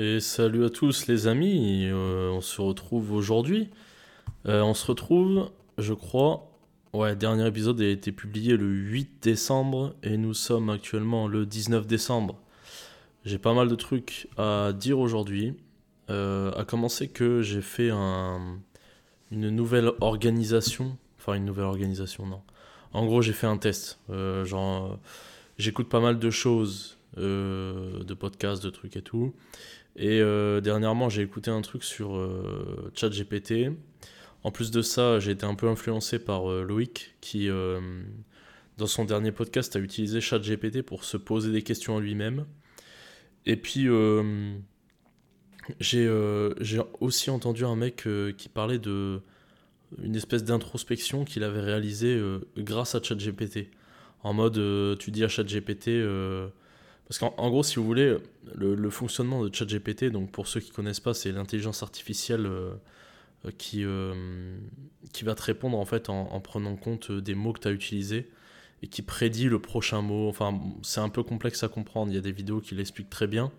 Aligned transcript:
Et 0.00 0.20
salut 0.20 0.64
à 0.64 0.70
tous 0.70 1.08
les 1.08 1.26
amis, 1.26 1.86
euh, 1.86 2.30
on 2.30 2.40
se 2.40 2.60
retrouve 2.60 3.10
aujourd'hui. 3.10 3.68
Euh, 4.46 4.62
on 4.62 4.72
se 4.72 4.86
retrouve, 4.86 5.50
je 5.76 5.92
crois, 5.92 6.52
ouais, 6.92 7.16
dernier 7.16 7.48
épisode 7.48 7.80
a 7.80 7.88
été 7.88 8.12
publié 8.12 8.56
le 8.56 8.68
8 8.68 9.20
décembre 9.20 9.96
et 10.04 10.16
nous 10.16 10.34
sommes 10.34 10.70
actuellement 10.70 11.26
le 11.26 11.46
19 11.46 11.88
décembre. 11.88 12.38
J'ai 13.24 13.38
pas 13.38 13.54
mal 13.54 13.66
de 13.66 13.74
trucs 13.74 14.28
à 14.36 14.72
dire 14.72 15.00
aujourd'hui. 15.00 15.54
Euh, 16.10 16.52
à 16.52 16.64
commencer 16.64 17.08
que 17.08 17.42
j'ai 17.42 17.60
fait 17.60 17.90
un, 17.90 18.60
une 19.32 19.50
nouvelle 19.50 19.90
organisation, 20.00 20.96
enfin 21.18 21.34
une 21.34 21.44
nouvelle 21.44 21.64
organisation, 21.66 22.24
non. 22.24 22.42
En 22.92 23.04
gros, 23.04 23.20
j'ai 23.20 23.32
fait 23.32 23.48
un 23.48 23.56
test. 23.58 23.98
genre, 24.44 24.96
j'écoute 25.58 25.88
pas 25.88 25.98
mal 25.98 26.20
de 26.20 26.30
choses, 26.30 26.98
de 27.16 28.14
podcasts, 28.14 28.62
de 28.62 28.70
trucs 28.70 28.96
et 28.96 29.02
tout. 29.02 29.34
Et 29.98 30.20
euh, 30.20 30.60
dernièrement, 30.60 31.08
j'ai 31.08 31.22
écouté 31.22 31.50
un 31.50 31.60
truc 31.60 31.82
sur 31.82 32.16
euh, 32.16 32.92
ChatGPT. 32.94 33.72
En 34.44 34.52
plus 34.52 34.70
de 34.70 34.80
ça, 34.80 35.18
j'ai 35.18 35.32
été 35.32 35.44
un 35.44 35.56
peu 35.56 35.68
influencé 35.68 36.20
par 36.20 36.48
euh, 36.48 36.62
Loïc 36.62 37.16
qui, 37.20 37.48
dans 38.78 38.86
son 38.86 39.04
dernier 39.04 39.32
podcast, 39.32 39.74
a 39.74 39.80
utilisé 39.80 40.20
ChatGPT 40.20 40.82
pour 40.82 41.02
se 41.02 41.16
poser 41.16 41.50
des 41.50 41.62
questions 41.62 41.96
à 41.96 42.00
lui-même. 42.00 42.46
Et 43.44 43.56
puis, 43.56 43.88
j'ai 45.80 46.08
aussi 47.00 47.30
entendu 47.30 47.64
un 47.64 47.76
mec 47.76 48.08
qui 48.36 48.48
parlait 48.48 48.78
de 48.78 49.20
une 50.02 50.14
espèce 50.14 50.44
d'introspection 50.44 51.24
qu'il 51.24 51.42
avait 51.42 51.60
réalisée 51.60 52.22
grâce 52.56 52.94
à 52.94 53.02
ChatGPT. 53.02 53.70
En 54.22 54.32
mode, 54.32 54.98
tu 55.00 55.10
dis 55.10 55.24
à 55.24 55.28
ChatGPT 55.28 55.88
parce 57.08 57.18
qu'en 57.18 57.50
gros, 57.50 57.62
si 57.62 57.76
vous 57.76 57.86
voulez, 57.86 58.18
le, 58.54 58.90
fonctionnement 58.90 59.42
de 59.42 59.54
ChatGPT, 59.54 60.10
donc 60.10 60.30
pour 60.30 60.46
ceux 60.46 60.60
qui 60.60 60.70
ne 60.70 60.74
connaissent 60.74 61.00
pas, 61.00 61.14
c'est 61.14 61.32
l'intelligence 61.32 61.82
artificielle 61.82 62.44
euh, 62.44 62.72
euh, 63.46 63.50
qui, 63.56 63.82
euh, 63.82 64.58
qui 65.14 65.24
va 65.24 65.34
te 65.34 65.42
répondre 65.42 65.78
en 65.78 65.86
fait 65.86 66.10
en, 66.10 66.40
prenant 66.40 66.76
compte 66.76 67.10
des 67.10 67.34
mots 67.34 67.54
que 67.54 67.60
tu 67.60 67.68
as 67.68 67.70
utilisés 67.70 68.28
et 68.82 68.88
qui 68.88 69.00
prédit 69.00 69.48
le 69.48 69.58
prochain 69.58 70.02
mot. 70.02 70.28
Enfin, 70.28 70.60
c'est 70.82 71.00
un 71.00 71.08
peu 71.08 71.22
complexe 71.22 71.62
à 71.62 71.68
comprendre, 71.68 72.12
il 72.12 72.14
y 72.14 72.18
a 72.18 72.22
des 72.22 72.32
vidéos 72.32 72.60
qui 72.60 72.74
l'expliquent 72.74 73.10
très 73.10 73.26
bien. 73.26 73.50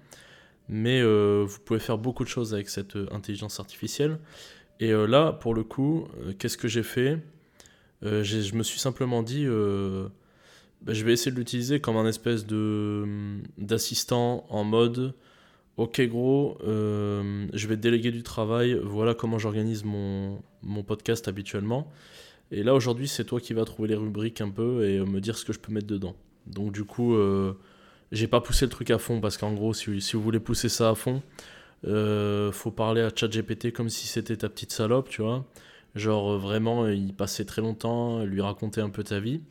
Mais 0.71 1.01
vous 1.01 1.59
pouvez 1.65 1.79
faire 1.79 1.97
beaucoup 1.97 2.23
de 2.23 2.29
choses 2.29 2.53
avec 2.53 2.69
cette 2.69 2.95
intelligence 3.11 3.59
artificielle. 3.59 4.19
Et 4.79 4.91
là, 4.91 5.33
pour 5.33 5.55
le 5.55 5.63
coup, 5.63 6.07
qu'est-ce 6.37 6.57
que 6.57 6.67
j'ai 6.67 6.83
fait? 6.83 7.17
Je 8.03 8.53
me 8.55 8.61
suis 8.61 8.79
simplement 8.79 9.23
dit 9.23 9.47
bah, 10.81 10.93
je 10.93 11.03
vais 11.03 11.13
essayer 11.13 11.31
de 11.31 11.37
l'utiliser 11.37 11.79
comme 11.79 11.97
un 11.97 12.07
espèce 12.07 12.45
de 12.45 13.05
d'assistant 13.57 14.45
en 14.49 14.63
mode 14.63 15.13
ok 15.77 16.01
gros 16.07 16.57
euh, 16.63 17.47
je 17.53 17.67
vais 17.67 17.75
déléguer 17.75 18.11
du 18.11 18.23
travail 18.23 18.79
voilà 18.83 19.13
comment 19.13 19.37
j'organise 19.37 19.83
mon, 19.83 20.41
mon 20.63 20.83
podcast 20.83 21.27
habituellement. 21.27 21.91
Et 22.51 22.63
là 22.63 22.73
aujourd'hui 22.73 23.07
c'est 23.07 23.25
toi 23.25 23.41
qui 23.41 23.53
vas 23.53 23.65
trouver 23.65 23.89
les 23.89 23.95
rubriques 23.95 24.41
un 24.41 24.49
peu 24.49 24.85
et 24.85 24.99
me 24.99 25.19
dire 25.19 25.37
ce 25.37 25.45
que 25.45 25.53
je 25.53 25.59
peux 25.59 25.71
mettre 25.73 25.87
dedans. 25.87 26.15
Donc 26.47 26.71
du 26.71 26.85
coup 26.85 27.13
euh, 27.15 27.53
j'ai 28.13 28.27
pas 28.27 28.39
poussé 28.39 28.65
le 28.65 28.71
truc 28.71 28.89
à 28.89 28.97
fond 28.97 29.19
parce 29.19 29.37
qu'en 29.37 29.53
gros 29.53 29.73
si, 29.73 29.99
vous 30.13 30.21
voulez 30.21 30.39
pousser 30.39 30.69
ça 30.69 30.89
à 30.89 30.95
fond 30.95 31.21
euh, 31.85 32.51
faut 32.51 32.71
parler 32.71 33.01
à 33.01 33.09
ChatGPT 33.13 33.71
comme 33.71 33.89
si 33.89 34.07
c'était 34.07 34.37
ta 34.37 34.49
petite 34.49 34.71
salope 34.71 35.09
tu 35.09 35.21
vois. 35.21 35.45
Genre 35.95 36.37
vraiment 36.37 36.87
il 36.87 37.13
passait 37.13 37.45
très 37.45 37.61
longtemps 37.61 38.23
lui 38.23 38.39
raconter 38.41 38.79
un 38.79 38.89
peu 38.89 39.03
ta 39.03 39.19
vie 39.19 39.41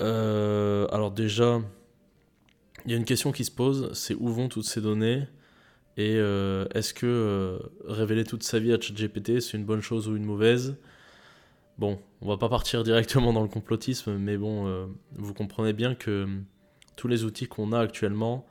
euh, 0.00 0.86
alors 0.90 1.10
déjà, 1.10 1.60
il 2.84 2.92
y 2.92 2.94
a 2.94 2.96
une 2.96 3.04
question 3.04 3.32
qui 3.32 3.44
se 3.44 3.50
pose, 3.50 3.92
c'est 3.94 4.14
où 4.14 4.28
vont 4.28 4.48
toutes 4.48 4.64
ces 4.64 4.80
données 4.80 5.24
et 5.96 6.16
euh, 6.16 6.66
est-ce 6.74 6.94
que 6.94 7.06
euh, 7.06 7.58
révéler 7.84 8.24
toute 8.24 8.44
sa 8.44 8.60
vie 8.60 8.72
à 8.72 8.80
ChatGPT, 8.80 9.40
c'est 9.40 9.56
une 9.56 9.64
bonne 9.64 9.80
chose 9.80 10.08
ou 10.08 10.16
une 10.16 10.24
mauvaise? 10.24 10.76
Bon, 11.78 11.98
on 12.22 12.28
va 12.28 12.36
pas 12.36 12.48
partir 12.48 12.84
directement 12.84 13.32
dans 13.32 13.42
le 13.42 13.48
complotisme, 13.48 14.16
mais 14.16 14.36
bon, 14.36 14.88
vous 15.12 15.32
comprenez 15.32 15.72
bien 15.72 15.94
que 15.94 16.26
tous 16.96 17.06
les 17.06 17.22
outils 17.22 17.46
qu'on 17.46 17.72
a 17.72 17.78
actuellement 17.78 18.46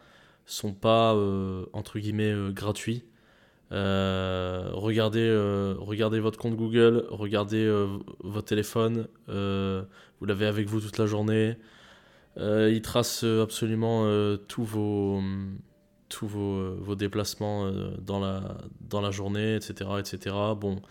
sont 0.45 0.73
pas, 0.73 1.13
entre 1.73 1.99
guillemets, 1.99 2.33
gratuits. 2.53 3.03
Euh, 3.71 4.69
regardez, 4.73 5.27
euh, 5.27 5.75
regardez 5.79 6.19
votre 6.19 6.37
compte 6.37 6.55
Google, 6.55 7.05
regardez 7.09 7.65
euh, 7.65 7.87
votre 8.19 8.47
téléphone, 8.47 9.07
vous 9.27 10.25
l'avez 10.25 10.45
avec 10.45 10.67
vous 10.67 10.79
toute 10.79 10.97
la 10.97 11.05
journée. 11.05 11.57
il 12.37 12.81
trace 12.81 13.23
absolument 13.23 14.05
tous 14.47 14.63
vos, 14.63 15.21
tous 16.09 16.27
vos, 16.27 16.75
vos 16.75 16.95
déplacements 16.95 17.71
dans, 17.99 18.19
la, 18.19 18.57
dans 18.81 19.01
la 19.01 19.11
journée, 19.11 19.55
etc., 19.55 19.89
etc. 19.99 20.35
Bon, 20.59 20.81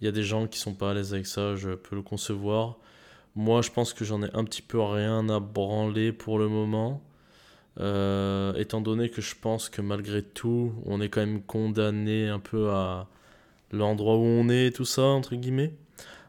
il 0.00 0.04
y 0.04 0.08
a 0.08 0.12
des 0.12 0.22
gens 0.22 0.46
qui 0.46 0.58
sont 0.58 0.74
pas 0.74 0.90
à 0.90 0.94
l'aise 0.94 1.14
avec 1.14 1.26
ça, 1.26 1.56
je 1.56 1.70
peux 1.70 1.96
le 1.96 2.02
concevoir. 2.02 2.78
Moi, 3.34 3.62
je 3.62 3.70
pense 3.70 3.94
que 3.94 4.04
j'en 4.04 4.22
ai 4.22 4.30
un 4.34 4.44
petit 4.44 4.62
peu 4.62 4.80
rien 4.80 5.28
à 5.28 5.40
branler 5.40 6.12
pour 6.12 6.38
le 6.38 6.48
moment. 6.48 7.02
Euh, 7.80 8.54
étant 8.54 8.80
donné 8.80 9.08
que 9.08 9.20
je 9.20 9.34
pense 9.40 9.68
que 9.68 9.80
malgré 9.80 10.22
tout, 10.22 10.74
on 10.84 11.00
est 11.00 11.08
quand 11.08 11.20
même 11.20 11.42
condamné 11.42 12.28
un 12.28 12.40
peu 12.40 12.70
à 12.70 13.06
l'endroit 13.70 14.16
où 14.16 14.22
on 14.22 14.48
est, 14.48 14.74
tout 14.74 14.84
ça, 14.84 15.02
entre 15.02 15.36
guillemets. 15.36 15.72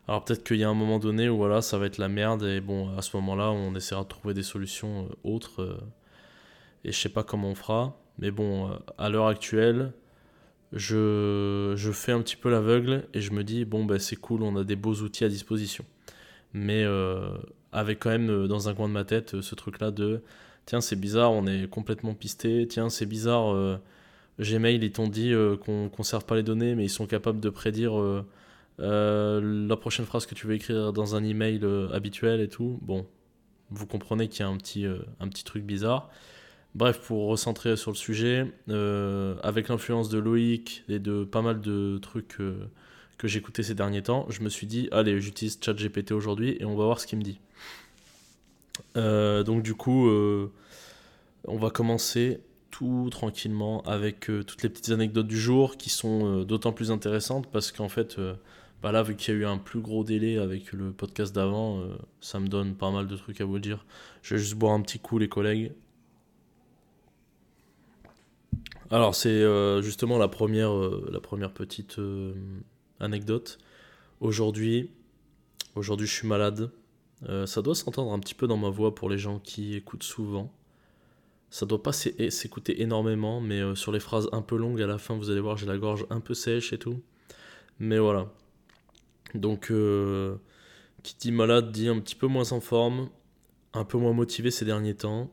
Alors 0.08 0.26
peut-être 0.26 0.44
qu'il 0.44 0.58
y 0.58 0.64
a 0.64 0.70
un 0.70 0.76
moment 0.76 1.00
donné 1.00 1.30
où 1.30 1.38
voilà, 1.38 1.62
ça 1.62 1.78
va 1.78 1.86
être 1.88 1.98
la 1.98 2.10
merde, 2.10 2.44
et 2.44 2.62
bon, 2.62 2.96
à 2.98 3.02
ce 3.02 3.16
moment-là, 3.18 3.52
on 3.52 3.76
essaiera 3.76 4.04
de 4.04 4.08
trouver 4.08 4.34
des 4.34 4.44
solutions 4.44 5.06
euh, 5.06 5.30
autres, 5.30 5.62
euh, 5.62 5.78
et 6.84 6.92
je 6.92 7.00
sais 7.00 7.10
pas 7.10 7.24
comment 7.24 7.50
on 7.50 7.56
fera. 7.56 8.00
Mais 8.20 8.32
bon, 8.32 8.70
à 8.98 9.10
l'heure 9.10 9.28
actuelle, 9.28 9.94
je, 10.74 11.74
je, 11.76 11.92
fais 11.92 12.12
un 12.12 12.22
petit 12.22 12.36
peu 12.36 12.50
l'aveugle, 12.50 13.06
et 13.14 13.22
je 13.22 13.32
me 13.32 13.44
dis, 13.44 13.66
bon, 13.66 13.86
bah, 13.86 14.00
c'est 14.00 14.18
cool, 14.18 14.44
on 14.44 14.56
a 14.58 14.64
des 14.64 14.76
beaux 14.76 14.96
outils 14.96 15.26
à 15.26 15.30
disposition. 15.30 15.86
Mais 16.54 16.86
avec 17.72 18.00
quand 18.00 18.10
même 18.10 18.48
dans 18.48 18.70
un 18.70 18.76
coin 18.76 18.88
de 18.88 18.94
ma 18.94 19.06
tête 19.06 19.42
ce 19.42 19.56
truc-là 19.56 19.92
de 19.92 20.22
tiens, 20.70 20.82
c'est 20.82 20.96
bizarre, 20.96 21.32
on 21.32 21.48
est 21.48 21.68
complètement 21.68 22.14
pisté, 22.14 22.68
tiens, 22.68 22.90
c'est 22.92 23.08
bizarre, 23.08 23.56
euh, 23.56 23.78
Gmail, 24.40 24.76
ils 24.76 24.92
t'ont 24.92 25.08
dit 25.08 25.34
euh, 25.34 25.58
qu'on 25.58 25.86
ne 25.86 25.90
conserve 25.90 26.26
pas 26.26 26.36
les 26.36 26.44
données, 26.44 26.76
mais 26.76 26.86
ils 26.86 26.92
sont 26.92 27.08
capables 27.08 27.40
de 27.40 27.50
prédire 27.50 28.00
euh, 28.00 29.66
la 29.68 29.76
prochaine 29.76 30.06
phrase 30.06 30.28
que 30.28 30.36
tu 30.36 30.46
veux 30.46 30.54
écrire 30.54 30.94
dans 30.94 31.16
un 31.16 31.24
email 31.24 31.60
habituel 31.92 32.40
et 32.40 32.48
tout. 32.48 32.78
Bon, 32.84 33.08
vous 33.72 33.88
comprenez 33.88 34.28
qu'il 34.28 34.42
y 34.42 34.44
a 34.44 34.48
un 34.48 34.58
petit, 34.58 34.86
un 34.86 35.28
petit 35.28 35.44
truc 35.44 35.64
bizarre. 35.64 36.12
Bref, 36.76 37.00
pour 37.00 37.26
recentrer 37.26 37.76
sur 37.76 37.90
le 37.90 37.98
sujet, 37.98 38.46
avec 39.42 39.70
l'influence 39.70 40.08
de 40.10 40.20
Loïc 40.20 40.84
et 40.88 41.00
de 41.00 41.24
pas 41.24 41.42
mal 41.42 41.62
de 41.62 41.98
trucs 41.98 42.38
que 43.18 43.28
j'écoutais 43.28 43.64
ces 43.64 43.74
derniers 43.74 44.04
temps, 44.04 44.28
je 44.30 44.42
me 44.42 44.50
suis 44.50 44.68
dit, 44.68 44.88
allez, 44.92 45.20
j'utilise 45.20 45.60
ChatGPT 45.60 46.12
aujourd'hui 46.12 46.58
et 46.60 46.66
on 46.66 46.78
va 46.78 46.86
voir 46.86 47.00
ce 47.00 47.08
qu'il 47.08 47.18
me 47.18 47.24
dit. 47.24 47.40
Euh, 48.98 49.44
donc 49.44 49.64
du 49.64 49.76
coup, 49.76 50.10
euh, 50.10 50.52
on 51.46 51.58
va 51.58 51.70
commencer 51.70 52.42
tout 52.72 53.10
tranquillement 53.12 53.82
avec 53.84 54.30
euh, 54.30 54.44
toutes 54.44 54.64
les 54.64 54.70
petites 54.70 54.90
anecdotes 54.90 55.28
du 55.28 55.40
jour 55.40 55.78
qui 55.78 55.90
sont 55.90 56.44
d'autant 56.44 56.72
plus 56.72 56.92
intéressantes 56.92 57.48
parce 57.52 57.72
qu'en 57.72 57.90
fait, 57.90 58.18
bah 58.82 58.92
là, 58.92 59.04
vu 59.04 59.16
qu'il 59.16 59.34
y 59.34 59.38
a 59.38 59.40
eu 59.42 59.46
un 59.46 59.58
plus 59.58 59.82
gros 59.82 60.04
délai 60.04 60.38
avec 60.38 60.72
le 60.74 60.92
podcast 60.92 61.34
d'avant, 61.34 61.84
ça 62.22 62.40
me 62.40 62.48
donne 62.48 62.76
pas 62.76 62.92
mal 62.92 63.08
de 63.08 63.16
trucs 63.16 63.42
à 63.42 63.46
vous 63.46 63.60
dire. 63.60 63.86
Je 64.22 64.36
vais 64.36 64.40
juste 64.40 64.56
boire 64.56 64.74
un 64.74 64.82
petit 64.82 65.00
coup, 65.00 65.18
les 65.18 65.30
collègues. 65.30 65.74
Alors, 68.92 69.14
c'est 69.14 69.44
justement 69.82 70.18
la 70.18 70.28
première, 70.28 70.74
la 70.74 71.20
première 71.20 71.52
petite 71.52 72.00
anecdote. 73.00 73.60
Aujourd'hui, 74.22 74.90
aujourd'hui, 75.76 76.08
je 76.08 76.14
suis 76.14 76.28
malade. 76.28 76.72
Euh, 77.28 77.46
ça 77.46 77.62
doit 77.62 77.76
s'entendre 77.76 78.14
un 78.14 78.20
petit 78.20 78.36
peu 78.36 78.48
dans 78.48 78.58
ma 78.58 78.70
voix 78.70 78.96
pour 78.96 79.10
les 79.10 79.18
gens 79.18 79.40
qui 79.40 79.76
écoutent 79.76 80.04
souvent. 80.04 80.54
Ça 81.50 81.66
doit 81.66 81.82
pas 81.82 81.92
s'écouter 81.92 82.82
énormément, 82.82 83.42
mais 83.42 83.60
euh, 83.60 83.76
sur 83.76 83.92
les 83.92 84.00
phrases 84.00 84.30
un 84.32 84.42
peu 84.42 84.56
longues 84.56 84.82
à 84.82 84.88
la 84.88 84.98
fin, 84.98 85.16
vous 85.16 85.32
allez 85.32 85.40
voir, 85.40 85.58
j'ai 85.58 85.66
la 85.66 85.78
gorge 85.78 86.06
un 86.10 86.20
peu 86.20 86.34
sèche 86.34 86.74
et 86.74 86.78
tout. 86.78 87.02
Mais 87.80 87.98
voilà. 87.98 88.32
Donc, 89.36 89.72
euh, 89.72 90.36
qui 91.04 91.16
dit 91.20 91.32
malade 91.32 91.72
dit 91.72 91.88
un 91.88 92.00
petit 92.00 92.16
peu 92.16 92.28
moins 92.28 92.52
en 92.52 92.62
forme, 92.62 93.10
un 93.74 93.84
peu 93.84 93.98
moins 93.98 94.14
motivé 94.14 94.52
ces 94.52 94.66
derniers 94.66 94.96
temps. 94.96 95.32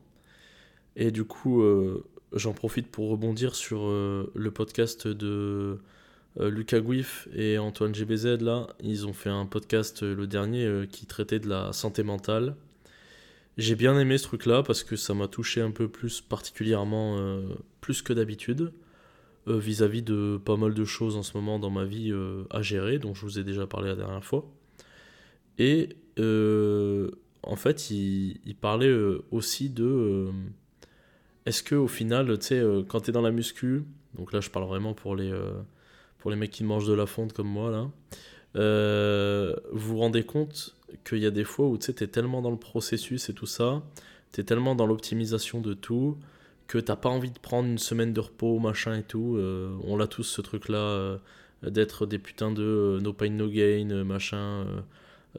Et 0.95 1.11
du 1.11 1.25
coup, 1.25 1.63
j'en 2.33 2.53
profite 2.53 2.87
pour 2.87 3.09
rebondir 3.09 3.55
sur 3.55 3.87
le 3.87 4.49
podcast 4.51 5.07
de 5.07 5.79
Lucas 6.39 6.81
Guif 6.81 7.27
et 7.33 7.57
Antoine 7.57 7.95
GBZ, 7.95 8.41
là, 8.41 8.67
ils 8.79 9.07
ont 9.07 9.13
fait 9.13 9.29
un 9.29 9.45
podcast, 9.45 10.03
euh, 10.03 10.15
le 10.15 10.27
dernier, 10.27 10.65
euh, 10.65 10.85
qui 10.85 11.05
traitait 11.07 11.39
de 11.39 11.49
la 11.49 11.73
santé 11.73 12.03
mentale. 12.03 12.55
J'ai 13.57 13.75
bien 13.75 13.97
aimé 13.99 14.19
ce 14.19 14.23
truc-là 14.25 14.61
parce 14.61 14.83
que 14.83 14.95
ça 14.95 15.15
m'a 15.15 15.27
touché 15.27 15.61
un 15.61 15.71
peu 15.71 15.87
plus 15.87 16.21
particulièrement, 16.21 17.41
plus 17.81 18.03
que 18.03 18.13
d'habitude, 18.13 18.71
vis-à-vis 19.47 20.03
de 20.03 20.39
pas 20.45 20.57
mal 20.57 20.75
de 20.75 20.85
choses 20.85 21.15
en 21.15 21.23
ce 21.23 21.35
moment 21.35 21.57
dans 21.57 21.71
ma 21.71 21.83
vie 21.83 22.13
à 22.51 22.61
gérer, 22.61 22.99
dont 22.99 23.15
je 23.15 23.21
vous 23.21 23.39
ai 23.39 23.43
déjà 23.43 23.65
parlé 23.65 23.87
la 23.87 23.95
dernière 23.95 24.23
fois. 24.23 24.47
Et 25.57 25.89
en 27.41 27.55
fait, 27.55 27.89
il, 27.89 28.39
il 28.45 28.55
parlait 28.55 28.93
aussi 29.31 29.71
de... 29.71 30.27
est-ce 31.47 31.63
que 31.63 31.73
au 31.73 31.87
final, 31.87 32.37
tu 32.37 32.45
sais, 32.45 32.63
quand 32.87 32.99
tu 33.01 33.09
es 33.09 33.11
dans 33.11 33.23
la 33.23 33.31
muscu, 33.31 33.85
Donc 34.13 34.33
là, 34.33 34.39
je 34.39 34.51
parle 34.51 34.67
vraiment 34.67 34.93
pour 34.93 35.15
les, 35.15 35.33
pour 36.27 36.31
les 36.31 36.37
mecs 36.37 36.51
qui 36.51 36.65
mangent 36.65 36.87
de 36.87 36.93
la 36.93 37.05
fonte 37.05 37.31
comme 37.31 37.47
moi, 37.47 37.71
là. 37.71 37.89
vous 39.71 39.79
vous 39.79 39.97
rendez 39.97 40.23
compte 40.23 40.75
qu'il 41.05 41.19
y 41.19 41.25
a 41.25 41.31
des 41.31 41.45
fois 41.45 41.67
où 41.67 41.77
tu 41.77 41.93
t'es 41.93 42.07
tellement 42.07 42.41
dans 42.41 42.51
le 42.51 42.57
processus 42.57 43.29
et 43.29 43.33
tout 43.33 43.45
ça, 43.45 43.81
t'es 44.33 44.43
tellement 44.43 44.75
dans 44.75 44.85
l'optimisation 44.85 45.61
de 45.61 45.73
tout, 45.73 46.17
que 46.67 46.77
t'as 46.77 46.97
pas 46.97 47.07
envie 47.07 47.31
de 47.31 47.39
prendre 47.39 47.69
une 47.69 47.77
semaine 47.77 48.11
de 48.11 48.19
repos, 48.19 48.59
machin 48.59 48.97
et 48.97 49.03
tout. 49.03 49.39
on 49.83 49.95
l'a 49.95 50.07
tous 50.07 50.23
ce 50.23 50.41
truc-là 50.41 51.17
d'être 51.63 52.05
des 52.05 52.19
putains 52.19 52.51
de 52.51 52.99
no 53.01 53.13
pain, 53.13 53.29
no 53.29 53.47
gain, 53.47 54.03
machin, 54.03 54.65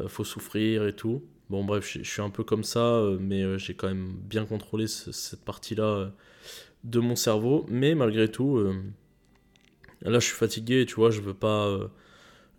faut 0.06 0.25
souffrir 0.25 0.87
et 0.87 0.94
tout. 0.94 1.23
Bon, 1.50 1.64
bref, 1.64 1.90
je, 1.90 2.02
suis 2.02 2.20
un 2.20 2.29
peu 2.29 2.44
comme 2.44 2.62
ça, 2.62 2.81
euh, 2.81 3.17
mais 3.19 3.43
euh, 3.43 3.56
j'ai 3.56 3.73
quand 3.75 3.88
même 3.88 4.12
bien 4.12 4.44
contrôlé 4.44 4.87
cette 4.87 5.43
partie-là 5.44 5.85
euh, 5.85 6.08
de 6.85 7.00
mon 7.00 7.17
cerveau. 7.17 7.64
Mais 7.70 7.94
malgré 7.94 8.31
tout, 8.31 8.62
là, 10.03 10.19
je 10.19 10.27
suis 10.27 10.37
fatigué, 10.37 10.87
tu 10.87 10.95
vois, 10.97 11.11
je 11.11 11.21
veux 11.21 11.35
pas. 11.35 11.79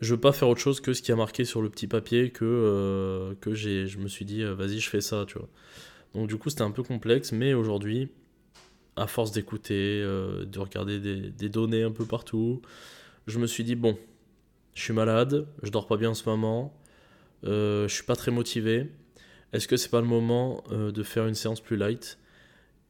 je 0.01 0.13
veux 0.13 0.19
pas 0.19 0.31
faire 0.31 0.49
autre 0.49 0.61
chose 0.61 0.81
que 0.81 0.93
ce 0.93 1.01
qui 1.01 1.11
a 1.11 1.15
marqué 1.15 1.45
sur 1.45 1.61
le 1.61 1.69
petit 1.69 1.87
papier 1.87 2.31
que, 2.31 3.35
que 3.41 3.53
j'ai, 3.53 3.87
je 3.87 3.99
me 3.99 4.07
suis 4.07 4.25
dit, 4.25 4.43
vas-y, 4.43 4.79
je 4.79 4.89
fais 4.89 5.01
ça, 5.01 5.25
tu 5.27 5.37
vois. 5.37 5.49
Donc, 6.15 6.27
du 6.27 6.37
coup, 6.37 6.49
c'était 6.49 6.63
un 6.63 6.71
peu 6.71 6.83
complexe, 6.83 7.31
mais 7.31 7.53
aujourd'hui, 7.53 8.09
à 8.95 9.07
force 9.07 9.31
d'écouter, 9.31 10.01
de 10.01 10.59
regarder 10.59 10.99
des, 10.99 11.29
des, 11.31 11.49
données 11.49 11.83
un 11.83 11.91
peu 11.91 12.05
partout, 12.05 12.61
je 13.27 13.39
me 13.39 13.47
suis 13.47 13.63
dit, 13.63 13.75
bon, 13.75 13.97
je 14.73 14.83
suis 14.83 14.93
malade, 14.93 15.47
je 15.63 15.69
dors 15.69 15.87
pas 15.87 15.97
bien 15.97 16.11
en 16.11 16.13
ce 16.13 16.27
moment, 16.27 16.73
euh, 17.45 17.87
je 17.87 17.93
suis 17.93 18.03
pas 18.03 18.15
très 18.15 18.31
motivé. 18.31 18.89
Est-ce 19.53 19.67
que 19.67 19.77
c'est 19.77 19.89
pas 19.89 20.01
le 20.01 20.07
moment 20.07 20.63
euh, 20.71 20.91
de 20.91 21.03
faire 21.03 21.27
une 21.27 21.35
séance 21.35 21.61
plus 21.61 21.77
light? 21.77 22.17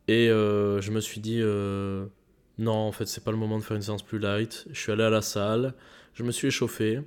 Et 0.08 0.30
euh, 0.30 0.82
je 0.82 0.92
me 0.92 1.00
suis 1.00 1.22
dit 1.22 1.40
non, 2.60 2.74
en 2.74 2.92
fait, 2.92 3.08
c'est 3.08 3.24
pas 3.24 3.32
le 3.32 3.38
moment 3.38 3.58
de 3.58 3.64
faire 3.64 3.76
une 3.76 3.84
séance 3.84 4.04
plus 4.04 4.20
light. 4.20 4.68
Je 4.72 4.80
suis 4.80 4.92
allé 4.92 5.04
à 5.04 5.10
la 5.10 5.22
salle, 5.22 5.74
je 6.14 6.24
me 6.24 6.32
suis 6.32 6.48
échauffé. 6.48 7.02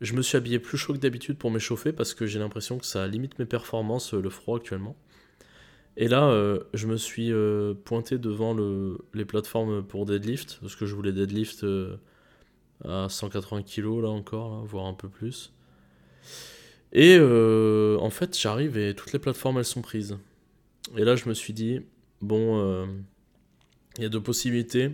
Je 0.00 0.14
me 0.14 0.22
suis 0.22 0.36
habillé 0.36 0.60
plus 0.60 0.78
chaud 0.78 0.92
que 0.92 0.98
d'habitude 0.98 1.36
pour 1.36 1.50
m'échauffer 1.50 1.92
parce 1.92 2.14
que 2.14 2.24
j'ai 2.24 2.38
l'impression 2.38 2.78
que 2.78 2.86
ça 2.86 3.06
limite 3.08 3.38
mes 3.40 3.46
performances, 3.46 4.14
le 4.14 4.30
froid 4.30 4.58
actuellement. 4.58 4.96
Et 5.96 6.06
là, 6.06 6.56
je 6.72 6.86
me 6.86 6.96
suis 6.96 7.32
pointé 7.84 8.18
devant 8.18 8.54
le, 8.54 8.98
les 9.12 9.24
plateformes 9.24 9.82
pour 9.82 10.06
deadlift, 10.06 10.58
parce 10.60 10.76
que 10.76 10.86
je 10.86 10.94
voulais 10.94 11.12
deadlift 11.12 11.66
à 12.84 13.08
180 13.08 13.62
kg 13.62 14.02
là 14.02 14.08
encore, 14.08 14.64
voire 14.64 14.86
un 14.86 14.94
peu 14.94 15.08
plus. 15.08 15.52
Et 16.92 17.16
euh, 17.18 17.98
en 17.98 18.10
fait, 18.10 18.38
j'arrive 18.38 18.78
et 18.78 18.94
toutes 18.94 19.12
les 19.12 19.18
plateformes, 19.18 19.58
elles 19.58 19.64
sont 19.64 19.82
prises. 19.82 20.18
Et 20.96 21.04
là, 21.04 21.16
je 21.16 21.28
me 21.28 21.34
suis 21.34 21.52
dit, 21.52 21.80
bon, 22.22 22.58
euh, 22.60 22.86
il 23.98 24.04
y 24.04 24.06
a 24.06 24.08
deux 24.08 24.22
possibilités. 24.22 24.92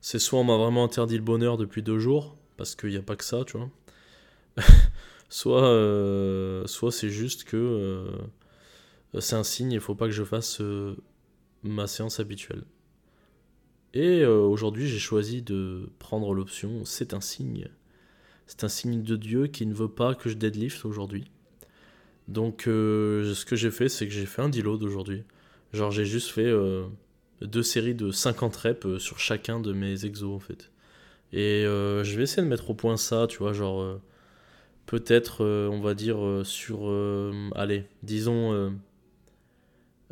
C'est 0.00 0.18
soit 0.18 0.38
on 0.38 0.44
m'a 0.44 0.56
vraiment 0.56 0.84
interdit 0.84 1.16
le 1.16 1.22
bonheur 1.22 1.56
depuis 1.56 1.82
deux 1.82 1.98
jours, 1.98 2.36
parce 2.56 2.74
qu'il 2.76 2.90
n'y 2.90 2.96
a 2.96 3.02
pas 3.02 3.16
que 3.16 3.24
ça, 3.24 3.44
tu 3.44 3.56
vois. 3.58 3.70
soit 5.28 5.64
euh, 5.64 6.66
soit 6.66 6.92
c'est 6.92 7.08
juste 7.08 7.44
que 7.44 8.06
c'est 9.18 9.36
un 9.36 9.44
signe, 9.44 9.72
il 9.72 9.80
faut 9.80 9.94
pas 9.94 10.06
que 10.06 10.12
je 10.12 10.24
fasse 10.24 10.60
ma 11.62 11.86
séance 11.86 12.20
habituelle. 12.20 12.64
Et 13.94 14.24
aujourd'hui, 14.26 14.88
j'ai 14.88 14.98
choisi 14.98 15.42
de 15.42 15.88
prendre 15.98 16.34
l'option 16.34 16.84
c'est 16.84 17.14
un 17.14 17.20
signe 17.20 17.68
c'est 18.46 18.64
un 18.64 18.68
signe 18.68 19.02
de 19.02 19.16
Dieu 19.16 19.46
qui 19.46 19.66
ne 19.66 19.74
veut 19.74 19.88
pas 19.88 20.14
que 20.14 20.28
je 20.28 20.34
deadlift 20.34 20.84
aujourd'hui. 20.84 21.24
Donc 22.28 22.66
euh, 22.66 23.34
ce 23.34 23.44
que 23.44 23.56
j'ai 23.56 23.70
fait, 23.70 23.88
c'est 23.88 24.06
que 24.06 24.12
j'ai 24.12 24.26
fait 24.26 24.42
un 24.42 24.48
deload 24.48 24.82
aujourd'hui. 24.82 25.24
Genre 25.72 25.90
j'ai 25.90 26.04
juste 26.04 26.30
fait 26.30 26.46
euh, 26.46 26.84
deux 27.40 27.62
séries 27.62 27.94
de 27.94 28.10
50 28.10 28.56
reps 28.56 28.86
euh, 28.86 28.98
sur 28.98 29.18
chacun 29.18 29.60
de 29.60 29.72
mes 29.72 30.04
exos 30.04 30.34
en 30.34 30.40
fait. 30.40 30.70
Et 31.32 31.64
je 31.64 32.16
vais 32.16 32.22
essayer 32.22 32.42
de 32.44 32.48
mettre 32.48 32.70
au 32.70 32.74
point 32.74 32.96
ça, 32.96 33.26
tu 33.28 33.38
vois, 33.38 33.52
genre 33.52 33.98
peut-être 34.86 35.44
on 35.44 35.80
va 35.80 35.94
dire 35.94 36.42
sur, 36.44 36.88
allez, 37.56 37.86
disons 38.04 38.72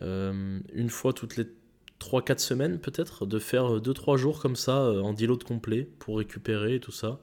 une 0.01 0.89
fois 0.89 1.13
toutes 1.13 1.37
les 1.37 1.47
3-4 2.01 2.39
semaines 2.39 2.81
peut-être, 2.81 3.25
de 3.25 3.39
faire 3.39 3.81
2-3 3.81 4.17
jours 4.17 4.41
comme 4.41 4.57
ça 4.57 4.81
en 5.01 5.13
deload 5.13 5.45
complet 5.45 5.89
pour 6.01 6.19
récupérer 6.19 6.75
et 6.75 6.81
tout 6.81 6.91
ça 6.91 7.21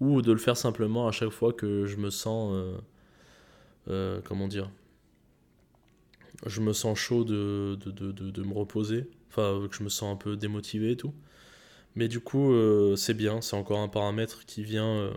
ou 0.00 0.22
de 0.22 0.32
le 0.32 0.38
faire 0.38 0.56
simplement 0.56 1.08
à 1.08 1.12
chaque 1.12 1.30
fois 1.30 1.52
que 1.52 1.86
je 1.86 1.96
me 1.96 2.10
sens 2.10 2.52
euh, 2.52 2.78
euh, 3.88 4.20
comment 4.24 4.48
dire 4.48 4.70
je 6.46 6.60
me 6.60 6.72
sens 6.72 6.96
chaud 6.96 7.24
de, 7.24 7.76
de, 7.84 7.90
de, 7.90 8.30
de, 8.30 8.42
me 8.42 8.54
reposer 8.54 9.08
enfin 9.28 9.66
que 9.68 9.76
je 9.76 9.82
me 9.82 9.88
sens 9.88 10.12
un 10.12 10.16
peu 10.16 10.36
démotivé 10.36 10.92
et 10.92 10.96
tout 10.96 11.14
mais 11.94 12.08
du 12.08 12.20
coup 12.20 12.52
euh, 12.52 12.96
c'est 12.96 13.14
bien 13.14 13.40
c'est 13.40 13.56
encore 13.56 13.80
un 13.80 13.88
paramètre 13.88 14.44
qui 14.46 14.62
vient 14.62 15.12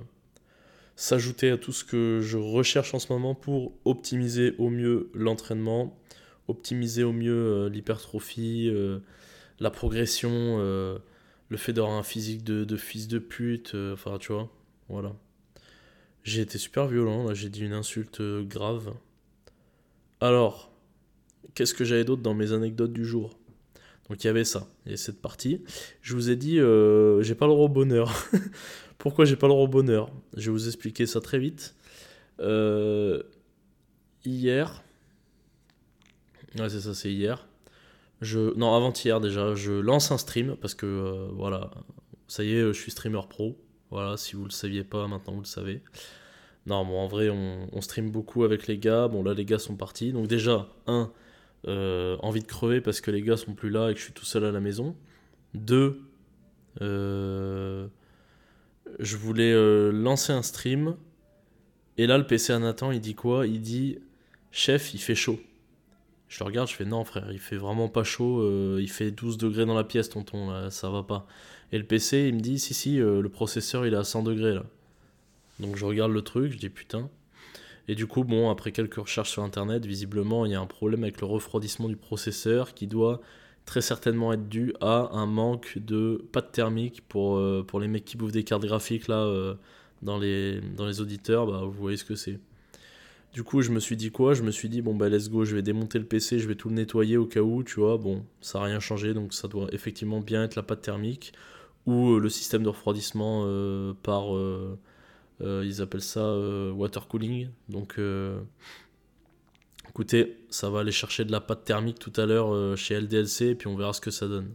s'ajouter 0.96 1.50
à 1.52 1.58
tout 1.58 1.72
ce 1.72 1.84
que 1.84 2.19
je 2.22 2.38
recherche 2.38 2.94
en 2.94 3.00
ce 3.00 3.12
moment 3.12 3.36
pour 3.36 3.74
optimiser 3.86 4.56
au 4.58 4.69
mieux 4.69 5.10
l'entraînement 5.13 5.98
optimiser 6.48 7.04
au 7.04 7.13
mieux 7.13 7.68
l'hypertrophie 7.68 8.72
la 9.60 9.72
progression 9.72 10.58
le 10.60 11.58
fait 11.58 11.74
d'avoir 11.74 11.94
un 11.94 12.04
physique 12.04 12.44
de, 12.44 12.63
de 12.63 12.78
fils 12.78 13.08
de 13.08 13.19
pute 13.19 13.75
enfin 13.94 14.18
tu 14.18 14.34
vois 14.34 14.50
voilà. 14.92 15.16
J'ai 16.24 16.42
été 16.42 16.58
super 16.58 16.88
violent, 16.88 17.24
là 17.24 17.34
j'ai 17.34 17.50
dit 17.50 17.63
une 17.63 17.72
insulte 17.72 18.19
euh, 18.19 18.44
grave. 18.44 18.94
Alors, 20.19 20.69
qu'est-ce 21.56 21.74
que 21.74 21.86
j'avais 21.86 22.04
d'autre 22.04 22.22
dans 22.22 22.34
mes 22.34 22.52
anecdotes 22.52 22.92
du 22.92 23.06
jour? 23.06 23.40
Donc 24.12 24.22
il 24.25 24.28
y 24.28 24.30
avait 24.30 24.44
ça, 24.44 24.68
il 24.86 24.92
y 24.92 24.98
cette 24.98 25.22
partie. 25.22 25.63
Je 26.02 26.16
vous 26.16 26.30
ai 26.30 26.36
dit, 26.36 26.60
euh, 26.60 27.22
j'ai 27.22 27.34
pas 27.34 27.46
le 27.46 27.54
droit 27.54 27.68
au 27.68 27.69
bonheur. 27.69 28.13
Pourquoi 28.98 29.24
j'ai 29.24 29.38
pas 29.38 29.48
le 29.48 29.54
droit 29.54 29.63
au 29.63 29.69
bonheur? 29.69 30.12
Je 30.36 30.48
vais 30.48 30.52
vous 30.52 30.68
expliquer 30.68 31.06
ça 31.06 31.22
très 31.22 31.40
vite. 31.40 31.75
Euh, 32.42 33.24
hier, 34.25 34.84
ouais 36.60 36.68
c'est 36.68 36.81
ça, 36.81 36.94
c'est 36.94 37.10
hier. 37.10 37.48
Je, 38.19 38.54
non, 38.58 38.75
avant-hier 38.75 39.22
déjà, 39.22 39.56
je 39.56 39.72
lance 39.72 40.12
un 40.12 40.18
stream 40.18 40.58
parce 40.58 40.75
que 40.75 41.30
voilà, 41.31 41.72
ça 42.28 42.44
y 42.44 42.54
est, 42.54 42.62
je 42.62 42.74
suis 42.74 42.92
streamer 42.92 43.22
pro. 43.30 43.58
Voilà, 43.92 44.18
si 44.18 44.36
vous 44.36 44.44
le 44.44 44.52
saviez 44.52 44.84
pas, 44.84 45.08
maintenant 45.08 45.36
vous 45.36 45.40
le 45.40 45.46
savez. 45.46 45.84
Non, 46.66 46.84
bon, 46.84 47.00
en 47.00 47.08
vrai, 47.08 47.30
on, 47.30 47.80
stream 47.80 48.12
beaucoup 48.12 48.44
avec 48.44 48.68
les 48.68 48.78
gars. 48.78 49.08
Bon, 49.08 49.24
là, 49.24 49.34
les 49.34 49.46
gars 49.46 49.58
sont 49.58 49.78
partis. 49.78 50.12
Donc, 50.12 50.28
déjà, 50.28 50.68
un, 50.86 51.13
euh, 51.68 52.18
envie 52.19 52.42
de 52.42 52.48
crever 52.48 52.81
parce 52.81 53.02
que 53.02 53.12
les 53.12 53.22
gars 53.22 53.38
sont 53.38 53.54
plus 53.54 53.69
là 53.69 53.90
et 53.90 53.94
que 53.94 54.00
je 54.00 54.06
suis 54.06 54.13
tout 54.13 54.25
seul 54.25 54.46
à 54.46 54.52
la 54.52 54.60
maison. 54.60 54.96
Deux, 55.54 56.02
euh, 56.81 57.88
je 59.00 59.18
voulais 59.18 59.51
euh, 59.53 59.91
lancer 59.91 60.34
un 60.34 60.41
stream. 60.41 60.96
Et 61.98 62.08
là, 62.08 62.18
le 62.18 62.25
PC 62.25 62.53
à 62.53 62.60
Nathan, 62.60 62.91
il 62.91 63.01
dit 63.01 63.15
quoi? 63.15 63.46
Il 63.46 63.62
dit 63.62 64.00
Chef, 64.51 64.94
il 64.94 65.00
fait 65.00 65.15
chaud. 65.15 65.39
Je 66.27 66.39
le 66.39 66.46
regarde, 66.46 66.70
je 66.70 66.75
fais 66.75 66.86
Non, 66.86 67.03
frère, 67.03 67.32
il 67.32 67.39
fait 67.39 67.58
vraiment 67.58 67.89
pas 67.89 68.03
chaud. 68.03 68.77
il 68.80 68.89
fait 68.89 69.12
12 69.12 69.38
degrés 69.38 69.65
dans 69.65 69.75
la 69.75 69.84
pièce, 69.84 70.10
tonton, 70.10 70.50
là, 70.50 70.72
ça 70.72 70.89
va 70.89 71.03
pas. 71.03 71.27
Et 71.74 71.77
le 71.77 71.84
PC, 71.84 72.27
il 72.30 72.36
me 72.36 72.39
dit, 72.39 72.58
si, 72.58 72.74
si, 72.74 72.98
le 72.98 73.27
processeur, 73.30 73.86
il 73.86 73.94
est 73.94 73.98
à 73.98 74.03
100 74.06 74.24
degrés 74.24 74.53
là. 74.53 74.63
Donc 75.62 75.75
je 75.77 75.86
regarde 75.86 76.12
le 76.12 76.22
truc, 76.22 76.51
je 76.51 76.58
dis 76.58 76.70
putain. 76.70 77.10
Et 77.88 77.95
du 77.95 78.07
coup, 78.07 78.23
bon, 78.23 78.50
après 78.50 78.71
quelques 78.71 78.95
recherches 78.95 79.31
sur 79.31 79.43
Internet, 79.43 79.85
visiblement, 79.85 80.45
il 80.45 80.51
y 80.51 80.55
a 80.55 80.61
un 80.61 80.67
problème 80.67 81.03
avec 81.03 81.19
le 81.21 81.27
refroidissement 81.27 81.89
du 81.89 81.95
processeur 81.95 82.73
qui 82.73 82.88
doit 82.88 83.21
très 83.65 83.81
certainement 83.81 84.33
être 84.33 84.47
dû 84.50 84.73
à 84.81 85.09
un 85.13 85.25
manque 85.25 85.77
de 85.77 86.23
pâte 86.31 86.51
thermique 86.51 87.03
pour, 87.07 87.38
euh, 87.38 87.63
pour 87.65 87.79
les 87.79 87.88
mecs 87.88 88.05
qui 88.05 88.17
bouffent 88.17 88.31
des 88.31 88.43
cartes 88.43 88.65
graphiques 88.65 89.07
là 89.07 89.23
euh, 89.23 89.55
dans, 90.01 90.17
les, 90.17 90.61
dans 90.61 90.85
les 90.85 91.01
auditeurs, 91.01 91.45
bah, 91.47 91.61
vous 91.63 91.71
voyez 91.71 91.97
ce 91.97 92.05
que 92.05 92.15
c'est. 92.15 92.39
Du 93.33 93.43
coup, 93.43 93.61
je 93.61 93.71
me 93.71 93.79
suis 93.79 93.95
dit 93.95 94.11
quoi? 94.11 94.33
Je 94.33 94.43
me 94.43 94.51
suis 94.51 94.67
dit, 94.67 94.81
bon, 94.81 94.93
bah, 94.93 95.07
let's 95.07 95.29
go, 95.29 95.45
je 95.45 95.55
vais 95.55 95.61
démonter 95.61 96.00
le 96.00 96.05
PC, 96.05 96.39
je 96.39 96.47
vais 96.47 96.55
tout 96.55 96.67
le 96.69 96.75
nettoyer 96.75 97.17
au 97.17 97.25
cas 97.25 97.39
où, 97.39 97.63
tu 97.63 97.79
vois. 97.79 97.97
Bon, 97.97 98.25
ça 98.41 98.59
n'a 98.59 98.65
rien 98.65 98.79
changé, 98.79 99.13
donc 99.13 99.33
ça 99.33 99.47
doit 99.47 99.67
effectivement 99.71 100.19
bien 100.19 100.43
être 100.43 100.55
la 100.55 100.63
pâte 100.63 100.81
thermique 100.81 101.33
ou 101.85 102.11
euh, 102.11 102.19
le 102.19 102.29
système 102.29 102.63
de 102.63 102.69
refroidissement 102.69 103.45
par, 104.03 104.35
ils 105.41 105.81
appellent 105.81 106.01
ça 106.01 106.36
water 106.74 107.07
cooling. 107.07 107.50
Donc, 107.69 108.00
écoutez, 109.89 110.38
ça 110.50 110.69
va 110.69 110.81
aller 110.81 110.91
chercher 110.91 111.25
de 111.25 111.31
la 111.31 111.41
pâte 111.41 111.65
thermique 111.65 112.00
tout 112.00 112.13
à 112.15 112.25
l'heure 112.25 112.77
chez 112.77 113.00
LDLC 113.00 113.41
et 113.41 113.55
puis 113.55 113.67
on 113.67 113.75
verra 113.75 113.93
ce 113.93 114.01
que 114.01 114.12
ça 114.12 114.27
donne. 114.27 114.53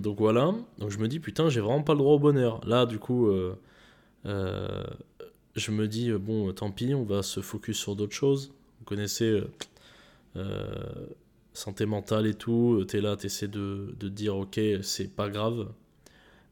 donc 0.00 0.18
voilà, 0.18 0.54
donc 0.78 0.90
je 0.90 0.98
me 0.98 1.08
dis 1.08 1.20
putain 1.20 1.48
j'ai 1.48 1.60
vraiment 1.60 1.82
pas 1.82 1.92
le 1.92 1.98
droit 1.98 2.14
au 2.14 2.18
bonheur. 2.18 2.60
Là 2.66 2.86
du 2.86 2.98
coup 2.98 3.30
je 4.24 5.70
me 5.70 5.86
dis 5.86 6.12
bon 6.12 6.52
tant 6.52 6.70
pis 6.70 6.94
on 6.94 7.04
va 7.04 7.22
se 7.22 7.40
focus 7.40 7.78
sur 7.78 7.96
d'autres 7.96 8.14
choses. 8.14 8.52
Vous 8.78 8.84
connaissez 8.84 9.42
santé 11.58 11.86
mentale 11.86 12.26
et 12.26 12.34
tout, 12.34 12.78
euh, 12.80 12.84
t'es 12.84 13.00
là, 13.00 13.16
t'essaies 13.16 13.48
de, 13.48 13.94
de 13.98 14.08
dire 14.08 14.36
ok, 14.36 14.60
c'est 14.82 15.14
pas 15.14 15.28
grave, 15.28 15.68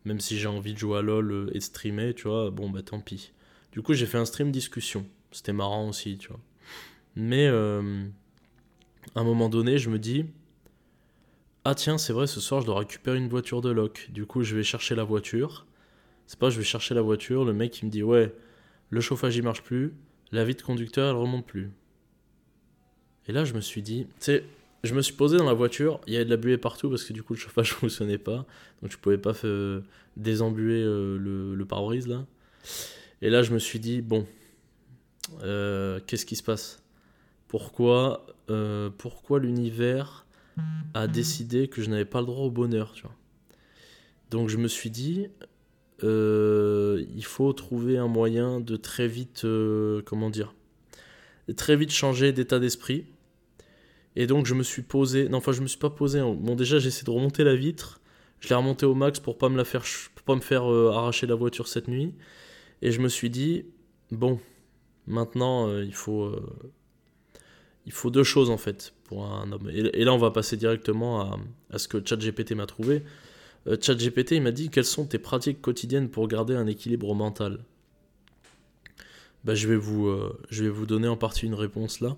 même 0.06 0.20
si 0.20 0.38
j'ai 0.38 0.46
envie 0.46 0.72
de 0.72 0.78
jouer 0.78 0.98
à 0.98 1.02
LoL 1.02 1.32
euh, 1.32 1.50
et 1.50 1.58
de 1.58 1.60
streamer, 1.60 2.14
tu 2.14 2.28
vois, 2.28 2.50
bon 2.50 2.70
bah 2.70 2.82
tant 2.82 3.00
pis. 3.00 3.32
Du 3.72 3.82
coup, 3.82 3.92
j'ai 3.92 4.06
fait 4.06 4.18
un 4.18 4.24
stream 4.24 4.52
discussion, 4.52 5.04
c'était 5.32 5.52
marrant 5.52 5.88
aussi, 5.88 6.16
tu 6.16 6.28
vois. 6.28 6.40
Mais 7.16 7.46
euh, 7.48 8.04
à 9.16 9.20
un 9.20 9.24
moment 9.24 9.48
donné, 9.48 9.78
je 9.78 9.90
me 9.90 9.98
dis, 9.98 10.24
ah 11.64 11.74
tiens, 11.74 11.98
c'est 11.98 12.12
vrai, 12.12 12.28
ce 12.28 12.40
soir, 12.40 12.60
je 12.60 12.66
dois 12.66 12.78
récupérer 12.78 13.18
une 13.18 13.28
voiture 13.28 13.60
de 13.60 13.70
loc. 13.70 14.08
Du 14.10 14.26
coup, 14.26 14.44
je 14.44 14.54
vais 14.54 14.62
chercher 14.62 14.94
la 14.94 15.02
voiture. 15.02 15.66
C'est 16.28 16.38
pas, 16.38 16.50
je 16.50 16.58
vais 16.58 16.64
chercher 16.64 16.94
la 16.94 17.02
voiture. 17.02 17.44
Le 17.44 17.52
mec, 17.52 17.82
il 17.82 17.86
me 17.86 17.90
dit, 17.90 18.04
ouais, 18.04 18.32
le 18.90 19.00
chauffage, 19.00 19.36
il 19.36 19.42
marche 19.42 19.62
plus. 19.62 19.92
La 20.30 20.44
vitre 20.44 20.64
conducteur, 20.64 21.10
elle 21.10 21.16
remonte 21.16 21.46
plus. 21.46 21.72
Et 23.26 23.32
là, 23.32 23.44
je 23.44 23.54
me 23.54 23.60
suis 23.60 23.82
dit, 23.82 24.06
tu 24.06 24.12
sais, 24.20 24.44
je 24.84 24.94
me 24.94 25.02
suis 25.02 25.14
posé 25.14 25.36
dans 25.36 25.46
la 25.46 25.54
voiture. 25.54 26.00
Il 26.06 26.12
y 26.12 26.16
avait 26.16 26.24
de 26.24 26.30
la 26.30 26.36
buée 26.36 26.58
partout 26.58 26.88
parce 26.90 27.04
que 27.04 27.12
du 27.12 27.22
coup, 27.22 27.34
le 27.34 27.38
chauffage 27.38 27.70
ne 27.72 27.74
fonctionnait 27.80 28.18
pas. 28.18 28.46
Donc, 28.82 28.90
je 28.90 28.98
pouvais 28.98 29.18
pas 29.18 29.34
faire 29.34 29.82
désembuer 30.16 30.82
euh, 30.82 31.18
le, 31.18 31.54
le 31.54 31.64
pare-brise 31.64 32.06
là. 32.06 32.26
Et 33.22 33.30
là, 33.30 33.42
je 33.42 33.52
me 33.52 33.58
suis 33.58 33.78
dit, 33.78 34.02
bon, 34.02 34.26
euh, 35.42 36.00
qu'est-ce 36.06 36.26
qui 36.26 36.36
se 36.36 36.42
passe? 36.42 36.82
Pourquoi, 37.48 38.26
euh, 38.50 38.90
pourquoi 38.96 39.38
l'univers 39.38 40.26
a 40.94 41.06
décidé 41.06 41.68
que 41.68 41.82
je 41.82 41.90
n'avais 41.90 42.04
pas 42.04 42.20
le 42.20 42.26
droit 42.26 42.46
au 42.46 42.50
bonheur, 42.50 42.92
tu 42.92 43.02
vois? 43.02 43.14
Donc 44.30 44.48
je 44.48 44.56
me 44.56 44.68
suis 44.68 44.90
dit, 44.90 45.28
euh, 46.02 47.04
il 47.14 47.24
faut 47.24 47.52
trouver 47.52 47.98
un 47.98 48.08
moyen 48.08 48.60
de 48.60 48.76
très 48.76 49.06
vite, 49.06 49.44
euh, 49.44 50.02
comment 50.04 50.30
dire, 50.30 50.54
de 51.48 51.52
très 51.52 51.76
vite 51.76 51.92
changer 51.92 52.32
d'état 52.32 52.58
d'esprit. 52.58 53.06
Et 54.16 54.26
donc 54.26 54.46
je 54.46 54.54
me 54.54 54.62
suis 54.62 54.82
posé, 54.82 55.28
non 55.28 55.38
enfin 55.38 55.52
je 55.52 55.60
me 55.60 55.66
suis 55.66 55.78
pas 55.78 55.90
posé. 55.90 56.18
Hein. 56.20 56.34
Bon 56.38 56.54
déjà 56.54 56.78
j'ai 56.78 56.88
essayé 56.88 57.04
de 57.04 57.10
remonter 57.10 57.44
la 57.44 57.54
vitre, 57.54 58.00
je 58.40 58.48
l'ai 58.48 58.54
remontée 58.54 58.86
au 58.86 58.94
max 58.94 59.20
pour 59.20 59.38
pas 59.38 59.48
me 59.48 59.62
faire, 59.64 59.84
pas 60.24 60.34
me 60.34 60.40
faire 60.40 60.70
euh, 60.70 60.92
arracher 60.92 61.26
la 61.26 61.34
voiture 61.34 61.68
cette 61.68 61.88
nuit. 61.88 62.14
Et 62.82 62.90
je 62.92 63.00
me 63.00 63.08
suis 63.08 63.30
dit, 63.30 63.66
bon, 64.10 64.38
maintenant 65.06 65.78
il 65.78 65.94
faut 65.94 66.34
il 67.86 67.92
faut 67.92 68.10
deux 68.10 68.24
choses 68.24 68.50
en 68.50 68.58
fait 68.58 68.92
pour 69.04 69.24
un 69.24 69.50
homme. 69.52 69.70
Et, 69.72 70.04
là, 70.04 70.12
on 70.12 70.18
va 70.18 70.32
passer 70.32 70.56
directement 70.56 71.38
à, 71.70 71.78
ce 71.78 71.88
que 71.88 72.04
ChatGPT 72.04 72.52
m'a 72.52 72.66
trouvé. 72.66 73.04
Euh, 73.68 73.76
ChatGPT, 73.80 74.32
il 74.32 74.42
m'a 74.42 74.50
dit 74.50 74.68
quelles 74.68 74.84
sont 74.84 75.06
tes 75.06 75.18
pratiques 75.18 75.62
quotidiennes 75.62 76.10
pour 76.10 76.26
garder 76.26 76.54
un 76.54 76.66
équilibre 76.66 77.14
mental? 77.14 77.64
Bah, 79.44 79.54
je, 79.54 79.68
vais 79.68 79.76
vous, 79.76 80.08
euh, 80.08 80.36
je 80.50 80.64
vais 80.64 80.70
vous 80.70 80.86
donner 80.86 81.06
en 81.06 81.16
partie 81.16 81.46
une 81.46 81.54
réponse 81.54 82.00
là. 82.00 82.16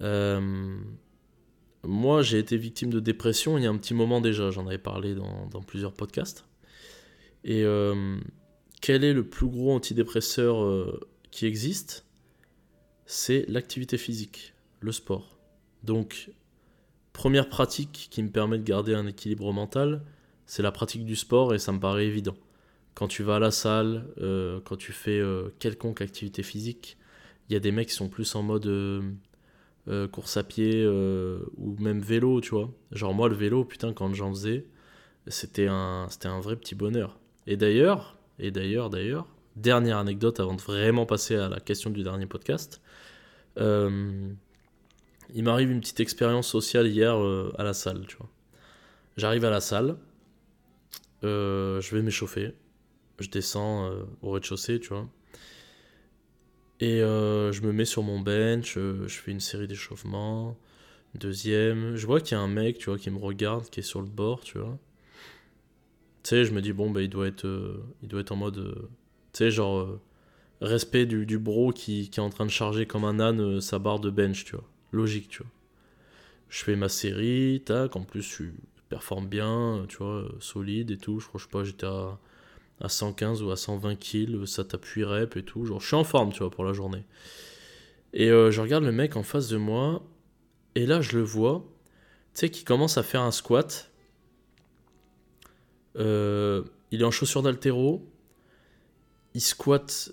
Euh, 0.00 0.78
moi, 1.84 2.22
j'ai 2.22 2.38
été 2.38 2.56
victime 2.56 2.90
de 2.90 3.00
dépression 3.00 3.58
il 3.58 3.64
y 3.64 3.66
a 3.66 3.70
un 3.70 3.76
petit 3.76 3.94
moment 3.94 4.20
déjà. 4.20 4.50
J'en 4.50 4.66
avais 4.66 4.78
parlé 4.78 5.14
dans, 5.14 5.62
plusieurs 5.66 5.92
podcasts. 5.92 6.44
Et 7.44 7.64
quel 8.80 9.04
est 9.04 9.12
le 9.12 9.26
plus 9.26 9.46
gros 9.46 9.72
antidépresseur 9.72 11.00
qui 11.30 11.46
existe? 11.46 12.04
C'est 13.06 13.46
l'activité 13.48 13.96
physique, 13.96 14.54
le 14.80 14.92
sport. 14.92 15.38
Donc, 15.82 16.30
première 17.12 17.48
pratique 17.48 18.08
qui 18.10 18.22
me 18.22 18.30
permet 18.30 18.58
de 18.58 18.64
garder 18.64 18.94
un 18.94 19.06
équilibre 19.06 19.52
mental, 19.52 20.02
c'est 20.46 20.62
la 20.62 20.72
pratique 20.72 21.04
du 21.04 21.16
sport 21.16 21.54
et 21.54 21.58
ça 21.58 21.72
me 21.72 21.80
paraît 21.80 22.06
évident. 22.06 22.36
Quand 22.94 23.08
tu 23.08 23.22
vas 23.22 23.36
à 23.36 23.38
la 23.38 23.50
salle, 23.50 24.06
euh, 24.20 24.60
quand 24.64 24.76
tu 24.76 24.92
fais 24.92 25.18
euh, 25.18 25.50
quelconque 25.58 26.00
activité 26.00 26.42
physique, 26.42 26.96
il 27.48 27.54
y 27.54 27.56
a 27.56 27.60
des 27.60 27.72
mecs 27.72 27.88
qui 27.88 27.94
sont 27.94 28.08
plus 28.08 28.34
en 28.34 28.42
mode 28.42 28.66
euh, 29.88 30.08
course 30.08 30.36
à 30.36 30.44
pied 30.44 30.86
ou 30.86 31.76
même 31.78 32.00
vélo, 32.00 32.40
tu 32.40 32.50
vois. 32.50 32.70
Genre 32.92 33.14
moi 33.14 33.28
le 33.28 33.34
vélo, 33.34 33.64
putain, 33.64 33.92
quand 33.92 34.12
j'en 34.14 34.30
faisais, 34.30 34.66
c'était 35.26 35.68
un, 35.68 36.06
c'était 36.10 36.28
un 36.28 36.40
vrai 36.40 36.56
petit 36.56 36.74
bonheur. 36.74 37.18
Et 37.46 37.56
d'ailleurs, 37.56 38.16
et 38.38 38.50
d'ailleurs, 38.50 38.90
d'ailleurs, 38.90 39.26
dernière 39.56 39.98
anecdote 39.98 40.40
avant 40.40 40.54
de 40.54 40.60
vraiment 40.60 41.06
passer 41.06 41.36
à 41.36 41.48
la 41.48 41.60
question 41.60 41.90
du 41.90 42.02
dernier 42.02 42.26
podcast. 42.26 42.80
Euh, 43.58 44.30
il 45.34 45.44
m'arrive 45.44 45.70
une 45.70 45.80
petite 45.80 46.00
expérience 46.00 46.48
sociale 46.48 46.86
hier 46.86 47.16
euh, 47.16 47.52
à 47.58 47.64
la 47.64 47.74
salle, 47.74 48.06
tu 48.06 48.16
vois. 48.16 48.28
J'arrive 49.16 49.44
à 49.44 49.50
la 49.50 49.60
salle, 49.60 49.96
euh, 51.24 51.80
je 51.80 51.94
vais 51.94 52.02
m'échauffer, 52.02 52.54
je 53.18 53.28
descends 53.28 53.90
au 54.22 54.30
rez-de-chaussée, 54.30 54.78
tu 54.78 54.90
vois. 54.90 55.08
Et 56.80 57.00
je 57.00 57.60
me 57.62 57.72
mets 57.72 57.84
sur 57.84 58.02
mon 58.02 58.20
bench, 58.20 58.74
je 58.74 59.08
fais 59.08 59.32
une 59.32 59.40
série 59.40 59.66
d'échauffements. 59.66 60.56
Deuxième, 61.14 61.96
je 61.96 62.06
vois 62.06 62.20
qu'il 62.20 62.36
y 62.36 62.40
a 62.40 62.42
un 62.42 62.48
mec, 62.48 62.78
tu 62.78 62.86
vois, 62.90 62.98
qui 62.98 63.10
me 63.10 63.18
regarde, 63.18 63.68
qui 63.70 63.80
est 63.80 63.82
sur 63.82 64.00
le 64.00 64.08
bord, 64.08 64.40
tu 64.42 64.58
vois. 64.58 64.78
Tu 66.22 66.30
sais, 66.30 66.44
je 66.44 66.52
me 66.52 66.60
dis, 66.60 66.72
bon, 66.72 66.90
bah, 66.90 67.02
il 67.02 67.08
doit 67.08 67.26
être, 67.26 67.46
il 68.02 68.08
doit 68.08 68.20
être 68.20 68.32
en 68.32 68.36
mode 68.36 68.88
tu 69.32 69.44
sais, 69.44 69.50
genre, 69.50 69.78
euh, 69.78 70.00
respect 70.60 71.06
du, 71.06 71.26
du 71.26 71.38
bro 71.38 71.72
qui, 71.72 72.10
qui, 72.10 72.20
est 72.20 72.22
en 72.22 72.30
train 72.30 72.46
de 72.46 72.50
charger 72.50 72.86
comme 72.86 73.04
un 73.04 73.20
âne 73.20 73.40
euh, 73.40 73.60
sa 73.60 73.78
barre 73.78 74.00
de 74.00 74.10
bench, 74.10 74.44
tu 74.44 74.56
vois. 74.56 74.64
Logique, 74.92 75.28
tu 75.28 75.42
vois. 75.42 75.52
Je 76.48 76.64
fais 76.64 76.76
ma 76.76 76.88
série, 76.88 77.62
tac, 77.64 77.94
en 77.96 78.02
plus, 78.02 78.22
je 78.22 78.44
performe 78.88 79.28
bien, 79.28 79.84
tu 79.88 79.98
vois, 79.98 80.22
euh, 80.24 80.28
solide 80.40 80.90
et 80.90 80.96
tout. 80.98 81.20
Je 81.20 81.28
crois, 81.28 81.40
je 81.40 81.46
pas, 81.46 81.64
j'étais 81.64 81.86
à, 81.86 82.18
à 82.80 82.88
115 82.88 83.42
ou 83.42 83.50
à 83.50 83.56
120 83.56 83.96
kills, 83.96 84.46
ça 84.46 84.64
t'appuie 84.64 85.04
rep 85.04 85.36
et 85.36 85.42
tout. 85.42 85.64
Genre, 85.64 85.80
je 85.80 85.86
suis 85.86 85.96
en 85.96 86.04
forme, 86.04 86.32
tu 86.32 86.38
vois, 86.38 86.50
pour 86.50 86.64
la 86.64 86.72
journée. 86.72 87.04
Et 88.14 88.28
je 88.28 88.60
regarde 88.60 88.84
le 88.84 88.92
mec 88.92 89.16
en 89.16 89.22
face 89.22 89.48
de 89.48 89.58
moi, 89.58 90.02
et 90.74 90.86
là, 90.86 91.00
je 91.00 91.16
le 91.18 91.22
vois, 91.22 91.64
tu 92.34 92.40
sais, 92.40 92.50
qui 92.50 92.64
commence 92.64 92.96
à 92.96 93.02
faire 93.02 93.20
un 93.20 93.32
squat. 93.32 93.90
il 95.96 96.00
est 96.92 97.04
en 97.04 97.10
chaussures 97.10 97.42
d'altéro, 97.42 98.08
il 99.34 99.40
squatte, 99.40 100.12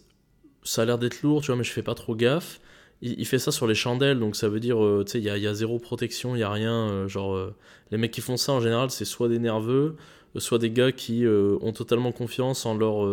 ça 0.64 0.82
a 0.82 0.86
l'air 0.86 0.98
d'être 0.98 1.22
lourd, 1.22 1.42
tu 1.42 1.48
vois, 1.48 1.56
mais 1.56 1.64
je 1.64 1.72
fais 1.72 1.84
pas 1.84 1.96
trop 1.96 2.16
gaffe. 2.16 2.60
Il, 3.02 3.26
fait 3.26 3.40
ça 3.40 3.52
sur 3.52 3.68
les 3.68 3.76
chandelles, 3.76 4.20
donc 4.20 4.36
ça 4.36 4.50
veut 4.50 4.60
dire, 4.60 4.84
euh, 4.84 5.04
tu 5.06 5.14
sais, 5.14 5.20
il 5.20 5.26
y 5.26 5.48
a, 5.48 5.54
zéro 5.54 5.80
protection, 5.80 6.36
il 6.36 6.40
y 6.40 6.44
a 6.44 6.50
rien. 6.50 6.90
Euh, 6.90 7.08
genre, 7.08 7.36
euh, 7.36 7.54
les 7.92 7.98
mecs 7.98 8.12
qui 8.12 8.22
font 8.22 8.38
ça 8.38 8.54
en 8.54 8.62
général, 8.62 8.90
c'est 8.90 9.06
soit 9.06 9.28
des 9.30 9.38
nerveux, 9.38 9.96
soit 10.38 10.58
des 10.60 10.72
gars 10.72 10.92
qui 10.92 11.26
ont 11.28 11.72
totalement 11.72 12.12
confiance 12.12 12.66
en 12.66 12.76
leur 12.76 13.08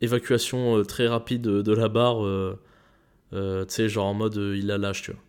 évacuation 0.00 0.82
très 0.84 1.06
rapide 1.08 1.42
de 1.42 1.72
la 1.72 1.88
barre, 1.88 2.24
tu 3.32 3.38
sais, 3.68 3.88
genre 3.88 4.06
en 4.06 4.14
mode 4.14 4.36
il 4.36 4.66
la 4.66 4.78
lâche, 4.78 5.02
tu 5.02 5.12
vois. 5.12 5.20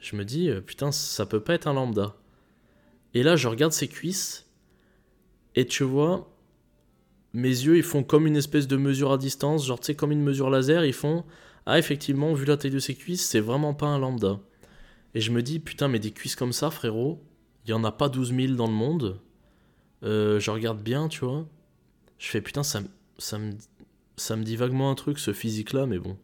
Je 0.00 0.16
me 0.16 0.24
dis, 0.24 0.50
putain, 0.64 0.92
ça 0.92 1.26
peut 1.26 1.40
pas 1.40 1.54
être 1.54 1.66
un 1.66 1.74
lambda. 1.74 2.14
Et 3.14 3.22
là, 3.22 3.36
je 3.36 3.48
regarde 3.48 3.72
ses 3.72 3.88
cuisses, 3.88 4.48
et 5.54 5.66
tu 5.66 5.82
vois, 5.82 6.30
mes 7.32 7.48
yeux, 7.48 7.76
ils 7.76 7.82
font 7.82 8.02
comme 8.02 8.26
une 8.26 8.36
espèce 8.36 8.68
de 8.68 8.76
mesure 8.76 9.12
à 9.12 9.18
distance, 9.18 9.66
genre, 9.66 9.80
tu 9.80 9.86
sais, 9.86 9.94
comme 9.94 10.12
une 10.12 10.22
mesure 10.22 10.50
laser, 10.50 10.84
ils 10.84 10.92
font 10.92 11.24
Ah, 11.66 11.78
effectivement, 11.78 12.32
vu 12.32 12.44
la 12.44 12.56
taille 12.56 12.70
de 12.70 12.78
ses 12.78 12.94
cuisses, 12.94 13.26
c'est 13.26 13.40
vraiment 13.40 13.74
pas 13.74 13.86
un 13.86 13.98
lambda. 13.98 14.38
Et 15.14 15.20
je 15.20 15.32
me 15.32 15.42
dis 15.42 15.58
Putain, 15.58 15.88
mais 15.88 15.98
des 15.98 16.12
cuisses 16.12 16.36
comme 16.36 16.52
ça, 16.52 16.70
frérot, 16.70 17.20
il 17.64 17.70
y 17.70 17.72
en 17.72 17.84
a 17.84 17.92
pas 17.92 18.08
12 18.08 18.34
000 18.34 18.54
dans 18.54 18.66
le 18.66 18.72
monde. 18.72 19.20
Euh, 20.02 20.40
je 20.40 20.50
regarde 20.50 20.82
bien, 20.82 21.08
tu 21.08 21.24
vois. 21.24 21.46
Je 22.18 22.28
fais 22.28 22.40
Putain, 22.40 22.62
ça, 22.62 22.80
ça, 23.18 23.38
me, 23.38 23.52
ça 24.16 24.36
me 24.36 24.44
dit 24.44 24.56
vaguement 24.56 24.90
un 24.90 24.94
truc, 24.94 25.18
ce 25.18 25.32
physique-là, 25.32 25.86
mais 25.86 25.98
bon. 25.98 26.16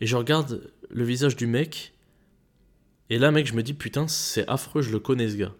Et 0.00 0.06
je 0.06 0.16
regarde 0.16 0.70
le 0.90 1.04
visage 1.04 1.36
du 1.36 1.46
mec. 1.46 1.94
Et 3.10 3.18
là, 3.18 3.30
mec, 3.30 3.46
je 3.46 3.54
me 3.54 3.62
dis 3.62 3.74
Putain, 3.74 4.08
c'est 4.08 4.48
affreux, 4.48 4.82
je 4.82 4.90
le 4.90 4.98
connais, 4.98 5.28
ce 5.28 5.36
gars. 5.36 5.54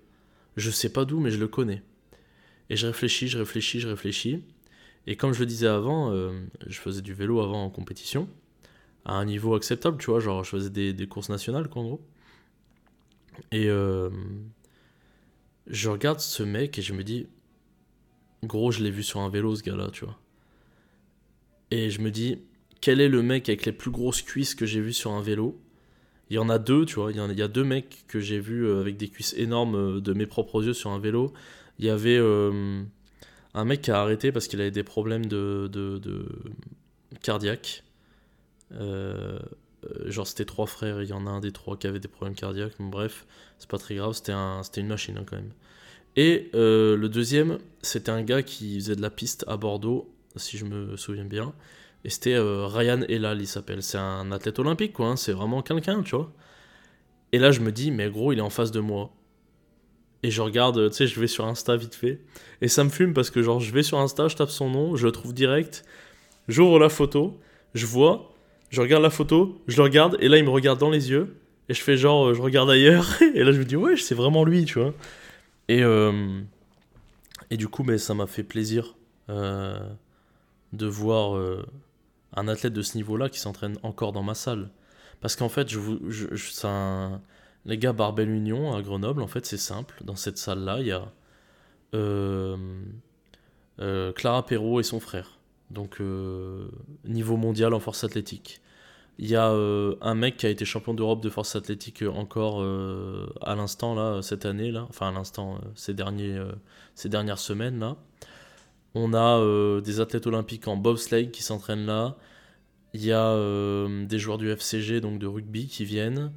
Je 0.57 0.71
sais 0.71 0.91
pas 0.91 1.05
d'où, 1.05 1.21
mais 1.21 1.31
je 1.31 1.39
le 1.39 1.49
connais. 1.49 1.83
Et 2.71 2.77
je 2.77 2.87
réfléchis, 2.87 3.29
je 3.29 3.39
réfléchis, 3.39 3.81
je 3.81 3.89
réfléchis. 3.89 4.43
Et 5.07 5.17
comme 5.17 5.33
je 5.33 5.41
le 5.41 5.47
disais 5.47 5.67
avant, 5.67 6.13
euh, 6.13 6.33
je 6.67 6.79
faisais 6.79 7.03
du 7.03 7.13
vélo 7.13 7.41
avant 7.41 7.65
en 7.65 7.71
compétition, 7.71 8.29
à 9.05 9.15
un 9.15 9.25
niveau 9.25 9.55
acceptable, 9.55 9.99
tu 9.99 10.11
vois, 10.11 10.21
genre 10.21 10.45
je 10.45 10.51
faisais 10.51 10.71
des, 10.71 11.07
courses 11.07 11.29
nationales, 11.29 11.69
quoi, 11.69 11.83
en 11.83 11.87
gros. 11.87 12.01
Et 13.51 13.69
euh, 13.69 14.11
je 15.67 15.89
regarde 15.89 16.21
ce 16.21 16.43
mec 16.43 16.79
et 16.79 16.83
je 16.83 16.93
me 16.93 17.03
dis, 17.03 17.27
gros, 18.45 18.71
je 18.73 18.83
l'ai 18.83 18.91
vu 18.91 19.03
sur 19.03 19.21
un 19.21 19.29
vélo, 19.29 19.55
ce 19.55 19.63
gars-là, 19.63 19.91
tu 19.93 20.05
vois. 20.05 20.19
Et 21.71 21.91
je 21.91 22.01
me 22.01 22.11
dis, 22.11 22.39
quel 22.81 23.01
est 23.01 23.09
le 23.09 23.23
mec 23.23 23.49
avec 23.49 23.65
les 23.65 23.73
plus 23.73 23.91
grosses 23.91 24.23
cuisses 24.23 24.55
que 24.55 24.67
j'ai 24.67 24.81
vu 24.81 24.93
sur 24.93 25.13
un 25.13 25.23
vélo? 25.23 25.61
Il 26.31 26.37
y 26.37 26.39
en 26.39 26.49
a 26.49 26.59
deux, 26.59 26.87
tu 26.87 26.97
vois, 26.97 27.13
il 27.13 27.17
y, 27.17 27.43
a 27.43 27.49
deux 27.49 27.65
mecs 27.65 28.05
que 28.09 28.19
j'ai 28.21 28.41
vus 28.41 28.67
euh, 28.67 28.81
avec 28.81 28.97
des 28.97 29.09
cuisses 29.09 29.35
énormes 29.37 30.01
de 30.01 30.13
mes 30.15 30.27
propres 30.27 30.65
yeux 30.65 30.73
sur 30.73 30.91
un 30.91 30.99
vélo. 30.99 31.33
Il 31.79 31.85
y 31.85 31.91
avait 31.91 32.19
un 33.55 33.65
mec 33.65 33.83
qui 33.83 33.91
a 33.91 34.01
arrêté 34.01 34.33
parce 34.33 34.49
qu'il 34.49 34.61
avait 34.61 34.71
des 34.71 34.83
problèmes 34.83 35.27
de, 35.27 35.69
de, 35.71 36.25
cardiaque. 37.23 37.85
Euh, 38.73 39.39
genre 40.07 40.27
c'était 40.27 40.45
trois 40.45 40.67
frères, 40.67 41.03
il 41.03 41.09
y 41.09 41.13
en 41.13 41.27
a 41.27 41.31
un 41.31 41.41
des 41.41 41.53
trois 41.53 41.77
qui 41.77 41.87
avait 41.87 42.01
des 42.01 42.09
problèmes 42.09 42.35
cardiaques, 42.35 42.75
bref, 42.79 43.27
c'est 43.59 43.69
pas 43.69 43.79
très 43.79 43.97
grave, 43.97 44.13
c'était 44.15 44.33
un, 44.33 44.63
une 44.77 44.87
machine 44.87 45.19
hein, 45.19 45.25
quand 45.27 45.37
même. 45.37 45.53
Et 46.16 46.50
euh, 46.54 46.97
le 46.97 47.09
deuxième, 47.09 47.59
c'était 47.83 48.11
un 48.11 48.23
gars 48.23 48.42
qui 48.42 48.76
faisait 48.76 48.97
de 48.97 49.02
la 49.02 49.11
piste 49.11 49.45
à 49.49 49.57
Bordeaux, 49.57 50.12
si 50.37 50.59
je 50.59 50.64
me 50.64 50.97
souviens 50.97 51.25
bien, 51.25 51.54
et 52.04 52.11
c'était 52.11 52.35
euh, 52.35 52.66
Ryan 52.66 53.00
Elal, 53.09 53.40
il 53.40 53.47
s'appelle, 53.47 53.83
c'est 53.83 53.99
un 53.99 54.33
athlète 54.33 54.59
olympique 54.59 54.92
quoi, 54.92 55.09
hein, 55.09 55.16
c'est 55.16 55.33
vraiment 55.33 55.62
quelqu'un, 55.62 56.02
tu 56.02 56.16
vois. 56.16 56.33
Et 57.33 57.38
là 57.38 57.50
je 57.50 57.61
me 57.61 57.73
dis, 57.73 57.90
mais 57.90 58.11
gros, 58.11 58.33
il 58.33 58.38
est 58.38 58.42
en 58.42 58.50
face 58.50 58.73
de 58.73 58.81
moi 58.81 59.12
et 60.23 60.31
je 60.31 60.40
regarde, 60.40 60.90
tu 60.90 60.97
sais, 60.97 61.07
je 61.07 61.19
vais 61.19 61.26
sur 61.26 61.47
Insta 61.47 61.76
vite 61.76 61.95
fait. 61.95 62.21
Et 62.61 62.69
ça 62.69 62.85
me 62.85 62.90
fume 62.90 63.12
parce 63.12 63.31
que, 63.31 63.42
genre, 63.42 63.59
je 63.59 63.73
vais 63.73 63.83
sur 63.83 63.99
Insta, 63.99 64.28
je 64.28 64.37
tape 64.37 64.50
son 64.50 64.71
nom, 64.71 64.95
je 64.95 65.07
le 65.07 65.12
trouve 65.12 65.35
direct, 65.35 65.85
j'ouvre 66.49 66.78
la 66.78 66.88
photo, 66.88 67.40
je 67.75 67.87
vois, 67.87 68.33
je 68.71 68.81
regarde 68.81 69.02
la 69.02 69.11
photo, 69.11 69.61
je 69.66 69.76
le 69.78 69.83
regarde, 69.83 70.16
et 70.21 70.28
là, 70.28 70.38
il 70.38 70.45
me 70.45 70.50
regarde 70.50 70.78
dans 70.78 70.90
les 70.90 71.11
yeux, 71.11 71.37
Et 71.69 71.75
je 71.75 71.83
fais 71.83 71.97
genre, 71.97 72.28
euh, 72.28 72.35
je 72.35 72.40
regarde 72.42 72.71
ailleurs. 72.71 73.21
Et 73.35 73.42
là, 73.45 73.52
je 73.52 73.59
me 73.59 73.64
dis, 73.64 73.76
ouais, 73.76 73.97
c'est 73.97 74.14
vraiment 74.14 74.45
lui, 74.45 74.64
tu 74.64 74.78
vois. 74.78 74.95
Et, 75.73 75.83
euh, 75.83 76.43
et 77.49 77.57
du 77.57 77.67
coup, 77.67 77.83
ça 77.97 78.12
m'a 78.12 78.26
fait 78.26 78.43
plaisir 78.43 78.95
euh, 79.31 79.81
de 80.75 80.85
voir 80.85 81.41
un 82.35 82.47
athlète 82.47 82.75
de 82.75 82.83
ce 82.83 82.99
niveau-là 82.99 83.31
qui 83.31 83.38
s'entraîne 83.41 83.79
encore 83.83 84.12
dans 84.12 84.23
ma 84.23 84.35
salle. 84.35 84.69
Parce 85.23 85.35
qu'en 85.35 85.49
fait, 85.49 85.71
je 85.71 86.37
ça, 86.37 87.23
les 87.64 87.79
gars, 87.79 87.95
Barbel 87.95 88.29
Union 88.29 88.75
à 88.76 88.83
Grenoble, 88.83 89.23
en 89.23 89.26
fait, 89.26 89.47
c'est 89.47 89.57
simple. 89.57 89.95
Dans 90.05 90.17
cette 90.17 90.37
salle-là, 90.37 90.81
il 90.81 90.88
y 90.88 90.93
a 90.93 91.11
Clara 94.12 94.45
Perrault 94.45 94.81
et 94.81 94.83
son 94.83 95.00
frère. 95.00 95.38
Donc, 95.71 96.02
niveau 97.07 97.38
mondial 97.38 97.73
en 97.73 97.81
force 97.81 98.05
athlétique. 98.05 98.61
Il 99.23 99.31
y 99.31 99.37
a 99.37 99.52
euh, 99.52 99.95
un 100.00 100.17
mec 100.17 100.37
qui 100.37 100.47
a 100.47 100.49
été 100.49 100.64
champion 100.64 100.95
d'Europe 100.95 101.23
de 101.23 101.31
force 101.31 101.55
athlétique 101.55 102.02
euh, 102.02 102.11
encore 102.11 102.61
euh, 102.61 103.33
à 103.41 103.55
l'instant, 103.55 103.95
là, 103.95 104.21
cette 104.21 104.45
année, 104.45 104.73
là. 104.73 104.85
Enfin, 104.88 105.11
à 105.11 105.12
l'instant, 105.12 105.61
ces, 105.76 105.95
derniers, 105.95 106.37
ces 106.97 107.09
dernières 107.09 107.38
semaines, 107.38 107.79
là. 107.79 107.97
On 108.95 109.14
a 109.14 109.41
des 109.81 110.00
athlètes 110.00 110.26
olympiques 110.26 110.67
en 110.67 110.76
bobsleigh 110.76 111.31
qui 111.31 111.45
s'entraînent 111.45 111.87
là. 111.87 112.17
Il 112.95 113.05
y 113.05 113.12
a 113.12 113.87
des 114.07 114.19
joueurs 114.19 114.38
du 114.38 114.50
FCG, 114.50 115.00
donc 115.00 115.21
de 115.21 115.26
rugby, 115.29 115.69
qui 115.69 115.85
viennent. 115.85 116.33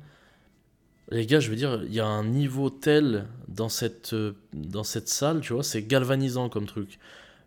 Les 1.09 1.25
gars, 1.25 1.39
je 1.39 1.49
veux 1.49 1.55
dire, 1.55 1.81
il 1.85 1.93
y 1.93 1.99
a 1.99 2.05
un 2.05 2.23
niveau 2.23 2.69
tel 2.69 3.25
dans 3.47 3.67
cette, 3.67 4.15
dans 4.53 4.83
cette 4.83 5.09
salle, 5.09 5.41
tu 5.41 5.53
vois, 5.53 5.63
c'est 5.63 5.81
galvanisant 5.81 6.49
comme 6.49 6.67
truc. 6.67 6.99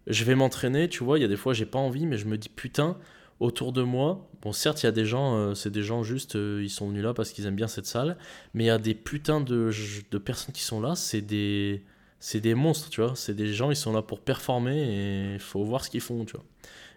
Je 0.09 0.25
vais 0.25 0.35
m'entraîner, 0.35 0.89
tu 0.89 1.05
vois, 1.05 1.19
il 1.19 1.23
y 1.23 1.25
a 1.25 1.29
des 1.29 1.37
fois 1.37 1.55
j'ai 1.55 1.67
pas 1.67 1.79
envie, 1.79 2.07
mais 2.07 2.19
je 2.19 2.27
me 2.27 2.37
dis 2.37 2.49
putain, 2.49 2.99
autour 3.41 3.73
de 3.73 3.83
moi, 3.83 4.28
bon 4.43 4.53
certes 4.53 4.83
il 4.83 4.87
y 4.87 4.89
a 4.89 4.93
des 4.93 5.05
gens, 5.05 5.37
euh, 5.37 5.55
c'est 5.55 5.71
des 5.71 5.83
gens 5.83 6.03
juste, 6.03 6.37
euh, 6.37 6.63
ils 6.63 6.71
sont 6.71 6.89
venus 6.89 7.03
là 7.03 7.15
parce 7.15 7.31
qu'ils 7.31 7.47
aiment 7.47 7.57
bien 7.57 7.69
cette 7.69 7.87
salle, 7.87 8.17
mais 8.55 8.65
il 8.65 8.67
y 8.67 8.71
a 8.71 8.79
des 8.79 8.95
putains 8.95 9.41
de, 9.41 9.71
personnes 10.19 10.55
qui 10.55 10.63
sont 10.63 10.81
là, 10.81 10.95
c'est 10.95 11.21
des, 11.23 11.83
c'est 12.21 12.41
des 12.41 12.55
monstres, 12.55 12.91
tu 12.91 13.01
vois, 13.01 13.15
c'est 13.17 13.35
des 13.35 13.53
gens, 13.53 13.71
ils 13.71 13.77
sont 13.77 13.93
là 13.93 14.03
pour 14.03 14.21
performer 14.21 14.77
et 14.77 15.35
il 15.35 15.41
faut 15.41 15.65
voir 15.65 15.85
ce 15.85 15.91
qu'ils 15.91 16.01
font, 16.01 16.25
tu 16.25 16.33
vois. 16.37 16.45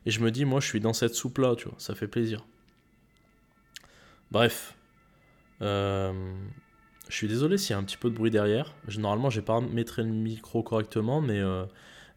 Et 0.05 0.12
je 0.12 0.19
me 0.21 0.31
dis, 0.31 0.45
moi 0.45 0.60
je 0.60 0.67
suis 0.67 0.79
dans 0.79 0.93
cette 0.93 1.15
soupe 1.15 1.39
là, 1.39 1.55
tu 1.55 1.67
vois, 1.67 1.75
ça 1.77 1.95
fait 1.95 2.07
plaisir. 2.07 2.45
Bref, 4.31 4.75
euh, 5.62 6.13
je 7.10 7.15
suis 7.15 7.27
désolé 7.27 7.57
s'il 7.57 7.71
y 7.71 7.74
a 7.74 7.77
un 7.77 7.83
petit 7.83 7.98
peu 7.98 8.10
de 8.10 8.15
bruit 8.15 8.31
derrière. 8.31 8.74
Je, 8.88 9.00
normalement, 9.00 9.29
j'ai 9.29 9.41
pas 9.41 9.60
mettre 9.62 10.01
le 10.01 10.07
micro 10.07 10.63
correctement, 10.63 11.21
mais 11.21 11.41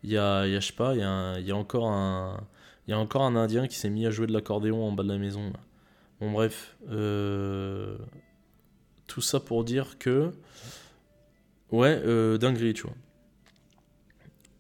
il 0.05 0.11
y, 0.11 0.17
a, 0.17 0.49
je 0.49 0.61
sais 0.61 0.73
pas, 0.73 0.95
il 0.95 1.01
y 1.47 1.51
a 1.51 1.57
encore 1.57 1.89
un 1.89 2.47
il 2.87 2.91
y 2.91 2.95
a 2.95 2.99
encore 2.99 3.23
un 3.23 3.37
Indien 3.37 3.67
qui 3.67 3.77
s'est 3.77 3.91
mis 3.91 4.07
à 4.07 4.11
jouer 4.11 4.27
de 4.27 4.33
l'accordéon 4.33 4.87
en 4.87 4.93
bas 4.93 5.03
de 5.03 5.09
la 5.09 5.19
maison. 5.19 5.53
Bon, 6.21 6.31
bref. 6.31 6.77
Euh, 6.91 7.97
tout 9.07 9.21
ça 9.21 9.41
pour 9.41 9.65
dire 9.65 9.99
que. 9.99 10.33
Ouais, 11.71 12.01
euh, 12.05 12.37
dinguerie, 12.39 12.75
tu 12.75 12.83
vois. 12.83 12.97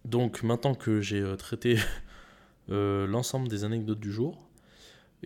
Donc, 0.04 0.42
maintenant 0.42 0.74
que 0.74 1.00
j'ai 1.00 1.20
euh, 1.20 1.36
traité 1.36 1.76
l'ensemble 2.68 3.48
des 3.48 3.64
anecdotes 3.64 4.00
du 4.00 4.10
jour, 4.10 4.48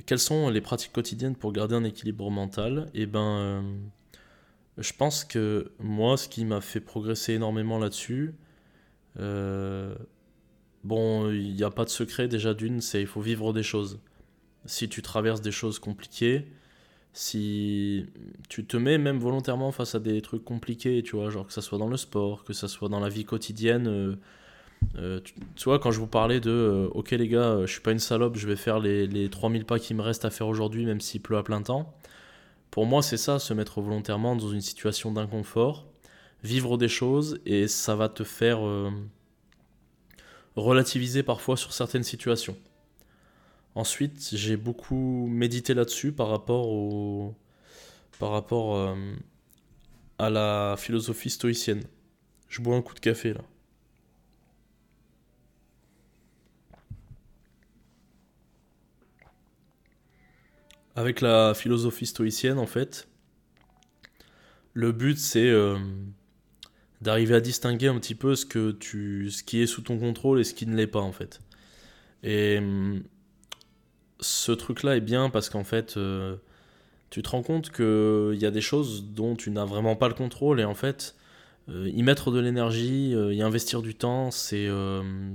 quelles 0.07 0.19
sont 0.19 0.49
les 0.51 0.61
pratiques 0.61 0.93
quotidiennes 0.93 1.37
pour 1.37 1.53
garder 1.53 1.77
un 1.77 1.85
équilibre 1.85 2.31
mental? 2.31 2.91
Eh 2.95 3.07
ben. 3.07 3.65
je 4.77 4.93
pense 4.93 5.25
que 5.25 5.73
moi, 5.79 6.17
ce 6.17 6.29
qui 6.29 6.45
m'a 6.45 6.61
fait 6.61 6.81
progresser 6.81 7.35
énormément 7.35 7.79
là-dessus, 7.79 8.35
Bon, 10.89 11.31
il 11.31 11.55
n'y 11.55 11.65
a 11.65 11.71
pas 11.71 11.85
de 11.85 11.91
secret 11.91 12.29
déjà 12.29 12.55
d'une, 12.55 12.81
c'est 12.81 13.03
il 13.03 13.07
faut 13.07 13.21
vivre 13.21 13.53
des 13.53 13.63
choses. 13.63 14.01
Si 14.65 14.89
tu 14.89 15.03
traverses 15.03 15.43
des 15.43 15.51
choses 15.51 15.79
compliquées, 15.79 16.47
si 17.13 18.07
tu 18.49 18.65
te 18.65 18.79
mets 18.79 18.97
même 18.97 19.19
volontairement 19.19 19.71
face 19.71 19.95
à 19.95 20.01
des 20.01 20.23
trucs 20.23 20.47
compliqués, 20.47 21.03
tu 21.03 21.17
vois, 21.17 21.29
genre 21.29 21.47
que 21.47 21.53
ça 21.53 21.61
soit 21.61 21.77
dans 21.77 21.89
le 21.89 21.99
sport, 21.99 22.43
que 22.43 22.55
ça 22.55 22.69
soit 22.69 22.89
dans 22.89 23.01
la 23.01 23.11
vie 23.11 23.27
quotidienne, 23.27 23.87
euh, 23.87 24.17
euh, 24.97 25.21
tu, 25.57 25.65
vois, 25.65 25.79
quand 25.79 25.91
je 25.91 25.99
vous 26.01 26.07
parlais 26.07 26.41
de 26.41 26.51
euh, 26.51 26.89
ok 26.93 27.11
les 27.11 27.29
gars, 27.29 27.59
je 27.67 27.71
suis 27.71 27.83
pas 27.83 27.93
une 27.93 27.99
salope, 27.99 28.37
je 28.37 28.49
vais 28.49 28.57
faire 28.57 28.79
les, 28.79 29.07
les 29.07 29.29
3000 29.29 29.67
pas 29.67 29.79
qui 29.79 29.93
me 29.93 30.01
restent 30.01 30.25
à 30.25 30.31
faire 30.31 30.49
aujourd'hui, 30.49 30.87
même 30.87 31.03
s'il 31.03 31.21
pleut 31.21 31.37
à 31.37 31.43
plein 31.43 31.61
temps. 31.61 31.93
Pour 32.71 32.87
moi, 32.87 33.03
c'est 33.03 33.19
ça, 33.19 33.39
se 33.39 33.53
mettre 33.53 33.83
volontairement 33.83 34.37
dans 34.37 34.49
une 34.49 34.63
situation 34.63 35.13
d'inconfort, 35.13 35.87
vivre 36.45 36.79
des 36.79 36.89
choses, 36.89 37.41
et 37.45 37.69
ça 37.69 37.95
va 37.95 38.09
te 38.09 38.25
faire 38.25 38.61
relativiser 40.61 41.23
parfois 41.23 41.57
sur 41.57 41.73
certaines 41.73 42.03
situations. 42.03 42.57
Ensuite, 43.75 44.31
j'ai 44.33 44.57
beaucoup 44.57 45.27
médité 45.29 45.75
là-dessus 45.75 46.13
par 46.13 46.29
rapport 46.29 46.69
au 46.69 47.35
par 48.19 48.31
rapport 48.31 48.75
euh, 48.77 48.97
à 50.19 50.31
la 50.31 50.75
philosophie 50.77 51.31
stoïcienne. 51.31 51.83
Je 52.49 52.61
bois 52.61 52.77
un 52.77 52.83
coup 52.83 52.95
de 52.95 53.01
café 53.01 53.35
là. 53.35 53.43
Avec 60.97 61.21
la 61.21 61.55
philosophie 61.55 62.07
stoïcienne, 62.07 62.59
en 62.59 62.67
fait, 62.67 63.07
le 64.75 64.91
but 64.91 65.17
c'est 65.19 65.49
euh, 65.49 65.79
d'arriver 67.01 67.35
à 67.35 67.41
distinguer 67.41 67.89
un 67.89 67.99
petit 67.99 68.15
peu 68.15 68.35
ce, 68.35 68.45
que 68.47 68.73
tu, 68.73 69.31
ce 69.31 69.43
qui 69.43 69.61
est 69.61 69.67
sous 69.67 69.83
ton 69.83 69.99
contrôle 69.99 70.41
et 70.41 70.45
ce 70.45 70.55
qui 70.55 70.67
ne 70.67 70.75
l'est 70.75 70.87
pas 70.87 71.01
en 71.01 71.13
fait. 71.13 71.41
Et 72.23 72.59
hum, 72.59 73.03
ce 74.21 74.53
truc-là 74.53 74.97
est 74.97 75.01
bien 75.01 75.31
parce 75.31 75.49
qu'en 75.49 75.65
fait, 75.65 75.97
euh, 75.97 76.37
tu 77.11 77.23
te 77.23 77.31
rends 77.31 77.43
compte 77.43 77.71
qu'il 77.71 78.39
y 78.39 78.47
a 78.47 78.51
des 78.51 78.61
choses 78.61 79.05
dont 79.05 79.37
tu 79.37 79.51
n'as 79.51 79.65
vraiment 79.65 79.97
pas 79.97 80.09
le 80.09 80.15
contrôle 80.15 80.61
et 80.61 80.65
en 80.65 80.75
fait, 80.75 81.15
euh, 81.69 81.89
y 81.89 82.03
mettre 82.03 82.31
de 82.31 82.41
l'énergie, 82.41 83.15
euh, 83.15 83.33
y 83.33 83.43
investir 83.43 83.83
du 83.83 83.95
temps, 83.95 84.31
c'est 84.31 84.69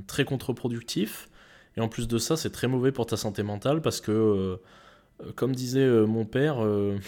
très 0.07 0.25
contre-productif. 0.25 1.29
Et 1.77 1.81
en 1.81 1.87
plus 1.87 2.07
de 2.07 2.17
ça, 2.19 2.37
c'est 2.37 2.51
très 2.51 2.67
mauvais 2.67 2.91
pour 2.91 3.05
ta 3.07 3.17
santé 3.17 3.41
mentale 3.41 3.81
parce 3.81 3.99
que, 3.99 4.59
comme 5.35 5.55
disait 5.55 5.87
mon 6.05 6.25
père, 6.25 6.57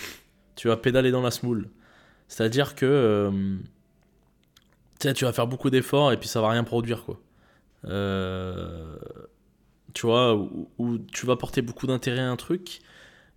tu 0.56 0.68
vas 0.70 0.78
pédaler 0.78 1.12
dans 1.12 1.22
la 1.22 1.32
smoule. 1.32 1.70
C'est-à-dire 2.28 2.74
que 2.74 3.30
tu 3.32 3.75
tu 5.14 5.26
vas 5.26 5.34
faire 5.34 5.48
beaucoup 5.48 5.70
d'efforts 5.70 6.12
et 6.12 6.18
puis 6.18 6.28
ça 6.28 6.42
va 6.42 6.50
rien 6.50 6.64
produire, 6.64 7.04
quoi. 7.04 7.20
Euh, 7.86 8.98
tu 9.94 10.08
vois, 10.08 10.36
ou, 10.36 10.98
tu 11.12 11.26
vas 11.26 11.36
porter 11.36 11.62
beaucoup 11.62 11.88
d'intérêt 11.88 12.22
à 12.22 12.30
un 12.30 12.36
truc 12.36 12.82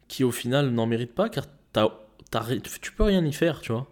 qui 0.09 0.25
au 0.25 0.31
final 0.31 0.71
n'en 0.71 0.87
mérite 0.87 1.15
pas 1.15 1.29
car 1.29 1.45
tu 2.81 2.93
peux 2.93 3.05
rien 3.05 3.25
y 3.25 3.33
faire, 3.33 3.61
tu 3.61 3.73
vois. 3.73 3.87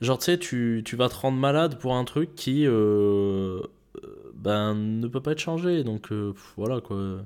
Genre, 0.00 0.18
tu 0.18 0.24
sais, 0.26 0.38
tu, 0.38 0.84
vas 0.96 1.08
te 1.08 1.16
rendre 1.16 1.38
malade 1.38 1.78
pour 1.78 1.96
un 1.96 2.04
truc 2.04 2.34
qui 2.34 2.64
euh, 2.66 3.60
ben, 4.34 4.74
ne 4.74 5.08
peut 5.08 5.20
pas 5.20 5.32
être 5.32 5.40
changé. 5.40 5.82
Donc, 5.84 6.12
euh, 6.12 6.34
voilà, 6.56 6.80
quoi. 6.80 7.24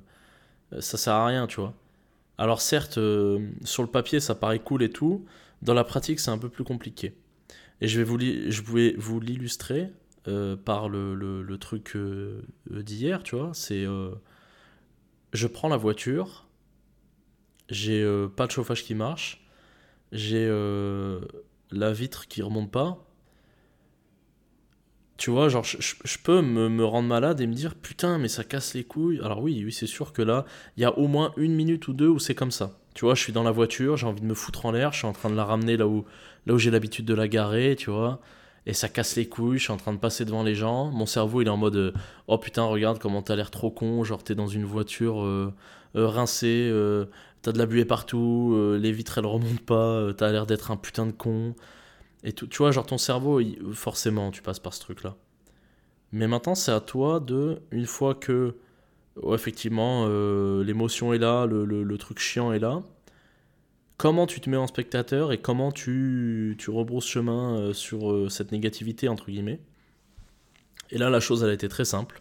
Ça 0.80 0.96
sert 0.96 1.14
à 1.14 1.26
rien, 1.26 1.46
tu 1.46 1.60
vois. 1.60 1.74
Alors, 2.38 2.62
certes, 2.62 2.98
sur 3.64 3.82
le 3.82 3.88
papier, 3.88 4.20
ça 4.20 4.34
paraît 4.34 4.58
cool 4.60 4.82
et 4.82 4.90
tout. 4.90 5.26
Dans 5.60 5.74
la 5.74 5.84
pratique, 5.84 6.18
c'est 6.20 6.30
un 6.30 6.38
peu 6.38 6.48
plus 6.48 6.64
compliqué. 6.64 7.14
Et 7.82 7.88
je 7.88 7.98
vais 7.98 8.04
vous, 8.04 8.18
je 8.20 8.96
vous 8.96 9.20
l'illustrer 9.20 9.90
euh, 10.28 10.56
par 10.56 10.88
le, 10.88 11.56
truc 11.58 11.96
euh, 11.96 12.42
d'hier, 12.70 13.24
tu 13.24 13.34
vois. 13.34 13.50
C'est. 13.54 13.84
Euh, 13.84 14.12
je 15.32 15.48
prends 15.48 15.68
la 15.68 15.76
voiture, 15.76 16.46
j'ai 17.68 18.06
pas 18.36 18.46
de 18.46 18.52
chauffage 18.52 18.84
qui 18.84 18.94
marche, 18.94 19.44
j'ai 20.12 20.46
la 21.70 21.92
vitre 21.92 22.28
qui 22.28 22.42
remonte 22.42 22.70
pas. 22.70 23.02
Tu 25.22 25.30
vois, 25.30 25.48
genre, 25.48 25.62
je, 25.62 26.18
peux 26.24 26.42
me, 26.42 26.68
me, 26.68 26.84
rendre 26.84 27.06
malade 27.06 27.40
et 27.40 27.46
me 27.46 27.54
dire 27.54 27.76
putain, 27.76 28.18
mais 28.18 28.26
ça 28.26 28.42
casse 28.42 28.74
les 28.74 28.82
couilles. 28.82 29.20
Alors, 29.22 29.40
oui, 29.40 29.62
oui, 29.64 29.70
c'est 29.70 29.86
sûr 29.86 30.12
que 30.12 30.20
là, 30.20 30.44
il 30.76 30.82
y 30.82 30.84
a 30.84 30.98
au 30.98 31.06
moins 31.06 31.32
une 31.36 31.54
minute 31.54 31.86
ou 31.86 31.92
deux 31.92 32.08
où 32.08 32.18
c'est 32.18 32.34
comme 32.34 32.50
ça. 32.50 32.72
Tu 32.94 33.04
vois, 33.04 33.14
je 33.14 33.22
suis 33.22 33.32
dans 33.32 33.44
la 33.44 33.52
voiture, 33.52 33.96
j'ai 33.96 34.08
envie 34.08 34.20
de 34.20 34.26
me 34.26 34.34
foutre 34.34 34.66
en 34.66 34.72
l'air, 34.72 34.90
je 34.92 34.98
suis 34.98 35.06
en 35.06 35.12
train 35.12 35.30
de 35.30 35.36
la 35.36 35.44
ramener 35.44 35.76
là 35.76 35.86
où, 35.86 36.04
là 36.46 36.54
où 36.54 36.58
j'ai 36.58 36.72
l'habitude 36.72 37.04
de 37.04 37.14
la 37.14 37.28
garer, 37.28 37.76
tu 37.78 37.88
vois. 37.88 38.20
Et 38.66 38.72
ça 38.72 38.88
casse 38.88 39.14
les 39.14 39.28
couilles, 39.28 39.58
je 39.58 39.62
suis 39.62 39.72
en 39.72 39.76
train 39.76 39.92
de 39.92 39.98
passer 39.98 40.24
devant 40.24 40.42
les 40.42 40.56
gens. 40.56 40.90
Mon 40.90 41.06
cerveau, 41.06 41.40
il 41.40 41.46
est 41.46 41.50
en 41.50 41.56
mode 41.56 41.76
euh, 41.76 41.92
Oh 42.26 42.38
putain, 42.38 42.64
regarde 42.64 42.98
comment 42.98 43.22
t'as 43.22 43.36
l'air 43.36 43.52
trop 43.52 43.70
con. 43.70 44.02
Genre, 44.02 44.24
t'es 44.24 44.34
dans 44.34 44.48
une 44.48 44.64
voiture 44.64 45.22
euh, 45.22 45.54
euh, 45.94 46.08
rincée, 46.08 46.68
t'as 47.42 47.52
de 47.52 47.58
la 47.58 47.66
buée 47.66 47.84
partout, 47.84 48.76
les 48.76 48.90
vitres 48.90 49.18
elles 49.18 49.26
remontent 49.26 49.64
pas, 49.66 50.12
t'as 50.14 50.32
l'air 50.32 50.46
d'être 50.46 50.72
un 50.72 50.76
putain 50.76 51.06
de 51.06 51.12
con. 51.12 51.54
Et 52.24 52.32
tout, 52.32 52.46
tu 52.46 52.58
vois, 52.58 52.70
genre 52.70 52.86
ton 52.86 52.98
cerveau, 52.98 53.40
forcément, 53.72 54.30
tu 54.30 54.42
passes 54.42 54.60
par 54.60 54.74
ce 54.74 54.80
truc-là. 54.80 55.16
Mais 56.12 56.28
maintenant, 56.28 56.54
c'est 56.54 56.72
à 56.72 56.80
toi 56.80 57.20
de, 57.20 57.62
une 57.70 57.86
fois 57.86 58.14
que 58.14 58.54
effectivement, 59.32 60.06
euh, 60.08 60.64
l'émotion 60.64 61.12
est 61.12 61.18
là, 61.18 61.46
le, 61.46 61.96
truc 61.98 62.18
chiant 62.18 62.52
est 62.52 62.58
là. 62.58 62.82
Comment 63.96 64.26
tu 64.26 64.40
te 64.40 64.50
mets 64.50 64.56
en 64.56 64.66
spectateur 64.66 65.32
et 65.32 65.38
comment 65.38 65.70
tu, 65.70 66.56
tu 66.58 66.70
rebrousses 66.70 67.06
chemin 67.06 67.56
euh, 67.56 67.72
sur 67.72 68.10
euh, 68.10 68.28
cette 68.28 68.52
négativité, 68.52 69.08
entre 69.08 69.26
guillemets. 69.26 69.60
Et 70.90 70.98
là, 70.98 71.08
la 71.08 71.20
chose, 71.20 71.42
elle 71.42 71.50
a 71.50 71.54
été 71.54 71.68
très 71.68 71.84
simple. 71.84 72.20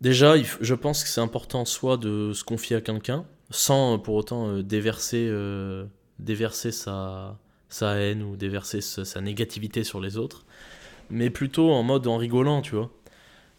Déjà, 0.00 0.34
je 0.38 0.74
pense 0.74 1.02
que 1.02 1.10
c'est 1.10 1.20
important 1.20 1.64
soit 1.64 1.98
de 1.98 2.32
se 2.32 2.42
confier 2.42 2.76
à 2.76 2.80
quelqu'un, 2.80 3.24
sans 3.50 3.98
pour 3.98 4.14
autant 4.14 4.58
déverser, 4.60 5.30
déverser 6.18 6.72
sa, 6.72 7.38
sa 7.70 7.94
haine 7.94 8.22
ou 8.22 8.36
déverser 8.36 8.80
sa, 8.80 9.20
négativité 9.20 9.84
sur 9.84 10.00
les 10.00 10.16
autres, 10.18 10.44
mais 11.08 11.30
plutôt 11.30 11.70
en 11.72 11.82
mode 11.82 12.06
en 12.06 12.16
rigolant, 12.16 12.62
tu 12.62 12.74
vois. 12.74 12.90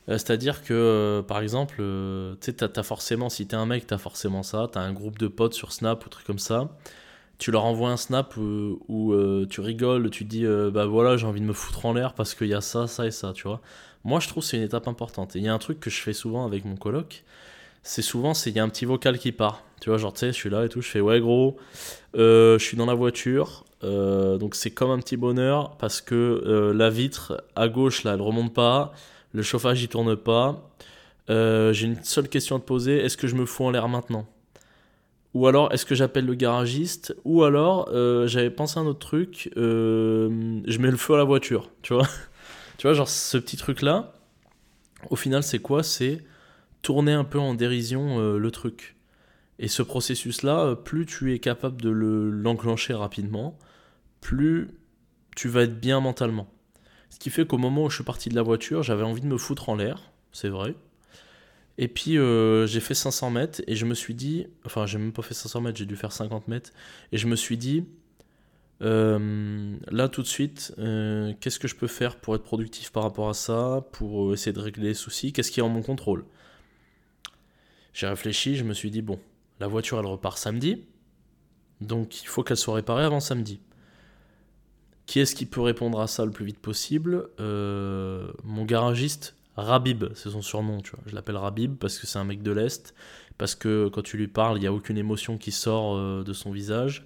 Euh, 0.10 0.14
c'est-à-dire 0.14 0.64
que, 0.64 0.74
euh, 0.74 1.22
par 1.22 1.42
exemple, 1.42 1.78
euh, 1.80 2.36
tu 2.42 2.52
sais, 2.52 2.54
t'as, 2.54 2.84
forcément, 2.84 3.30
si 3.30 3.48
t'es 3.48 3.56
un 3.56 3.66
mec, 3.66 3.88
t'as 3.88 3.98
forcément 3.98 4.44
ça, 4.44 4.68
t'as 4.72 4.82
un 4.82 4.94
groupe 4.94 5.18
de 5.18 5.28
potes 5.28 5.54
sur 5.54 5.72
Snap 5.72 6.06
ou 6.06 6.10
truc 6.10 6.26
comme 6.26 6.40
ça, 6.40 6.70
tu 7.38 7.52
leur 7.52 7.66
envoies 7.66 7.90
un 7.90 7.98
Snap 7.98 8.36
où, 8.38 9.16
tu 9.50 9.62
rigoles, 9.62 10.10
tu 10.12 10.26
dis, 10.26 10.46
bah 10.46 10.86
voilà, 10.86 11.18
j'ai 11.18 11.26
envie 11.28 11.42
de 11.42 11.46
me 11.46 11.54
foutre 11.54 11.86
en 11.86 11.94
l'air 11.94 12.14
parce 12.14 12.36
qu'il 12.36 12.48
y 12.48 12.54
a 12.54 12.62
ça, 12.62 12.88
ça 12.88 13.06
et 13.08 13.12
ça, 13.12 13.34
tu 13.34 13.48
vois. 13.48 13.62
Moi, 14.04 14.20
je 14.20 14.28
trouve 14.28 14.44
que 14.44 14.50
c'est 14.50 14.58
une 14.58 14.64
étape 14.64 14.88
importante. 14.88 15.36
Et 15.36 15.40
il 15.40 15.46
y 15.46 15.48
a 15.48 15.54
un 15.54 15.60
truc 15.60 15.80
que 15.80 15.90
je 15.90 16.02
fais 16.02 16.14
souvent 16.14 16.46
avec 16.46 16.66
mon 16.66 16.76
coloc, 16.76 17.24
c'est 17.84 18.02
souvent, 18.02 18.34
il 18.46 18.54
y 18.54 18.60
a 18.60 18.64
un 18.64 18.70
petit 18.70 18.86
vocal 18.86 19.18
qui 19.18 19.32
part. 19.32 19.64
Tu 19.82 19.90
vois, 19.90 19.98
genre, 19.98 20.14
tu 20.14 20.20
sais, 20.20 20.28
je 20.28 20.38
suis 20.38 20.50
là 20.50 20.64
et 20.64 20.70
tout, 20.70 20.82
je 20.82 20.88
fais, 20.88 21.02
ouais, 21.02 21.20
gros, 21.20 21.58
je 22.14 22.58
suis 22.60 22.78
dans 22.78 22.86
la 22.86 22.94
voiture, 22.94 23.66
donc 23.82 24.56
c'est 24.56 24.72
comme 24.72 24.92
un 24.92 25.00
petit 25.00 25.18
bonheur 25.18 25.76
parce 25.78 26.00
que 26.02 26.72
la 26.74 26.90
vitre 26.90 27.44
à 27.56 27.68
gauche, 27.68 28.04
là, 28.04 28.14
elle 28.14 28.22
remonte 28.22 28.54
pas 28.54 28.94
le 29.34 29.42
chauffage 29.42 29.82
il 29.82 29.88
tourne 29.88 30.16
pas. 30.16 30.70
Euh, 31.30 31.72
j'ai 31.74 31.88
une 31.88 32.04
seule 32.04 32.28
question 32.28 32.58
à 32.58 32.60
te 32.60 32.66
poser, 32.66 32.98
est-ce 32.98 33.18
que 33.18 33.28
je 33.28 33.36
me 33.36 33.46
fous 33.46 33.64
en 33.64 33.72
l'air 33.72 33.88
maintenant? 33.88 34.28
Ou 35.34 35.48
alors 35.48 35.72
est-ce 35.72 35.86
que 35.86 35.96
j'appelle 35.96 36.26
le 36.26 36.34
garagiste? 36.34 37.16
Ou 37.24 37.44
alors 37.44 37.90
euh, 37.94 38.28
j'avais 38.28 38.50
pensé 38.50 38.80
à 38.80 38.82
un 38.82 38.86
autre 38.86 39.00
truc, 39.00 39.50
euh, 39.56 40.60
je 40.66 40.78
mets 40.80 40.92
le 40.92 40.98
feu 40.98 41.14
à 41.14 41.18
la 41.18 41.24
voiture, 41.24 41.70
tu 41.82 41.94
vois 41.94 42.08
Tu 42.78 42.88
vois, 42.88 42.96
genre 42.96 43.08
ce 43.08 43.38
petit 43.38 43.58
truc 43.58 43.82
là, 43.84 44.14
au 45.10 45.16
final 45.16 45.44
c'est 45.44 45.60
quoi? 45.60 45.84
C'est 45.84 46.24
tourner 46.82 47.14
un 47.14 47.24
peu 47.24 47.40
en 47.40 47.54
dérision 47.54 48.38
le 48.38 48.52
truc. 48.52 48.96
Et 49.60 49.68
ce 49.68 49.84
processus 49.84 50.44
là, 50.44 50.76
plus 50.76 51.06
tu 51.06 51.34
es 51.34 51.40
capable 51.40 51.82
de 51.82 51.90
l'enclencher 51.90 52.94
rapidement, 52.94 53.58
plus 54.22 54.70
tu 55.36 55.48
vas 55.48 55.64
être 55.64 55.80
bien 55.80 56.00
mentalement. 56.00 56.48
Ce 57.10 57.20
qui 57.20 57.30
fait 57.30 57.46
qu'au 57.46 57.58
moment 57.58 57.86
où 57.86 57.90
je 57.90 57.96
suis 57.96 58.04
parti 58.04 58.30
de 58.30 58.36
la 58.36 58.42
voiture, 58.42 58.84
j'avais 58.84 59.04
envie 59.04 59.22
de 59.22 59.28
me 59.28 59.38
foutre 59.38 59.70
en 59.70 59.76
l'air, 59.76 60.12
c'est 60.32 60.50
vrai. 60.50 60.76
Et 61.78 61.88
puis 61.88 62.18
euh, 62.18 62.68
j'ai 62.68 62.80
fait 62.80 62.94
500 62.94 63.32
mètres 63.32 63.62
et 63.68 63.76
je 63.76 63.86
me 63.86 63.94
suis 63.94 64.14
dit, 64.14 64.48
enfin 64.66 64.86
j'ai 64.86 64.98
même 64.98 65.14
pas 65.14 65.22
fait 65.22 65.34
500 65.34 65.62
mètres, 65.62 65.78
j'ai 65.78 65.86
dû 65.86 65.96
faire 65.96 66.12
50 66.12 66.48
mètres. 66.48 66.72
Et 67.12 67.18
je 67.18 67.28
me 67.28 67.36
suis 67.36 67.58
dit, 67.58 67.86
euh, 68.82 69.76
là 69.90 70.10
tout 70.10 70.22
de 70.22 70.28
suite, 70.28 70.74
euh, 70.80 71.34
qu'est-ce 71.40 71.60
que 71.60 71.68
je 71.68 71.76
peux 71.76 71.88
faire 71.88 72.18
pour 72.18 72.36
être 72.36 72.44
productif 72.44 72.92
par 72.92 73.04
rapport 73.04 73.30
à 73.30 73.34
ça, 73.34 73.86
pour 73.92 74.34
essayer 74.34 74.54
de 74.54 74.60
régler 74.60 74.90
les 74.90 74.94
soucis, 74.94 75.34
qu'est-ce 75.34 75.52
qui 75.52 75.60
est 75.60 75.64
en 75.64 75.70
mon 75.70 75.82
contrôle? 75.82 76.26
J'ai 77.94 78.08
réfléchi, 78.08 78.56
je 78.56 78.64
me 78.64 78.74
suis 78.74 78.90
dit, 78.90 79.02
bon, 79.02 79.20
la 79.62 79.68
voiture 79.68 80.00
elle 80.00 80.08
repart 80.08 80.38
samedi, 80.38 80.84
donc 81.82 82.24
il 82.24 82.28
faut 82.28 82.44
qu'elle 82.44 82.58
soit 82.58 82.74
réparée 82.74 83.06
avant 83.06 83.20
samedi. 83.20 83.62
Qui 85.06 85.20
est-ce 85.20 85.36
qui 85.36 85.46
peut 85.46 85.62
répondre 85.62 86.02
à 86.02 86.08
ça 86.08 86.26
le 86.26 86.32
plus 86.32 86.46
vite 86.46 86.60
possible 86.60 87.30
euh, 87.40 88.32
Mon 88.44 88.66
garagiste, 88.66 89.36
Rabib, 89.56 90.06
c'est 90.16 90.32
son 90.32 90.42
surnom, 90.42 90.82
tu 90.82 90.92
vois. 90.92 91.02
Je 91.06 91.14
l'appelle 91.14 91.38
Rabib 91.38 91.76
parce 91.76 92.00
que 92.00 92.08
c'est 92.08 92.18
un 92.18 92.24
mec 92.24 92.42
de 92.42 92.52
l'Est, 92.52 92.96
parce 93.38 93.54
que 93.54 93.88
quand 93.90 94.02
tu 94.02 94.18
lui 94.18 94.28
parles, 94.28 94.58
il 94.58 94.62
n'y 94.62 94.68
a 94.68 94.74
aucune 94.74 94.98
émotion 94.98 95.38
qui 95.38 95.52
sort 95.52 95.96
euh, 95.96 96.24
de 96.24 96.34
son 96.34 96.52
visage. 96.52 97.06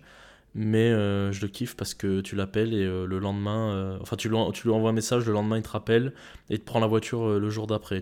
Mais 0.58 0.92
euh, 0.92 1.34
je 1.34 1.42
le 1.42 1.50
kiffe 1.50 1.76
parce 1.76 1.94
que 1.94 2.22
tu 2.22 2.38
l'appelles 2.38 2.74
et 2.74 2.86
le 2.86 3.20
lendemain, 3.20 4.00
enfin 4.02 4.16
tu 4.16 4.30
lui, 4.30 4.38
envoies 4.38 4.90
un 4.90 4.94
message, 4.94 5.26
le 5.26 5.34
lendemain 5.34 5.58
il 5.58 5.64
te 5.64 5.68
rappelle 5.68 6.14
et 6.50 6.58
te 6.58 6.64
prend 6.64 6.80
la 6.80 6.88
voiture 6.88 7.38
le 7.38 7.50
jour 7.50 7.68
d'après. 7.68 8.00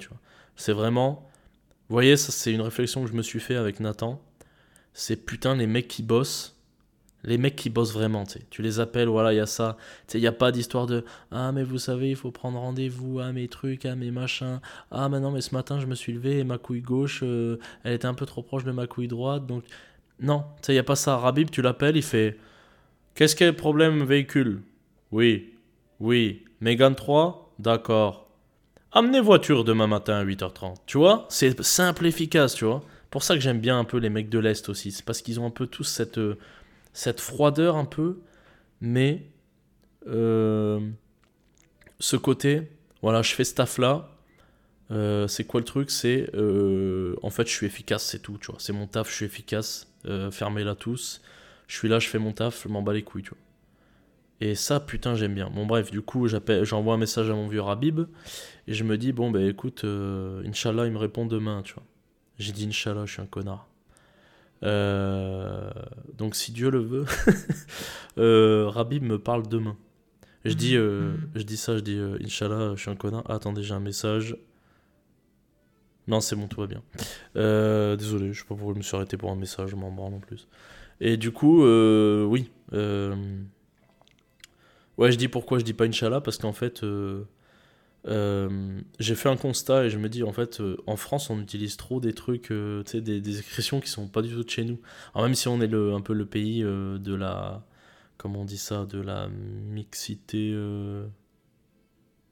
C'est 0.56 0.74
vraiment, 0.74 1.28
vous 1.90 1.96
voyez, 1.96 2.16
ça 2.16 2.32
c'est 2.32 2.54
une 2.54 2.62
réflexion 2.62 3.04
que 3.04 3.10
je 3.10 3.16
me 3.16 3.24
suis 3.24 3.40
fait 3.40 3.56
avec 3.56 3.80
Nathan. 3.80 4.22
C'est 4.94 5.26
putain 5.26 5.56
les 5.56 5.68
mecs 5.68 5.88
qui 5.88 6.04
bossent, 6.04 6.56
les 7.24 7.38
mecs 7.38 7.56
qui 7.56 7.70
bossent 7.70 7.94
vraiment, 7.94 8.26
tu. 8.26 8.40
Tu 8.50 8.62
les 8.62 8.80
appelles, 8.80 9.08
voilà, 9.08 9.34
il 9.34 9.38
y 9.38 9.40
a 9.40 9.46
ça. 9.46 9.78
Tu 10.08 10.18
il 10.18 10.22
n'y 10.22 10.28
a 10.28 10.34
pas 10.34 10.52
d'histoire 10.52 10.86
de 10.86 11.06
Ah, 11.32 11.52
mais 11.52 11.64
vous 11.64 11.78
savez, 11.78 12.10
il 12.10 12.16
faut 12.16 12.32
prendre 12.32 12.60
rendez-vous, 12.60 13.20
ah, 13.20 13.32
mes 13.32 13.48
trucs, 13.48 13.86
ah, 13.86 13.96
mes 13.96 14.12
machins. 14.12 14.60
Ah, 14.92 15.08
mais 15.10 15.20
non, 15.20 15.32
mais 15.32 15.42
ce 15.42 15.56
matin, 15.56 15.80
je 15.80 15.86
me 15.86 15.96
suis 15.96 16.14
levé 16.14 16.40
et 16.40 16.44
ma 16.44 16.58
couille 16.58 16.82
gauche, 16.82 17.22
euh, 17.24 17.58
elle 17.84 17.94
était 17.94 18.08
un 18.08 18.14
peu 18.14 18.26
trop 18.26 18.44
proche 18.44 18.66
de 18.66 18.72
ma 18.72 18.88
couille 18.88 19.08
droite. 19.08 19.46
Donc, 19.46 19.64
non, 20.20 20.44
tu 20.62 20.72
il 20.72 20.76
n'y 20.76 20.80
a 20.80 20.84
pas 20.84 20.96
ça. 20.96 21.18
Rabib, 21.18 21.50
tu 21.50 21.62
l'appelles, 21.62 21.98
il 21.98 22.04
fait 22.04 22.38
Qu'est-ce 23.16 23.42
a 23.44 23.48
le 23.48 23.56
problème 23.56 24.04
véhicule? 24.04 24.62
Oui, 25.12 25.54
oui. 26.00 26.44
Mégane 26.62 26.96
3 26.96 27.54
D'accord. 27.60 28.28
Amenez 28.92 29.22
voiture 29.22 29.64
demain 29.64 29.88
matin 29.88 30.16
à 30.16 30.26
8h30. 30.26 30.76
Tu 30.86 30.98
vois? 30.98 31.26
C'est 31.30 31.62
simple, 31.64 32.06
efficace, 32.06 32.56
tu 32.56 32.66
vois. 32.66 32.84
Pour 33.14 33.22
ça 33.22 33.36
que 33.36 33.42
j'aime 33.42 33.60
bien 33.60 33.78
un 33.78 33.84
peu 33.84 33.98
les 33.98 34.10
mecs 34.10 34.28
de 34.30 34.40
l'Est 34.40 34.70
aussi. 34.70 34.92
C'est 34.92 35.06
parce 35.06 35.22
qu'ils 35.22 35.40
ont 35.40 35.46
un 35.46 35.52
peu 35.52 35.68
tous 35.68 35.84
cette. 35.84 36.18
Euh, 36.18 36.36
cette 36.94 37.20
froideur 37.20 37.76
un 37.76 37.86
peu, 37.86 38.22
mais 38.82 39.28
euh, 40.08 40.80
ce 42.00 42.16
côté, 42.16 42.72
voilà, 43.04 43.22
je 43.22 43.36
fais 43.36 43.44
ce 43.44 43.54
taf 43.54 43.78
là. 43.78 44.10
Euh, 44.90 45.28
c'est 45.28 45.44
quoi 45.44 45.60
le 45.60 45.66
truc? 45.66 45.92
C'est 45.92 46.28
en 47.22 47.30
fait, 47.30 47.48
je 47.48 47.54
suis 47.54 47.68
efficace, 47.68 48.04
c'est 48.04 48.18
tout, 48.18 48.40
tu 48.42 48.48
vois. 48.48 48.56
C'est 48.58 48.74
mon 48.74 48.88
taf, 48.88 49.12
je 49.12 49.14
suis 49.14 49.26
efficace. 49.26 49.94
Fermez-la 50.32 50.74
tous. 50.74 51.22
Je 51.68 51.78
suis 51.78 51.90
là, 51.90 52.00
je 52.00 52.08
fais 52.08 52.18
mon 52.18 52.32
taf, 52.32 52.64
je 52.64 52.68
m'en 52.68 52.82
bats 52.82 52.94
les 52.94 53.04
couilles. 53.04 53.30
Et 54.42 54.56
ça, 54.56 54.80
putain, 54.80 55.14
j'aime 55.14 55.36
bien. 55.36 55.52
Bon, 55.52 55.68
bref, 55.68 55.92
du 55.92 56.02
coup, 56.02 56.28
j'envoie 56.28 56.96
un 56.96 56.98
message 56.98 57.30
à 57.30 57.36
mon 57.36 57.48
vieux 57.48 57.62
Rabib 57.62 58.00
et 58.68 58.74
je 58.74 58.84
me 58.84 58.98
dis, 58.98 59.12
bon, 59.12 59.30
bah 59.30 59.44
écoute, 59.44 59.84
Inch'Allah, 59.84 60.88
il 60.88 60.94
me 60.94 60.98
répond 60.98 61.28
demain, 61.28 61.62
tu 61.62 61.76
vois. 61.76 61.84
J'ai 62.40 62.52
dit 62.52 62.68
Inch'Allah, 62.68 63.06
je 63.06 63.14
suis 63.14 63.22
un 63.22 63.26
connard. 63.26 63.68
Euh, 64.64 65.70
donc 66.18 66.36
si 66.36 66.52
Dieu 66.52 66.70
le 66.70 66.80
veut, 66.80 67.06
euh, 68.18 68.70
Rabib 68.70 69.04
me 69.04 69.20
parle 69.20 69.48
demain. 69.48 69.78
Je 70.46 70.54
dis, 70.54 70.76
euh, 70.76 71.12
mhm. 71.12 71.30
je 71.36 71.44
dis 71.44 71.58
ça, 71.58 71.78
je 71.78 71.82
dis 71.82 72.00
Inch'Allah, 72.24 72.74
je 72.76 72.82
suis 72.82 72.92
un 72.92 72.96
connard. 72.96 73.24
Ah, 73.28 73.36
attendez, 73.36 73.64
j'ai 73.64 73.74
un 73.74 73.80
message. 73.80 74.36
Non, 76.08 76.20
c'est 76.20 76.36
bon, 76.36 76.48
tout 76.48 76.60
va 76.60 76.68
bien. 76.68 76.82
désolé, 77.96 78.34
je 78.34 78.40
sais 78.40 78.46
pas 78.46 78.56
pourquoi 78.56 78.74
je 78.74 78.78
me 78.78 78.84
suis 78.84 78.96
arrêté 78.96 79.16
pour 79.16 79.32
un 79.32 79.36
message, 79.36 79.70
je 79.70 79.76
m'en 79.76 79.92
branle 79.92 80.16
en 80.16 80.20
plus. 80.20 80.48
Et 81.00 81.18
du 81.18 81.32
coup, 81.32 81.64
oui. 81.64 82.50
ouais, 82.72 83.52
je 85.12 85.16
dis 85.16 85.30
pourquoi 85.30 85.60
je 85.60 85.64
dis 85.64 85.74
pas 85.74 85.86
Inch'Allah, 85.86 86.20
parce 86.20 86.38
qu'en 86.38 86.54
fait, 86.54 86.84
euh, 88.06 88.82
j'ai 89.00 89.16
fait 89.16 89.30
un 89.30 89.38
constat 89.38 89.86
et 89.86 89.90
je 89.90 89.98
me 89.98 90.10
dis 90.10 90.24
en 90.24 90.34
fait 90.34 90.60
euh, 90.60 90.76
en 90.88 90.98
France 90.98 91.30
on 91.30 91.40
utilise 91.40 91.78
trop 91.78 92.02
des 92.02 92.14
trucs 92.14 92.52
euh, 92.52 92.84
des, 92.94 93.22
des, 93.22 93.38
expressions 93.38 93.80
qui 93.80 93.90
sont 93.90 94.10
pas 94.10 94.22
du 94.22 94.30
tout 94.30 94.44
de 94.44 94.50
chez 94.50 94.66
nous. 94.66 94.80
Alors 95.14 95.26
même 95.26 95.36
si 95.36 95.48
on 95.48 95.62
est 95.62 95.68
le, 95.68 95.94
un 95.94 96.02
peu 96.02 96.14
le 96.14 96.26
pays 96.26 96.62
de 96.64 97.16
la 97.16 97.66
comment 98.18 98.42
on 98.42 98.46
dit 98.46 98.58
ça 98.58 98.86
de 98.86 99.00
la 99.00 99.30
mixité 99.30 100.54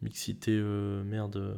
mixité 0.01 0.51
merde 1.05 1.57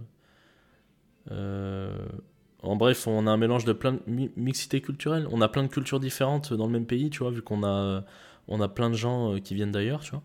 en 1.29 2.75
bref 2.75 3.07
on 3.07 3.25
a 3.25 3.31
un 3.31 3.37
mélange 3.37 3.65
de 3.65 3.73
plein 3.73 3.93
de 3.93 4.01
mixité 4.37 4.81
culturelle. 4.81 5.27
On 5.31 5.41
a 5.41 5.49
plein 5.49 5.63
de 5.63 5.69
cultures 5.69 5.99
différentes 5.99 6.53
dans 6.53 6.67
le 6.67 6.71
même 6.71 6.85
pays 6.85 7.09
tu 7.09 7.19
vois 7.19 7.31
vu 7.31 7.41
qu'on 7.41 7.63
a 7.63 8.05
on 8.47 8.61
a 8.61 8.67
plein 8.69 8.91
de 8.91 8.95
gens 8.95 9.39
qui 9.39 9.55
viennent 9.55 9.71
d'ailleurs 9.71 10.01
tu 10.01 10.11
vois 10.11 10.23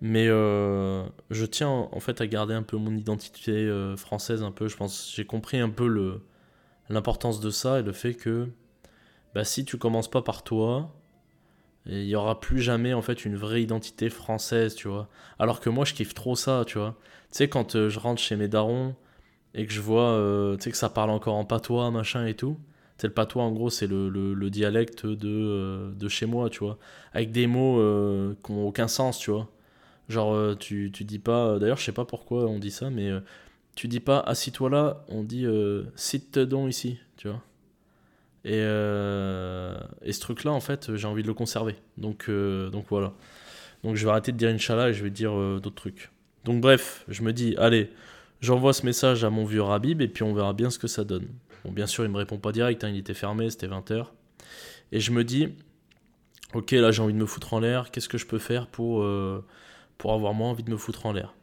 mais 0.00 0.26
euh, 0.28 1.04
je 1.30 1.46
tiens 1.46 1.68
en 1.68 2.00
fait 2.00 2.20
à 2.20 2.26
garder 2.26 2.54
un 2.54 2.62
peu 2.62 2.76
mon 2.76 2.94
identité 2.96 3.52
euh, 3.52 3.96
française 3.96 4.42
un 4.42 4.52
peu. 4.52 4.68
Je 4.68 4.76
pense 4.76 5.12
j'ai 5.14 5.24
compris 5.24 5.58
un 5.58 5.70
peu 5.70 6.20
l'importance 6.90 7.40
de 7.40 7.50
ça 7.50 7.80
et 7.80 7.82
le 7.82 7.92
fait 7.92 8.14
que 8.14 8.48
bah, 9.34 9.44
si 9.44 9.64
tu 9.64 9.78
commences 9.78 10.10
pas 10.10 10.22
par 10.22 10.42
toi, 10.44 10.94
il 11.86 12.04
y 12.04 12.16
aura 12.16 12.40
plus 12.40 12.60
jamais 12.60 12.94
en 12.94 13.02
fait 13.02 13.24
une 13.24 13.36
vraie 13.36 13.62
identité 13.62 14.10
française, 14.10 14.74
tu 14.74 14.88
vois. 14.88 15.08
Alors 15.38 15.60
que 15.60 15.70
moi 15.70 15.84
je 15.84 15.94
kiffe 15.94 16.14
trop 16.14 16.36
ça, 16.36 16.64
tu 16.66 16.78
vois. 16.78 16.96
Tu 17.32 17.38
sais 17.38 17.48
quand 17.48 17.76
euh, 17.76 17.88
je 17.88 17.98
rentre 17.98 18.20
chez 18.20 18.36
mes 18.36 18.48
darons 18.48 18.94
et 19.54 19.66
que 19.66 19.72
je 19.72 19.80
vois 19.80 20.56
tu 20.58 20.64
sais 20.64 20.70
que 20.70 20.76
ça 20.76 20.90
parle 20.90 21.10
encore 21.10 21.36
en 21.36 21.44
patois, 21.46 21.90
machin 21.90 22.26
et 22.26 22.34
tout. 22.34 22.58
Tu 22.98 23.06
le 23.06 23.12
patois 23.12 23.42
en 23.44 23.52
gros 23.52 23.70
c'est 23.70 23.86
le, 23.86 24.08
le, 24.10 24.50
dialecte 24.50 25.06
de, 25.06 25.92
de 25.94 26.08
chez 26.08 26.26
moi, 26.26 26.50
tu 26.50 26.60
vois. 26.60 26.78
Avec 27.14 27.32
des 27.32 27.46
mots 27.46 27.76
qui 28.44 28.52
n'ont 28.52 28.66
aucun 28.68 28.88
sens, 28.88 29.18
tu 29.18 29.30
vois. 29.30 29.48
Genre, 30.08 30.34
euh, 30.34 30.54
tu, 30.54 30.90
dis 30.90 31.18
pas. 31.18 31.46
Euh, 31.46 31.58
d'ailleurs, 31.58 31.78
je 31.78 31.84
sais 31.84 31.92
pas 31.92 32.04
pourquoi 32.04 32.46
on 32.46 32.58
dit 32.58 32.70
ça, 32.70 32.90
mais 32.90 33.10
euh, 33.10 33.20
tu 33.74 33.88
dis 33.88 34.00
pas 34.00 34.20
assis-toi 34.20 34.70
là, 34.70 35.04
on 35.08 35.22
dit 35.22 35.46
cite 35.96 36.38
donc 36.38 36.70
ici, 36.70 36.98
tu 37.16 37.28
vois. 37.28 37.42
Et, 38.44 38.58
et 38.58 40.12
ce 40.12 40.20
truc-là, 40.20 40.52
en 40.52 40.60
fait, 40.60 40.94
j'ai 40.94 41.06
envie 41.06 41.22
de 41.22 41.26
le 41.26 41.34
conserver. 41.34 41.74
Donc, 41.98 42.30
donc 42.30 42.86
voilà. 42.88 43.12
Donc 43.82 43.96
je 43.96 44.04
vais 44.04 44.10
arrêter 44.10 44.32
de 44.32 44.36
dire 44.36 44.48
Inch'Allah 44.48 44.90
et 44.90 44.94
je 44.94 45.02
vais 45.02 45.10
dire 45.10 45.32
d'autres 45.60 45.74
trucs. 45.74 46.10
Donc 46.44 46.60
bref, 46.60 47.04
je 47.08 47.22
me 47.22 47.32
dis, 47.32 47.54
allez, 47.58 47.90
j'envoie 48.40 48.72
ce 48.72 48.86
message 48.86 49.24
à 49.24 49.30
mon 49.30 49.44
vieux 49.44 49.62
Rabib 49.62 50.00
et 50.00 50.08
puis 50.08 50.22
on 50.22 50.32
verra 50.32 50.52
bien 50.52 50.70
ce 50.70 50.78
que 50.78 50.86
ça 50.86 51.04
donne. 51.04 51.26
Bon, 51.64 51.72
bien 51.72 51.86
sûr, 51.86 52.04
il 52.04 52.10
me 52.10 52.18
répond 52.18 52.38
pas 52.38 52.52
direct, 52.52 52.84
hein, 52.84 52.88
il 52.88 52.98
était 52.98 53.14
fermé, 53.14 53.50
c'était 53.50 53.66
20h. 53.66 54.06
Et 54.92 55.00
je 55.00 55.10
me 55.10 55.24
dis, 55.24 55.48
ok, 56.54 56.70
là 56.70 56.92
j'ai 56.92 57.02
envie 57.02 57.14
de 57.14 57.18
me 57.18 57.26
foutre 57.26 57.52
en 57.52 57.60
l'air, 57.60 57.90
qu'est-ce 57.90 58.08
que 58.08 58.16
je 58.16 58.26
peux 58.26 58.38
faire 58.38 58.68
pour 58.68 59.04
pour 59.98 60.12
avoir 60.12 60.34
moins 60.34 60.50
envie 60.50 60.62
de 60.62 60.70
me 60.70 60.76
foutre 60.76 61.06
en 61.06 61.12
l'air 61.12 61.34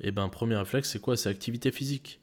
Et 0.00 0.08
eh 0.08 0.10
ben, 0.10 0.28
premier 0.28 0.56
réflexe, 0.56 0.90
c'est 0.90 1.00
quoi? 1.00 1.16
C'est 1.16 1.28
activité 1.28 1.70
physique. 1.70 2.20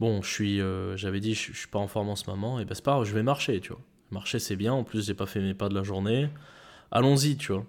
Bon, 0.00 0.22
je 0.22 0.42
euh, 0.60 0.96
j'avais 0.96 1.20
dit, 1.20 1.34
je, 1.34 1.52
suis 1.52 1.68
pas 1.68 1.78
en 1.78 1.88
forme 1.88 2.08
en 2.08 2.16
ce 2.16 2.30
moment, 2.30 2.60
et 2.60 2.64
ben 2.64 2.74
c'est 2.74 2.84
pas 2.84 2.92
grave, 2.92 3.04
je 3.04 3.14
vais 3.14 3.24
marcher, 3.24 3.60
tu 3.60 3.70
vois. 3.70 3.82
Marcher, 4.10 4.38
c'est 4.38 4.56
bien, 4.56 4.72
en 4.72 4.84
plus, 4.84 5.06
j'ai 5.06 5.14
pas 5.14 5.26
fait 5.26 5.40
mes 5.40 5.54
pas 5.54 5.68
de 5.68 5.74
la 5.74 5.82
journée. 5.82 6.28
Allons-y, 6.90 7.36
tu 7.36 7.52
vois. 7.52 7.66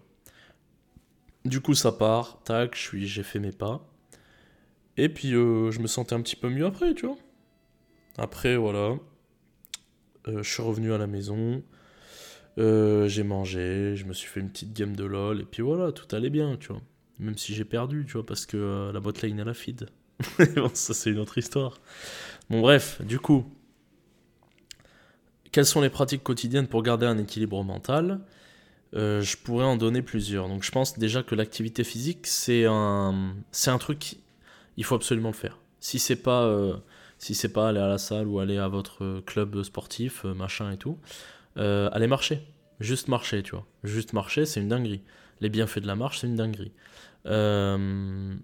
Du 1.45 1.59
coup, 1.61 1.73
ça 1.73 1.91
part, 1.91 2.41
tac, 2.43 2.75
j'ai 2.93 3.23
fait 3.23 3.39
mes 3.39 3.51
pas. 3.51 3.85
Et 4.97 5.09
puis, 5.09 5.33
euh, 5.33 5.71
je 5.71 5.79
me 5.79 5.87
sentais 5.87 6.13
un 6.13 6.21
petit 6.21 6.35
peu 6.35 6.49
mieux 6.49 6.65
après, 6.65 6.93
tu 6.93 7.07
vois. 7.07 7.17
Après, 8.17 8.57
voilà. 8.57 8.97
Euh, 10.27 10.43
je 10.43 10.49
suis 10.53 10.61
revenu 10.61 10.93
à 10.93 10.97
la 10.97 11.07
maison. 11.07 11.63
J'ai 12.57 13.23
mangé, 13.23 13.95
je 13.95 14.05
me 14.05 14.13
suis 14.13 14.27
fait 14.27 14.41
une 14.41 14.49
petite 14.49 14.73
game 14.73 14.95
de 14.95 15.05
LoL. 15.05 15.41
Et 15.41 15.45
puis 15.45 15.63
voilà, 15.63 15.91
tout 15.91 16.13
allait 16.15 16.29
bien, 16.29 16.57
tu 16.57 16.67
vois. 16.67 16.81
Même 17.19 17.37
si 17.37 17.53
j'ai 17.53 17.65
perdu, 17.65 18.05
tu 18.07 18.13
vois, 18.13 18.25
parce 18.25 18.45
que 18.45 18.91
la 18.93 18.99
botlane, 18.99 19.39
elle 19.39 19.49
a 19.49 19.53
feed. 19.53 19.89
bon, 20.55 20.71
ça, 20.73 20.93
c'est 20.93 21.09
une 21.09 21.19
autre 21.19 21.37
histoire. 21.37 21.79
Bon, 22.49 22.61
bref, 22.61 23.01
du 23.01 23.19
coup. 23.19 23.45
Quelles 25.51 25.65
sont 25.65 25.81
les 25.81 25.89
pratiques 25.89 26.23
quotidiennes 26.23 26.67
pour 26.67 26.83
garder 26.83 27.05
un 27.05 27.17
équilibre 27.17 27.63
mental? 27.63 28.21
Je 28.93 29.35
pourrais 29.37 29.65
en 29.65 29.77
donner 29.77 30.01
plusieurs. 30.01 30.47
Donc, 30.47 30.63
je 30.63 30.71
pense 30.71 30.97
déjà 30.97 31.23
que 31.23 31.35
l'activité 31.35 31.83
physique, 31.83 32.27
c'est 32.27 32.65
un, 32.65 33.35
c'est 33.51 33.71
un 33.71 33.79
truc 33.79 34.17
il 34.79 34.85
faut 34.85 34.95
absolument 34.95 35.29
le 35.29 35.35
faire. 35.35 35.59
Si 35.81 35.99
c'est 35.99 36.15
pas, 36.15 36.43
euh, 36.45 36.77
si 37.17 37.35
c'est 37.35 37.51
pas 37.51 37.67
aller 37.67 37.81
à 37.81 37.87
la 37.87 37.97
salle 37.97 38.27
ou 38.27 38.39
aller 38.39 38.57
à 38.57 38.69
votre 38.69 39.19
club 39.25 39.61
sportif, 39.63 40.23
euh, 40.23 40.33
machin 40.33 40.71
et 40.71 40.77
tout, 40.77 40.97
euh, 41.57 41.89
allez 41.91 42.07
marcher. 42.07 42.41
Juste 42.79 43.09
marcher, 43.09 43.43
tu 43.43 43.51
vois. 43.51 43.65
Juste 43.83 44.13
marcher, 44.13 44.45
c'est 44.45 44.61
une 44.61 44.69
dinguerie. 44.69 45.01
Les 45.41 45.49
bienfaits 45.49 45.79
de 45.79 45.87
la 45.87 45.95
marche, 45.95 46.19
c'est 46.19 46.27
une 46.27 46.35
dinguerie. 46.35 46.73
le, 47.25 48.37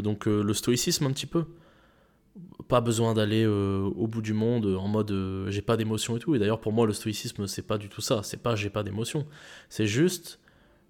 donc 0.00 0.26
le 0.26 0.54
stoïcisme 0.54 1.06
un 1.06 1.12
petit 1.12 1.26
peu. 1.26 1.44
Pas 2.68 2.80
besoin 2.80 3.14
d'aller 3.14 3.46
au 3.46 4.06
bout 4.06 4.22
du 4.22 4.32
monde 4.34 4.66
en 4.66 4.88
mode 4.88 5.46
j'ai 5.48 5.62
pas 5.62 5.76
d'émotion 5.76 6.16
et 6.16 6.20
tout. 6.20 6.34
Et 6.34 6.38
d'ailleurs 6.38 6.60
pour 6.60 6.72
moi 6.72 6.86
le 6.86 6.92
stoïcisme 6.92 7.46
c'est 7.46 7.66
pas 7.66 7.78
du 7.78 7.88
tout 7.88 8.00
ça. 8.00 8.22
C'est 8.22 8.42
pas 8.42 8.56
j'ai 8.56 8.70
pas 8.70 8.82
d'émotion. 8.82 9.26
C'est 9.68 9.86
juste 9.86 10.40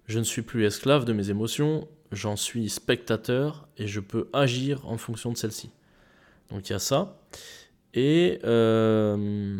je 0.07 0.19
ne 0.19 0.23
suis 0.23 0.41
plus 0.41 0.65
esclave 0.65 1.05
de 1.05 1.13
mes 1.13 1.29
émotions 1.29 1.87
j'en 2.11 2.35
suis 2.35 2.69
spectateur 2.69 3.67
et 3.77 3.87
je 3.87 3.99
peux 3.99 4.29
agir 4.33 4.87
en 4.87 4.97
fonction 4.97 5.31
de 5.31 5.37
celle-ci. 5.37 5.71
Donc 6.49 6.69
il 6.69 6.73
y 6.73 6.75
a 6.75 6.79
ça. 6.79 7.19
Et, 7.93 8.39
euh, 8.43 9.59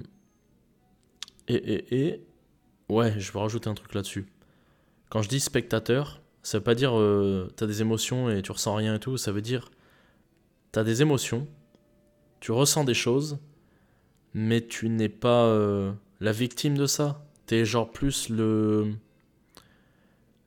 et, 1.47 1.55
et, 1.55 2.07
et, 2.07 2.25
ouais, 2.89 3.19
je 3.19 3.31
vais 3.31 3.39
rajouter 3.39 3.69
un 3.69 3.73
truc 3.73 3.93
là-dessus. 3.93 4.27
Quand 5.09 5.21
je 5.21 5.29
dis 5.29 5.39
spectateur, 5.39 6.21
ça 6.43 6.57
veut 6.57 6.63
pas 6.63 6.75
dire 6.75 6.97
euh, 6.97 7.51
tu 7.57 7.63
as 7.63 7.67
des 7.67 7.81
émotions 7.81 8.29
et 8.29 8.41
tu 8.41 8.51
ressens 8.51 8.75
rien 8.75 8.95
et 8.95 8.99
tout, 8.99 9.17
ça 9.17 9.31
veut 9.31 9.41
dire 9.41 9.69
tu 10.73 10.79
as 10.79 10.83
des 10.83 11.01
émotions, 11.01 11.47
tu 12.39 12.51
ressens 12.51 12.83
des 12.83 12.93
choses, 12.93 13.37
mais 14.33 14.65
tu 14.65 14.89
n'es 14.89 15.09
pas 15.09 15.45
euh, 15.45 15.91
la 16.19 16.31
victime 16.31 16.77
de 16.77 16.85
ça. 16.85 17.25
Tu 17.47 17.55
es 17.55 17.65
genre 17.65 17.91
plus 17.91 18.29
le 18.29 18.93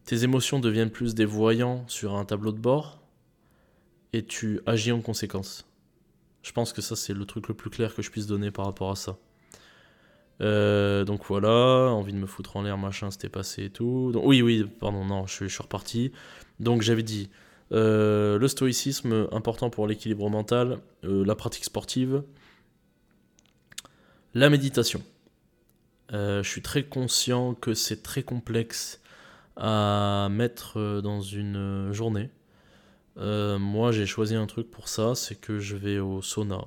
tes 0.04 0.24
émotions 0.24 0.58
deviennent 0.58 0.90
plus 0.90 1.14
des 1.14 1.24
voyants 1.24 1.84
sur 1.86 2.16
un 2.16 2.24
tableau 2.24 2.50
de 2.50 2.58
bord 2.58 3.00
et 4.12 4.24
tu 4.24 4.60
agis 4.66 4.90
en 4.90 5.00
conséquence. 5.00 5.68
Je 6.42 6.52
pense 6.52 6.72
que 6.72 6.82
ça, 6.82 6.96
c'est 6.96 7.14
le 7.14 7.24
truc 7.26 7.46
le 7.48 7.54
plus 7.54 7.70
clair 7.70 7.94
que 7.94 8.02
je 8.02 8.10
puisse 8.10 8.26
donner 8.26 8.50
par 8.50 8.64
rapport 8.64 8.90
à 8.90 8.96
ça. 8.96 9.18
Euh, 10.40 11.04
donc 11.04 11.24
voilà, 11.26 11.48
envie 11.92 12.12
de 12.12 12.18
me 12.18 12.26
foutre 12.26 12.56
en 12.56 12.62
l'air, 12.62 12.78
machin, 12.78 13.10
c'était 13.10 13.28
passé 13.28 13.64
et 13.64 13.70
tout. 13.70 14.12
Oui, 14.22 14.42
oui, 14.42 14.64
pardon, 14.80 15.04
non, 15.04 15.26
je, 15.26 15.46
suis 15.46 15.62
reparti. 15.62 16.12
Donc 16.60 16.82
j'avais 16.82 17.02
dit 17.02 17.30
euh, 17.72 18.38
le 18.38 18.48
stoïcisme, 18.48 19.28
important 19.32 19.70
pour 19.70 19.86
l'équilibre 19.86 20.28
mental, 20.30 20.78
euh, 21.04 21.24
la 21.24 21.34
pratique 21.34 21.64
sportive, 21.64 22.22
la 24.34 24.48
méditation. 24.50 25.02
je 26.12 26.42
suis 26.42 26.62
très 26.62 26.84
conscient 26.84 27.54
que 27.54 27.74
c'est 27.74 28.02
très 28.02 28.22
complexe 28.22 29.00
à 29.56 30.28
mettre 30.30 31.00
dans 31.02 31.20
une 31.20 31.92
journée. 31.92 32.30
Moi, 33.16 33.92
j'ai 33.92 34.06
choisi 34.06 34.34
un 34.36 34.46
truc 34.46 34.70
pour 34.70 34.88
ça, 34.88 35.14
c'est 35.14 35.34
que 35.34 35.58
je 35.58 35.76
vais 35.76 35.98
au 35.98 36.22
sauna. 36.22 36.66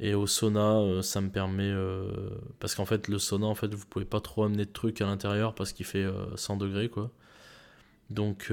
Et 0.00 0.14
au 0.14 0.26
sauna, 0.26 1.02
ça 1.02 1.20
me 1.20 1.30
permet. 1.30 1.72
parce 2.60 2.74
qu'en 2.74 2.86
fait, 2.86 3.08
le 3.08 3.18
sauna, 3.18 3.46
en 3.46 3.54
fait, 3.54 3.74
vous 3.74 3.86
pouvez 3.86 4.04
pas 4.04 4.20
trop 4.20 4.44
amener 4.44 4.64
de 4.64 4.72
trucs 4.72 5.00
à 5.00 5.06
l'intérieur 5.06 5.54
parce 5.54 5.72
qu'il 5.72 5.86
fait 5.86 6.06
100 6.36 6.56
degrés, 6.56 6.88
quoi. 6.88 7.10
Donc, 8.10 8.52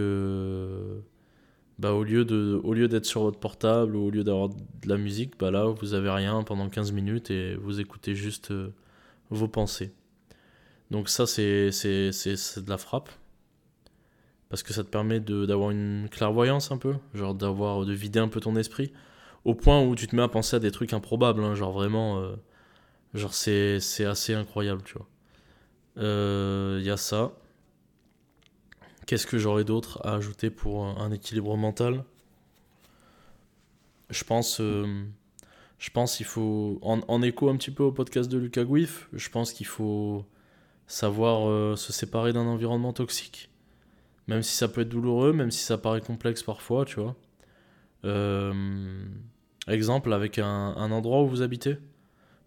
bah, 1.80 1.94
au 1.94 2.04
lieu 2.04 2.26
de, 2.26 2.60
au 2.64 2.74
lieu 2.74 2.88
d'être 2.88 3.06
sur 3.06 3.22
votre 3.22 3.40
portable 3.40 3.96
ou 3.96 4.08
au 4.08 4.10
lieu 4.10 4.24
d'avoir 4.24 4.50
de 4.50 4.88
la 4.88 4.98
musique, 4.98 5.38
bah 5.40 5.52
là, 5.52 5.66
vous 5.66 5.94
avez 5.94 6.10
rien 6.10 6.42
pendant 6.44 6.70
15 6.70 6.92
minutes 6.92 7.30
et 7.32 7.56
vous 7.56 7.80
écoutez 7.80 8.16
juste 8.16 8.52
vos 9.30 9.48
pensées. 9.48 9.94
Donc 10.92 11.10
ça, 11.10 11.26
c'est 11.26 11.70
de 11.70 12.70
la 12.70 12.78
frappe. 12.78 13.10
Parce 14.50 14.64
que 14.64 14.74
ça 14.74 14.84
te 14.84 14.90
permet 14.90 15.20
d'avoir 15.20 15.72
une 15.72 16.08
clairvoyance 16.10 16.72
un 16.72 16.78
peu, 16.78 16.94
genre 17.14 17.34
d'avoir 17.34 17.84
de 17.84 17.94
vider 17.94 18.20
un 18.20 18.28
peu 18.28 18.40
ton 18.40 18.56
esprit, 18.56 18.94
au 19.46 19.54
point 19.54 19.82
où 19.82 19.96
tu 19.96 20.08
te 20.08 20.16
mets 20.16 20.24
à 20.24 20.28
penser 20.28 20.56
à 20.56 20.60
des 20.60 20.72
trucs 20.72 20.92
improbables, 20.94 21.44
hein, 21.44 21.56
genre 21.56 21.72
vraiment, 21.72 22.20
euh, 22.20 22.36
genre 23.14 23.34
c'est 23.34 23.80
assez 24.06 24.34
incroyable, 24.34 24.82
tu 24.84 24.94
vois. 24.96 25.08
Il 25.98 26.04
euh, 26.04 26.82
y 26.84 26.90
a 26.90 26.98
ça. 26.98 27.32
Qu'est-ce 29.06 29.28
que 29.28 29.38
j'aurais 29.38 29.64
d'autre 29.64 30.02
à 30.04 30.16
ajouter 30.16 30.50
pour 30.50 30.84
un, 30.84 31.12
équilibre 31.12 31.56
mental? 31.56 32.04
Je 34.10 34.24
pense, 34.24 34.60
euh, 34.62 35.06
je 35.78 35.90
pense 35.92 36.20
il 36.20 36.26
faut, 36.26 36.80
en, 36.82 37.00
en, 37.08 37.22
écho 37.22 37.50
un 37.50 37.56
petit 37.56 37.72
peu 37.72 37.84
au 37.84 37.92
podcast 37.92 38.30
de 38.30 38.40
Lucas 38.40 38.66
Guif, 38.66 39.08
je 39.14 39.30
pense 39.30 39.54
qu'il 39.54 39.68
faut 39.68 40.26
savoir 40.88 41.78
se 41.78 41.94
séparer 41.94 42.34
d'un 42.34 42.46
environnement 42.48 42.94
toxique. 42.94 43.50
Même 44.28 44.42
si 44.42 44.56
ça 44.56 44.68
peut 44.68 44.82
être 44.82 44.90
douloureux, 44.90 45.34
même 45.34 45.52
si 45.52 45.64
ça 45.64 45.78
paraît 45.78 46.02
complexe 46.02 46.42
parfois, 46.42 46.86
tu 46.86 47.00
vois. 47.00 47.16
Euh, 48.06 49.06
exemple, 49.73 50.13
avec 50.13 50.39
un, 50.39 50.91
endroit 50.91 51.23
où 51.23 51.28
vous 51.28 51.41
habitez. 51.41 51.78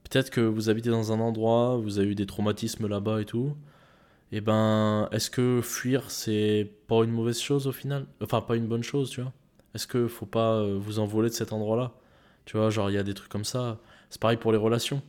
Peut-être 0.04 0.30
que 0.30 0.40
vous 0.40 0.70
habitez 0.70 0.90
dans 0.90 1.12
un 1.12 1.20
endroit, 1.20 1.76
vous 1.76 1.98
avez 1.98 2.08
eu 2.08 2.14
des 2.14 2.26
traumatismes 2.26 2.86
là-bas 2.86 3.20
et 3.20 3.24
tout. 3.24 3.56
Et 4.30 4.38
eh 4.38 4.40
ben, 4.40 5.08
est-ce 5.12 5.30
que 5.30 5.60
fuir, 5.62 6.10
c'est 6.10 6.70
pas 6.86 7.02
une 7.04 7.12
mauvaise 7.12 7.40
chose 7.40 7.66
au 7.66 7.72
final? 7.72 8.06
Enfin, 8.22 8.42
pas 8.42 8.56
une 8.56 8.66
bonne 8.66 8.82
chose, 8.82 9.10
tu 9.10 9.22
vois 9.22 9.32
Est-ce 9.74 9.86
que 9.86 10.06
faut 10.06 10.26
pas 10.26 10.56
euh, 10.60 10.78
vous 10.78 10.98
envoler 10.98 11.30
de 11.30 11.34
cet 11.34 11.52
endroit-là? 11.52 11.92
Tu 12.44 12.56
vois, 12.58 12.70
genre, 12.70 12.90
il 12.90 12.94
y 12.94 12.98
a 12.98 13.02
des 13.02 13.14
trucs 13.14 13.30
comme 13.30 13.44
ça. 13.44 13.78
C'est 14.10 14.20
pareil 14.20 14.36
pour 14.36 14.52
les 14.52 14.58
relations. 14.58 15.02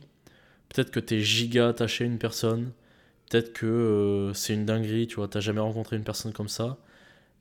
Peut-être 0.70 0.90
que 0.90 1.00
t'es 1.00 1.20
giga 1.20 1.68
attaché 1.68 2.04
à 2.04 2.06
une 2.06 2.18
personne, 2.18 2.72
Peut-être 3.30 3.52
que 3.52 3.66
euh, 3.66 4.34
c'est 4.34 4.54
une 4.54 4.66
dinguerie, 4.66 5.06
tu 5.06 5.16
vois, 5.16 5.28
t'as 5.28 5.40
jamais 5.40 5.60
rencontré 5.60 5.96
une 5.96 6.02
personne 6.02 6.32
comme 6.32 6.48
ça. 6.48 6.78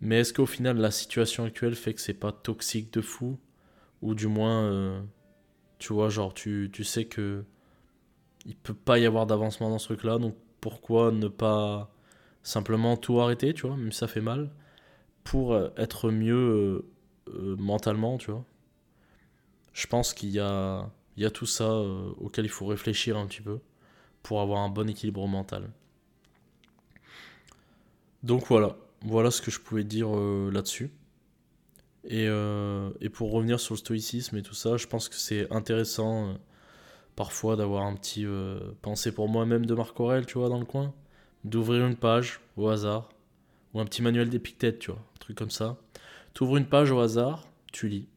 Mais 0.02 0.20
est-ce 0.20 0.34
qu'au 0.34 0.46
final, 0.46 0.78
la 0.78 0.92
situation 0.92 1.46
actuelle 1.46 1.76
fait 1.76 1.96
que 1.96 2.02
c'est 2.02 2.14
pas 2.14 2.32
toxique 2.32 2.94
de 2.94 3.02
fou? 3.02 3.38
Ou 4.02 4.16
du 4.16 4.28
moins, 4.28 4.64
euh, 4.64 5.02
tu 5.80 5.94
vois, 5.94 6.10
genre, 6.10 6.34
tu, 6.34 6.72
sais 6.84 7.06
que 7.06 7.44
il 8.46 8.56
peut 8.56 8.74
pas 8.74 9.00
y 9.00 9.06
avoir 9.06 9.26
d'avancement 9.26 9.70
dans 9.70 9.80
ce 9.80 9.86
truc-là, 9.88 10.18
donc 10.18 10.36
pourquoi 10.62 11.12
ne 11.12 11.28
pas 11.28 11.92
simplement 12.44 12.98
tout 12.98 13.20
arrêter, 13.20 13.54
tu 13.54 13.68
vois, 13.68 13.78
même 13.78 13.92
si 13.92 14.00
ça 14.00 14.08
fait 14.08 14.22
mal, 14.22 14.50
pour 15.24 15.54
euh, 15.54 15.70
être 15.78 16.12
mieux 16.12 16.86
mentalement, 17.60 18.18
tu 18.18 18.32
vois 18.32 18.44
Je 19.74 19.86
pense 19.88 20.14
qu'il 20.14 20.30
y 20.30 20.40
a, 20.40 20.90
y 21.18 21.26
a 21.26 21.32
tout 21.32 21.46
ça 21.46 21.80
auquel 22.20 22.46
il 22.46 22.50
faut 22.50 22.66
réfléchir 22.66 23.18
un 23.18 23.28
petit 23.28 23.42
peu 23.42 23.60
pour 24.24 24.42
avoir 24.42 24.60
un 24.62 24.70
bon 24.70 24.90
équilibre 24.90 25.28
mental. 25.28 25.70
Donc 28.24 28.48
voilà, 28.48 28.76
voilà 29.02 29.32
ce 29.32 29.42
que 29.42 29.52
je 29.52 29.60
pouvais 29.60 29.84
dire 29.84 30.10
euh, 30.16 30.52
là-dessus. 30.52 30.92
Et, 32.06 32.28
euh, 32.28 32.90
et, 33.02 33.10
pour 33.10 33.32
revenir 33.32 33.60
sur 33.60 33.74
le 33.74 33.80
stoïcisme 33.80 34.38
et 34.38 34.42
tout 34.42 34.54
ça, 34.54 34.78
je 34.78 34.88
pense 34.88 35.10
que 35.10 35.16
c'est 35.16 35.52
intéressant 35.52 36.30
euh, 36.30 36.34
parfois 37.16 37.56
d'avoir 37.56 37.86
un 37.86 37.96
petit 37.96 38.26
pensée 38.82 39.12
pour 39.12 39.28
moi-même 39.28 39.66
de 39.66 39.74
Marc 39.74 40.00
Aurel, 40.00 40.26
tu 40.26 40.38
vois, 40.38 40.50
dans 40.50 40.60
le 40.60 40.66
coin. 40.66 40.94
D'ouvrir 41.44 41.86
une 41.86 41.96
page 41.96 42.40
au 42.58 42.70
hasard, 42.70 43.10
ou 43.74 43.80
un 43.80 43.86
petit 43.86 44.02
manuel 44.02 44.30
d'Épictète, 44.30 44.80
tu 44.80 44.92
vois, 44.92 45.00
un 45.00 45.20
truc 45.20 45.38
comme 45.38 45.52
ça. 45.52 45.78
Tu 46.34 46.44
ouvres 46.44 46.58
une 46.58 46.68
page 46.68 46.92
au 46.92 47.00
hasard, 47.00 47.48
tu 47.72 47.88
lis. 47.90 48.08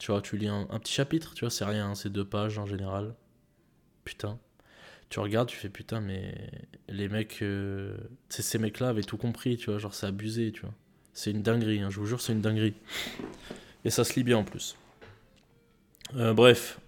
Tu 0.00 0.10
vois, 0.12 0.20
tu 0.20 0.36
lis 0.36 0.48
un, 0.48 0.66
un 0.70 0.78
petit 0.78 0.92
chapitre, 0.92 1.34
tu 1.34 1.40
vois, 1.40 1.50
c'est 1.50 1.64
rien, 1.64 1.94
c'est 1.94 2.10
deux 2.10 2.24
pages 2.24 2.58
en 2.58 2.66
général. 2.66 3.14
Putain 4.04 4.38
tu 5.14 5.20
regardes, 5.20 5.48
tu 5.48 5.56
fais 5.56 5.68
putain, 5.68 6.00
mais 6.00 6.34
les 6.88 7.08
mecs, 7.08 7.40
euh, 7.42 7.96
ces 8.28 8.58
mecs-là 8.58 8.88
avaient 8.88 9.04
tout 9.04 9.16
compris, 9.16 9.56
tu 9.56 9.70
vois, 9.70 9.78
genre 9.78 9.94
c'est 9.94 10.06
abusé, 10.06 10.50
tu 10.50 10.62
vois. 10.62 10.74
C'est 11.14 11.30
une 11.30 11.42
dinguerie, 11.42 11.80
hein, 11.80 11.90
je 11.90 12.00
vous 12.00 12.06
jure, 12.06 12.20
c'est 12.20 12.32
une 12.32 12.40
dinguerie. 12.40 12.74
Et 13.84 13.90
ça 13.90 14.04
se 14.04 14.14
lit 14.14 14.24
bien 14.24 14.38
en 14.38 14.44
plus. 14.44 14.76
Euh, 16.16 16.34
bref. 16.34 16.78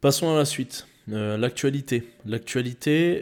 Passons 0.00 0.32
à 0.32 0.36
la 0.36 0.44
suite. 0.44 0.86
Euh, 1.10 1.36
l'actualité. 1.36 2.08
L'actualité, 2.26 3.20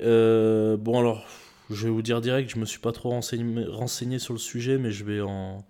bon 0.79 0.99
alors, 0.99 1.27
je 1.71 1.87
vais 1.87 1.93
vous 1.93 2.03
dire 2.03 2.21
direct, 2.21 2.51
je 2.51 2.59
me 2.59 2.67
suis 2.67 2.81
pas 2.81 2.93
trop 2.93 3.11
renseigné, 3.11 3.65
renseigné 3.65 4.19
sur 4.19 4.35
le 4.35 4.39
sujet, 4.39 4.79
mais 4.79 4.91
je 4.91 5.05
vais 5.05 5.21
en. 5.21 5.65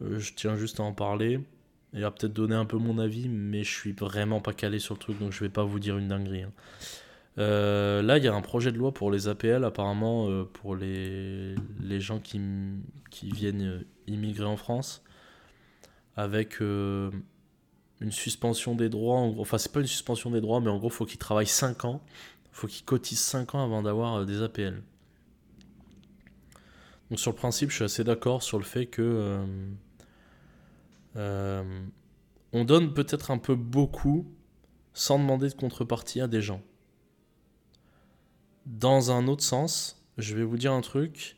je 0.00 0.32
tiens 0.34 0.56
juste 0.56 0.80
à 0.80 0.84
en 0.84 0.92
parler 0.92 1.40
et 1.94 2.02
à 2.02 2.10
peut-être 2.10 2.32
donner 2.32 2.54
un 2.54 2.64
peu 2.64 2.76
mon 2.76 2.98
avis, 2.98 3.28
mais 3.28 3.62
je 3.62 3.72
suis 3.72 3.92
vraiment 3.92 4.40
pas 4.40 4.52
calé 4.52 4.78
sur 4.78 4.94
le 4.94 5.00
truc, 5.00 5.18
donc 5.18 5.32
je 5.32 5.40
vais 5.40 5.48
pas 5.48 5.64
vous 5.64 5.78
dire 5.78 5.96
une 5.96 6.08
dinguerie. 6.08 6.42
Hein. 6.42 6.52
Euh, 7.38 8.02
là, 8.02 8.18
il 8.18 8.24
y 8.24 8.28
a 8.28 8.34
un 8.34 8.40
projet 8.40 8.70
de 8.70 8.78
loi 8.78 8.92
pour 8.92 9.10
les 9.10 9.28
APL, 9.28 9.64
apparemment, 9.64 10.28
euh, 10.28 10.44
pour 10.44 10.76
les, 10.76 11.54
les 11.80 12.00
gens 12.00 12.20
qui, 12.20 12.40
qui 13.10 13.30
viennent 13.30 13.84
immigrer 14.06 14.44
en 14.44 14.56
France, 14.56 15.02
avec 16.16 16.60
euh, 16.62 17.10
une 18.00 18.12
suspension 18.12 18.74
des 18.74 18.88
droits. 18.88 19.16
En 19.18 19.30
gros, 19.30 19.42
enfin, 19.42 19.58
c'est 19.58 19.72
pas 19.72 19.80
une 19.80 19.86
suspension 19.86 20.30
des 20.30 20.40
droits, 20.40 20.60
mais 20.60 20.70
en 20.70 20.78
gros, 20.78 20.90
faut 20.90 21.06
qu'ils 21.06 21.18
travaillent 21.18 21.46
5 21.46 21.84
ans. 21.84 22.02
Faut 22.52 22.68
qu'ils 22.68 22.84
cotisent 22.84 23.18
5 23.20 23.56
ans 23.56 23.64
avant 23.64 23.82
d'avoir 23.82 24.24
des 24.26 24.42
APL. 24.42 24.82
Donc, 27.10 27.18
sur 27.18 27.32
le 27.32 27.36
principe, 27.36 27.70
je 27.70 27.76
suis 27.76 27.84
assez 27.84 28.04
d'accord 28.04 28.42
sur 28.42 28.58
le 28.58 28.64
fait 28.64 28.86
que. 28.86 29.44
on 31.16 32.64
donne 32.64 32.94
peut-être 32.94 33.32
un 33.32 33.38
peu 33.38 33.56
beaucoup 33.56 34.24
sans 34.92 35.18
demander 35.18 35.48
de 35.48 35.54
contrepartie 35.54 36.20
à 36.20 36.28
des 36.28 36.40
gens. 36.40 36.62
Dans 38.66 39.10
un 39.10 39.28
autre 39.28 39.42
sens, 39.42 40.02
je 40.18 40.34
vais 40.34 40.44
vous 40.44 40.56
dire 40.56 40.72
un 40.72 40.80
truc. 40.80 41.36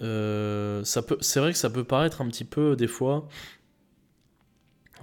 Euh, 0.00 0.84
ça 0.84 1.02
peut, 1.02 1.18
c'est 1.20 1.40
vrai 1.40 1.52
que 1.52 1.58
ça 1.58 1.68
peut 1.68 1.84
paraître 1.84 2.22
un 2.22 2.28
petit 2.28 2.44
peu 2.44 2.76
des 2.76 2.86
fois 2.86 3.28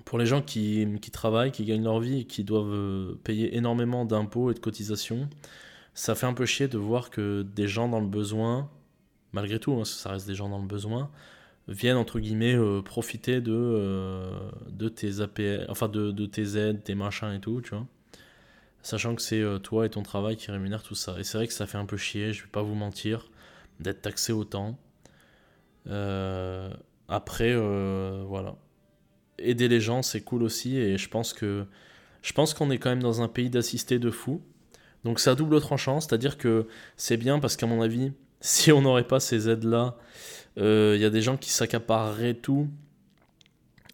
pour 0.05 0.17
les 0.17 0.25
gens 0.25 0.41
qui, 0.41 0.87
qui, 1.01 1.11
travaillent, 1.11 1.51
qui 1.51 1.65
gagnent 1.65 1.83
leur 1.83 1.99
vie 1.99 2.25
qui 2.25 2.43
doivent 2.43 2.73
euh, 2.73 3.19
payer 3.23 3.55
énormément 3.55 4.05
d'impôts 4.05 4.49
et 4.49 4.53
de 4.53 4.59
cotisations. 4.59 5.29
Ça 5.93 6.15
fait 6.15 6.25
un 6.25 6.33
peu 6.33 6.45
chier 6.45 6.67
de 6.67 6.77
voir 6.77 7.09
que 7.09 7.43
des 7.43 7.67
gens 7.67 7.89
dans 7.89 7.99
le 7.99 8.07
besoin, 8.07 8.69
malgré 9.33 9.59
tout, 9.59 9.73
hein, 9.73 9.85
ça 9.85 10.11
reste 10.11 10.25
des 10.25 10.35
gens 10.35 10.49
dans 10.49 10.59
le 10.59 10.67
besoin, 10.67 11.11
viennent 11.67 11.97
entre 11.97 12.19
guillemets 12.19 12.55
euh, 12.55 12.81
profiter 12.81 13.41
de, 13.41 14.31
de 14.69 14.89
tes 14.89 15.21
APL, 15.21 15.65
enfin 15.69 15.89
de, 15.89 16.11
de 16.11 16.25
tes 16.25 16.57
aides, 16.57 16.83
tes 16.83 16.95
machins 16.95 17.33
et 17.33 17.41
tout, 17.41 17.61
tu 17.61 17.71
vois 17.71 17.85
sachant 18.81 19.15
que 19.15 19.21
c'est 19.21 19.41
euh, 19.41 19.59
toi 19.59 19.85
et 19.85 19.89
ton 19.89 20.03
travail 20.03 20.37
qui 20.37 20.51
rémunèrent 20.51 20.83
tout 20.83 20.95
ça. 20.95 21.15
Et 21.19 21.23
c'est 21.23 21.37
vrai 21.37 21.47
que 21.47 21.53
ça 21.53 21.67
fait 21.67 21.77
un 21.77 21.85
peu 21.85 21.97
chier, 21.97 22.33
je 22.33 22.43
vais 22.43 22.49
pas 22.49 22.61
vous 22.61 22.75
mentir, 22.75 23.29
d'être 23.79 24.01
taxé 24.01 24.33
autant. 24.33 24.77
Euh, 25.87 26.71
après, 27.07 27.51
euh, 27.53 28.23
voilà. 28.27 28.55
Aider 29.39 29.67
les 29.67 29.79
gens, 29.79 30.01
c'est 30.01 30.21
cool 30.21 30.43
aussi, 30.43 30.77
et 30.77 30.97
je 30.97 31.09
pense 31.09 31.33
que 31.33 31.65
je 32.21 32.33
pense 32.33 32.53
qu'on 32.53 32.69
est 32.69 32.77
quand 32.77 32.89
même 32.89 33.01
dans 33.01 33.21
un 33.21 33.29
pays 33.29 33.49
d'assistés 33.49 33.99
de 33.99 34.11
fous. 34.11 34.41
Donc 35.05 35.25
à 35.25 35.35
double 35.35 35.61
tranchant, 35.61 36.01
c'est-à-dire 36.01 36.37
que 36.37 36.67
c'est 36.97 37.15
bien 37.15 37.39
parce 37.39 37.55
qu'à 37.55 37.65
mon 37.65 37.81
avis, 37.81 38.11
si 38.41 38.71
on 38.71 38.81
n'aurait 38.81 39.07
pas 39.07 39.19
ces 39.19 39.49
aides-là, 39.49 39.97
il 40.57 40.97
y 40.97 41.05
a 41.05 41.09
des 41.09 41.21
gens 41.21 41.37
qui 41.37 41.51
s'accapareraient 41.51 42.33
tout, 42.33 42.67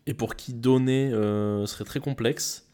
et 0.08 0.16
pour 0.16 0.36
qui 0.36 0.54
donner 0.54 1.12
serait 1.68 1.84
très 1.84 2.00
complexe. 2.00 2.68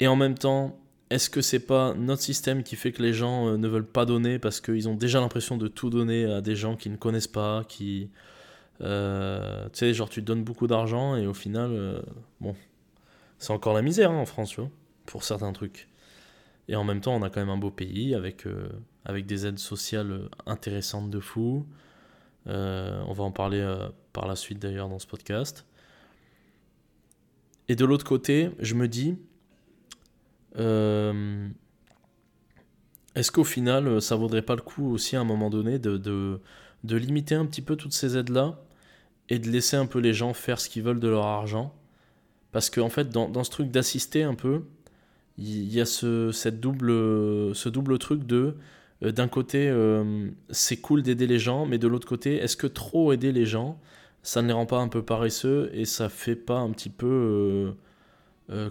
Et 0.00 0.06
en 0.06 0.16
même 0.16 0.38
temps, 0.38 0.80
est-ce 1.10 1.28
que 1.28 1.40
c'est 1.40 1.66
pas 1.66 1.92
notre 1.94 2.22
système 2.22 2.62
qui 2.62 2.76
fait 2.76 2.92
que 2.92 3.02
les 3.02 3.12
gens 3.12 3.48
euh, 3.48 3.56
ne 3.56 3.68
veulent 3.68 3.86
pas 3.86 4.06
donner 4.06 4.38
parce 4.38 4.60
qu'ils 4.60 4.88
ont 4.88 4.94
déjà 4.94 5.20
l'impression 5.20 5.56
de 5.56 5.66
tout 5.66 5.90
donner 5.90 6.24
à 6.24 6.40
des 6.40 6.54
gens 6.54 6.76
qui 6.76 6.88
ne 6.88 6.96
connaissent 6.96 7.26
pas, 7.26 7.64
qui. 7.68 8.10
Euh, 8.80 9.64
tu 9.64 9.80
sais, 9.80 9.92
genre 9.92 10.08
tu 10.08 10.22
donnes 10.22 10.44
beaucoup 10.44 10.66
d'argent 10.68 11.16
et 11.16 11.26
au 11.26 11.34
final, 11.34 11.70
euh, 11.72 12.00
bon, 12.40 12.54
c'est 13.38 13.52
encore 13.52 13.74
la 13.74 13.82
misère 13.82 14.12
hein, 14.12 14.18
en 14.18 14.24
France, 14.24 14.50
tu 14.50 14.60
vois, 14.60 14.70
pour 15.04 15.24
certains 15.24 15.52
trucs. 15.52 15.88
Et 16.68 16.76
en 16.76 16.84
même 16.84 17.00
temps, 17.00 17.14
on 17.14 17.22
a 17.22 17.30
quand 17.30 17.40
même 17.40 17.50
un 17.50 17.58
beau 17.58 17.72
pays 17.72 18.14
avec, 18.14 18.46
avec 19.04 19.26
des 19.26 19.44
aides 19.44 19.58
sociales 19.58 20.28
intéressantes 20.46 21.10
de 21.10 21.18
fou. 21.18 21.66
on 22.46 23.12
va 23.12 23.24
en 23.24 23.32
parler 23.32 23.60
par 24.12 24.28
la 24.28 24.36
suite 24.36 24.60
d'ailleurs 24.60 24.88
dans 24.88 25.00
ce 25.00 25.06
podcast. 25.08 25.66
Et 27.68 27.74
de 27.74 27.84
l'autre 27.84 28.04
côté, 28.04 28.50
je 28.60 28.74
me 28.74 28.86
dis, 28.86 29.16
est-ce 30.56 31.50
qu'au 33.32 33.44
final, 33.44 34.00
ça 34.00 34.16
vaudrait 34.16 34.42
pas 34.42 34.56
le 34.56 34.62
coup 34.62 34.92
aussi 34.92 35.16
à 35.16 35.20
un 35.20 35.24
moment 35.24 35.50
donné 35.50 35.78
de, 35.78 36.40
limiter 36.84 37.34
un 37.34 37.46
petit 37.46 37.62
peu 37.62 37.76
toutes 37.76 37.92
ces 37.92 38.16
aides-là 38.16 38.58
et 39.28 39.38
de 39.38 39.48
laisser 39.48 39.76
un 39.76 39.86
peu 39.86 39.98
les 39.98 40.14
gens 40.14 40.34
faire 40.34 40.60
ce 40.60 40.68
qu'ils 40.68 40.82
veulent 40.82 41.00
de 41.00 41.08
leur 41.08 41.26
argent? 41.26 41.74
Parce 42.52 42.70
qu'en 42.70 42.86
en 42.86 42.88
fait, 42.88 43.10
dans, 43.10 43.44
ce 43.44 43.50
truc 43.50 43.70
d'assister 43.70 44.22
un 44.22 44.34
peu, 44.34 44.64
il 45.38 45.72
y, 45.72 45.80
a 45.80 45.86
ce, 45.86 46.48
double, 46.48 47.98
truc 47.98 48.26
de 48.26 48.56
euh, 49.02 49.12
d'un 49.12 49.28
côté, 49.28 49.68
euh, 49.68 50.28
c'est 50.50 50.76
cool 50.76 51.02
d'aider 51.02 51.26
les 51.26 51.38
gens, 51.38 51.66
mais 51.66 51.78
de 51.78 51.88
l'autre 51.88 52.06
côté, 52.06 52.36
est-ce 52.36 52.56
que 52.56 52.66
trop 52.66 53.12
aider 53.12 53.32
les 53.32 53.46
gens, 53.46 53.80
ça 54.22 54.42
ne 54.42 54.48
les 54.48 54.52
rend 54.52 54.66
pas 54.66 54.78
un 54.78 54.88
peu 54.88 55.02
paresseux 55.02 55.70
et 55.72 55.84
ça 55.84 56.08
fait 56.08 56.36
pas 56.36 56.58
un 56.58 56.70
petit 56.70 56.90
peu. 56.90 57.72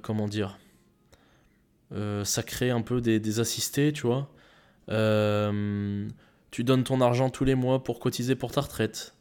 comment 0.03 0.27
dire 0.27 0.57
euh, 0.59 0.68
ça 2.23 2.43
crée 2.43 2.69
un 2.69 2.81
peu 2.81 3.01
des, 3.01 3.39
assistés, 3.39 3.93
tu 3.93 4.07
vois. 4.07 4.29
Euh, 4.89 6.07
tu 6.51 6.63
donnes 6.63 6.83
ton 6.83 7.01
argent 7.01 7.29
tous 7.29 7.45
les 7.45 7.55
mois 7.55 7.83
pour 7.83 7.99
cotiser 7.99 8.35
pour 8.35 8.51
ta 8.51 8.61
retraite. 8.61 9.15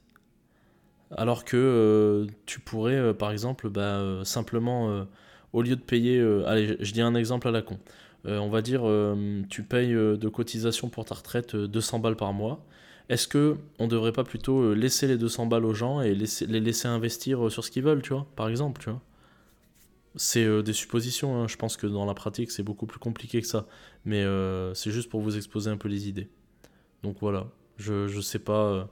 Alors 1.11 1.44
que 1.44 1.57
euh, 1.57 2.26
tu 2.46 2.61
pourrais, 2.61 3.14
par 3.14 3.31
exemple, 3.31 3.70
bah, 3.70 4.20
simplement, 4.24 5.07
au 5.52 5.62
lieu 5.62 5.76
de 5.76 5.81
payer... 5.81 6.20
allez, 6.46 6.76
je 6.81 6.92
dis 6.92 7.00
un 7.00 7.14
exemple 7.14 7.48
à 7.48 7.50
la 7.50 7.62
con. 7.62 7.78
on 8.24 8.48
va 8.48 8.62
dire, 8.62 8.83
tu 9.48 9.62
payes 9.62 9.92
de 9.92 10.28
cotisation 10.28 10.88
pour 10.88 11.04
ta 11.04 11.14
retraite 11.14 11.57
200 11.57 11.98
balles 12.00 12.16
par 12.16 12.33
mois. 12.33 12.64
Est-ce 13.09 13.26
que 13.26 13.57
on 13.78 13.87
devrait 13.88 14.12
pas 14.12 14.24
plutôt 14.24 14.74
laisser 14.74 15.07
les 15.07 15.16
200 15.16 15.46
balles 15.46 15.64
aux 15.64 15.72
gens 15.72 16.02
et 16.02 16.14
les 16.14 16.61
laisser 16.61 16.88
investir 16.88 17.50
sur 17.50 17.64
ce 17.64 17.70
qu'ils 17.70 17.83
veulent, 17.83 18.02
tu 18.02 18.12
vois, 18.12 18.26
par 18.37 18.50
exemple, 18.50 18.83
tu 18.83 18.90
vois? 18.90 19.00
C'est 20.18 20.44
euh, 20.44 20.62
des 20.62 20.72
suppositions, 20.72 21.37
hein. 21.37 21.48
je 21.48 21.57
pense 21.57 21.76
que 21.76 21.87
dans 21.87 22.04
la 22.04 22.12
pratique 22.12 22.50
c'est 22.50 22.64
beaucoup 22.64 22.87
plus 22.87 22.98
compliqué 22.98 23.40
que 23.40 23.46
ça, 23.46 23.66
mais 24.04 24.22
euh, 24.22 24.74
c'est 24.74 24.90
juste 24.90 25.09
pour 25.09 25.20
vous 25.20 25.37
exposer 25.37 25.70
un 25.70 25.76
peu 25.76 25.88
les 25.88 26.09
idées. 26.09 26.28
Donc 27.04 27.18
voilà, 27.20 27.46
je, 27.76 28.09
je 28.09 28.20
sais 28.20 28.40
pas, 28.40 28.90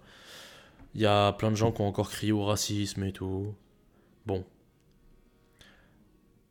il 0.94 1.00
y 1.00 1.06
a 1.06 1.32
plein 1.32 1.50
de 1.50 1.56
gens 1.56 1.72
qui 1.72 1.80
ont 1.82 1.88
encore 1.88 2.10
crié 2.10 2.32
au 2.32 2.44
racisme 2.44 3.02
et 3.02 3.12
tout. 3.12 3.54
Bon. 4.24 4.44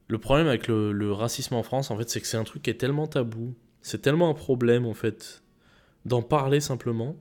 Le 0.08 0.18
problème 0.20 0.48
avec 0.48 0.68
le, 0.68 1.12
racisme 1.14 1.56
en 1.56 1.64
France, 1.64 1.90
en 1.90 1.98
fait, 1.98 2.10
c'est 2.10 2.22
que 2.22 2.28
c'est 2.28 2.38
un 2.38 2.44
truc 2.44 2.62
qui 2.64 2.70
est 2.70 2.76
tellement 2.76 3.08
tabou, 3.08 3.56
c'est 3.82 4.02
tellement 4.02 4.30
un 4.30 4.34
problème 4.34 4.86
en 4.86 4.94
fait, 4.94 5.42
d'en 6.04 6.22
parler 6.22 6.60
simplement, 6.60 7.16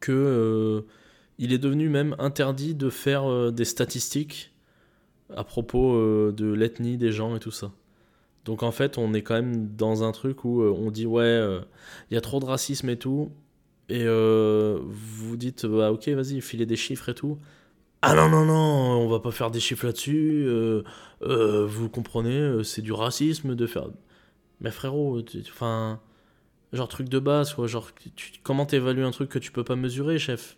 que 0.00 0.12
euh, 0.12 0.82
il 1.38 1.52
est 1.52 1.58
devenu 1.58 1.88
même 1.88 2.16
interdit 2.18 2.74
de 2.74 2.90
faire 2.90 3.52
des 3.52 3.64
statistiques 3.64 4.53
à 5.36 5.44
propos 5.44 5.94
euh, 5.94 6.32
de 6.32 6.52
l'ethnie 6.52 6.96
des 6.96 7.12
gens 7.12 7.36
et 7.36 7.40
tout 7.40 7.50
ça. 7.50 7.72
Donc 8.44 8.62
en 8.62 8.72
fait, 8.72 8.98
on 8.98 9.14
est 9.14 9.22
quand 9.22 9.34
même 9.34 9.74
dans 9.74 10.04
un 10.04 10.12
truc 10.12 10.44
où 10.44 10.62
euh, 10.62 10.70
on 10.70 10.90
dit 10.90 11.06
ouais, 11.06 11.22
euh, 11.22 11.60
il 12.10 12.14
y 12.14 12.16
a 12.18 12.20
trop 12.20 12.40
de 12.40 12.44
racisme 12.44 12.88
et 12.90 12.98
tout, 12.98 13.32
et 13.88 14.04
vous 14.06 15.36
dites 15.36 15.66
bah 15.66 15.92
ok, 15.92 16.08
vas-y, 16.08 16.40
filez 16.40 16.66
des 16.66 16.76
chiffres 16.76 17.08
et 17.10 17.14
tout. 17.14 17.38
Ah 18.02 18.14
non 18.14 18.28
non 18.28 18.44
non, 18.44 18.54
on 18.54 19.08
va 19.08 19.20
pas 19.20 19.30
faire 19.30 19.50
des 19.50 19.60
chiffres 19.60 19.86
là-dessus. 19.86 20.48
vous 21.20 21.88
comprenez, 21.88 22.64
c'est 22.64 22.82
du 22.82 22.92
racisme 22.92 23.54
de 23.54 23.66
faire. 23.66 23.88
Mais 24.60 24.70
frérot, 24.70 25.20
enfin, 25.48 26.00
genre 26.72 26.88
truc 26.88 27.08
de 27.08 27.18
base 27.18 27.54
quoi. 27.54 27.66
Genre, 27.66 27.90
comment 28.42 28.66
t'évalues 28.66 29.04
un 29.04 29.10
truc 29.10 29.30
que 29.30 29.38
tu 29.38 29.52
peux 29.52 29.64
pas 29.64 29.76
mesurer, 29.76 30.18
chef? 30.18 30.56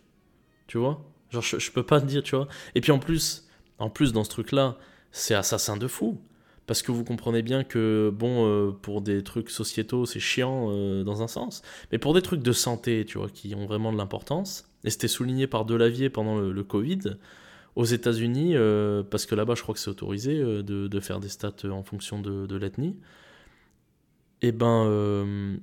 Tu 0.67 0.77
vois? 0.77 1.05
Genre, 1.31 1.41
je, 1.41 1.59
je 1.59 1.71
peux 1.71 1.83
pas 1.83 2.01
te 2.01 2.05
dire, 2.05 2.23
tu 2.23 2.35
vois? 2.35 2.47
Et 2.75 2.81
puis 2.81 2.91
en 2.91 2.99
plus, 2.99 3.46
en 3.79 3.89
plus, 3.89 4.13
dans 4.13 4.23
ce 4.23 4.29
truc-là, 4.29 4.77
c'est 5.11 5.35
assassin 5.35 5.77
de 5.77 5.87
fou. 5.87 6.19
Parce 6.67 6.81
que 6.81 6.91
vous 6.91 7.05
comprenez 7.05 7.41
bien 7.41 7.63
que, 7.63 8.11
bon, 8.13 8.45
euh, 8.45 8.71
pour 8.71 9.01
des 9.01 9.23
trucs 9.23 9.49
sociétaux, 9.49 10.05
c'est 10.05 10.19
chiant 10.19 10.67
euh, 10.69 11.03
dans 11.03 11.23
un 11.23 11.27
sens. 11.27 11.61
Mais 11.91 11.97
pour 11.97 12.13
des 12.13 12.21
trucs 12.21 12.43
de 12.43 12.51
santé, 12.51 13.05
tu 13.05 13.17
vois, 13.17 13.29
qui 13.29 13.55
ont 13.55 13.65
vraiment 13.65 13.93
de 13.93 13.97
l'importance, 13.97 14.69
et 14.83 14.89
c'était 14.89 15.07
souligné 15.07 15.47
par 15.47 15.63
Delavier 15.63 16.09
pendant 16.09 16.37
le, 16.39 16.63
Covid, 16.65 17.15
aux 17.77 17.85
États-Unis, 17.85 18.57
euh, 18.57 19.01
parce 19.01 19.25
que 19.25 19.33
là-bas, 19.33 19.55
je 19.55 19.61
crois 19.61 19.73
que 19.73 19.79
c'est 19.79 19.89
autorisé 19.89 20.37
de, 20.43 20.99
faire 20.99 21.21
des 21.21 21.29
stats 21.29 21.53
en 21.71 21.83
fonction 21.83 22.19
de, 22.19 22.57
l'ethnie, 22.57 22.97
et 24.41 24.49
eh 24.49 24.51
ben, 24.51 25.57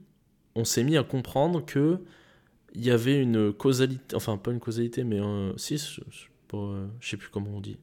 on 0.55 0.65
s'est 0.65 0.85
mis 0.85 0.97
à 0.97 1.05
comprendre 1.05 1.65
que 1.65 1.99
il 2.75 2.85
y 2.85 2.91
avait 2.91 3.21
une 3.21 3.53
causalité, 3.53 4.17
enfin, 4.17 4.37
pas 4.37 4.51
une 4.51 4.59
causalité, 4.59 5.05
mais 5.05 5.21
si, 5.57 5.77
je, 5.77 6.01
je 6.11 7.09
sais 7.09 7.17
plus 7.17 7.29
comment 7.29 7.51
on 7.55 7.61
dit 7.61 7.77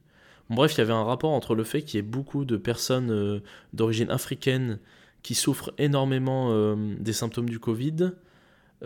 Bref, 0.52 0.74
il 0.74 0.78
y 0.78 0.80
avait 0.82 0.92
un 0.92 1.04
rapport 1.04 1.30
entre 1.30 1.54
le 1.54 1.64
fait 1.64 1.82
qu'il 1.82 1.96
y 1.96 1.98
ait 1.98 2.02
beaucoup 2.02 2.44
de 2.44 2.58
personnes 2.58 3.10
euh, 3.10 3.40
d'origine 3.72 4.10
africaine 4.10 4.78
qui 5.22 5.34
souffrent 5.34 5.72
énormément 5.78 6.48
euh, 6.50 6.76
des 6.98 7.14
symptômes 7.14 7.48
du 7.48 7.58
Covid, 7.58 8.12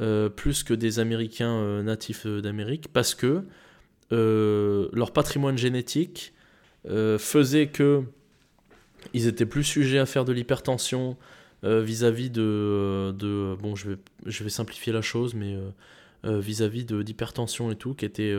euh, 0.00 0.28
plus 0.28 0.62
que 0.62 0.74
des 0.74 1.00
Américains 1.00 1.82
natifs 1.82 2.26
d'Amérique, 2.26 2.92
parce 2.92 3.14
que 3.14 3.44
leur 4.10 5.12
patrimoine 5.12 5.58
génétique 5.58 6.32
faisait 6.84 7.66
que 7.66 8.04
ils 9.14 9.26
étaient 9.26 9.46
plus 9.46 9.64
sujets 9.64 9.98
à 9.98 10.06
faire 10.06 10.24
de 10.24 10.32
l'hypertension 10.32 11.16
vis-à-vis 11.64 12.30
de, 12.30 13.56
bon 13.60 13.74
je 13.74 13.90
vais, 13.90 13.96
je 14.26 14.44
vais 14.44 14.50
simplifier 14.50 14.92
la 14.92 15.02
chose 15.02 15.34
mais 15.34 15.56
vis-à-vis 16.22 16.84
de 16.84 17.02
d'hypertension 17.02 17.72
et 17.72 17.76
tout 17.76 17.94
qui 17.94 18.04
était 18.04 18.32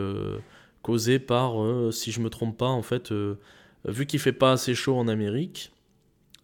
causé 0.88 1.20
par, 1.20 1.62
euh, 1.62 1.92
si 1.92 2.14
je 2.14 2.22
me 2.22 2.30
trompe 2.30 2.58
pas, 2.58 2.70
en 2.70 2.82
fait, 2.82 3.12
euh, 3.12 3.36
vu 3.84 4.06
qu'il 4.06 4.22
fait 4.22 4.32
pas 4.32 4.54
assez 4.54 4.74
chaud 4.74 4.96
en 4.96 5.10
Amérique, 5.10 5.74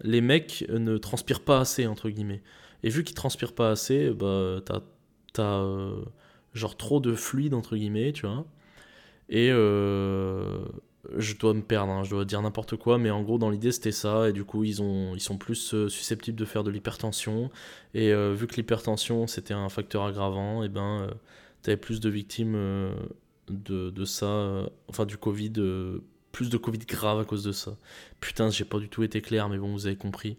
les 0.04 0.20
mecs 0.20 0.66
ne 0.68 0.98
transpirent 0.98 1.46
pas 1.46 1.62
assez, 1.62 1.88
entre 1.88 2.10
guillemets. 2.10 2.44
Et 2.84 2.90
vu 2.90 3.06
qu'ils 3.06 3.16
transpirent 3.16 3.56
pas 3.56 3.70
assez, 3.70 4.10
bah, 4.10 4.60
t'as, 5.32 5.62
euh, 5.62 5.96
genre 6.54 6.76
trop 6.76 7.00
de 7.00 7.14
fluide, 7.14 7.54
entre 7.54 7.78
guillemets, 7.78 8.12
tu 8.12 8.26
vois. 8.28 8.46
Et 9.30 9.48
je 9.48 11.38
dois 11.40 11.54
me 11.54 11.62
perdre, 11.62 11.94
hein, 11.94 12.04
je 12.04 12.10
dois 12.10 12.26
dire 12.26 12.42
n'importe 12.42 12.76
quoi, 12.76 12.98
mais 12.98 13.12
en 13.12 13.24
gros, 13.24 13.38
dans 13.38 13.50
l'idée, 13.50 13.72
c'était 13.72 13.94
ça. 13.94 14.28
Et 14.28 14.34
du 14.34 14.44
coup, 14.44 14.66
ils, 14.66 14.82
ont, 14.82 15.16
ils 15.16 15.22
sont 15.22 15.38
plus 15.38 15.74
susceptibles 15.88 16.38
de 16.38 16.46
faire 16.46 16.66
de 16.66 16.70
l'hypertension. 16.70 17.50
Et 17.94 18.14
vu 18.34 18.48
que 18.48 18.56
l'hypertension, 18.56 19.26
c'était 19.26 19.54
un 19.54 19.70
facteur 19.70 20.04
aggravant, 20.04 20.64
et 20.64 20.70
ben, 20.70 21.08
t'avais 21.62 21.78
plus 21.78 22.02
de 22.02 22.10
victimes 22.10 22.58
de, 23.50 24.06
ça, 24.06 24.70
enfin 24.88 25.06
du 25.06 25.18
Covid 25.18 25.54
plus 26.34 26.50
de 26.50 26.58
Covid 26.58 26.80
grave 26.80 27.20
à 27.20 27.26
cause 27.26 27.44
de 27.44 27.54
ça. 27.54 27.78
Putain, 28.20 28.50
j'ai 28.50 28.66
pas 28.66 28.80
du 28.80 28.90
tout 28.90 29.04
été 29.04 29.22
clair, 29.22 29.48
mais 29.48 29.58
bon, 29.58 29.72
vous 29.72 29.86
avez 29.86 29.96
compris. 29.96 30.38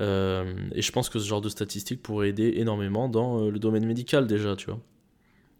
Euh, 0.00 0.54
et 0.72 0.82
je 0.82 0.90
pense 0.90 1.08
que 1.08 1.18
ce 1.18 1.26
genre 1.28 1.40
de 1.40 1.48
statistiques 1.48 2.02
pourrait 2.02 2.30
aider 2.30 2.54
énormément 2.56 3.08
dans 3.08 3.42
euh, 3.42 3.50
le 3.50 3.58
domaine 3.58 3.86
médical 3.86 4.26
déjà, 4.26 4.56
tu 4.56 4.66
vois. 4.66 4.80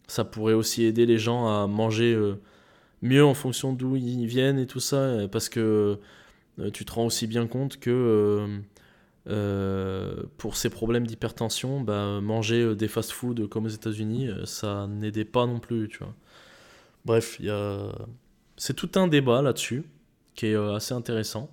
Ça 0.07 0.25
pourrait 0.25 0.55
aussi 0.55 0.85
aider 0.85 1.07
les 1.07 1.19
gens 1.19 1.49
à 1.49 1.67
manger 1.67 2.15
euh, 2.15 2.41
mieux 3.03 3.25
en 3.25 3.35
fonction 3.35 3.73
d'où 3.73 3.97
ils 3.97 4.27
viennent 4.27 4.59
et 4.59 4.67
tout 4.67 4.81
ça, 4.81 5.29
parce 5.31 5.49
que 5.49 5.99
tu 6.73 6.85
te 6.85 6.93
rends 6.93 7.07
aussi 7.07 7.27
bien 7.27 7.47
compte 7.47 7.79
que 7.79 8.61
pour 10.39 10.57
ces 10.57 10.71
problèmes 10.71 11.07
d'hypertension, 11.07 11.81
bah, 11.83 12.21
manger 12.23 12.75
des 12.75 12.89
fast-foods 12.89 13.47
comme 13.49 13.67
aux 13.67 13.69
États-Unis, 13.69 14.31
ça 14.47 14.89
n'aidait 14.89 15.27
pas 15.27 15.47
non 15.47 15.61
plus, 15.61 15.89
tu 15.89 15.99
vois. 15.99 16.15
Bref, 17.09 17.41
a 17.49 17.91
c'est 18.59 18.75
tout 18.75 18.91
un 18.97 19.09
débat 19.09 19.41
là-dessus 19.41 19.85
qui 20.35 20.49
est 20.49 20.55
euh, 20.55 20.75
assez 20.75 20.93
intéressant, 20.93 21.51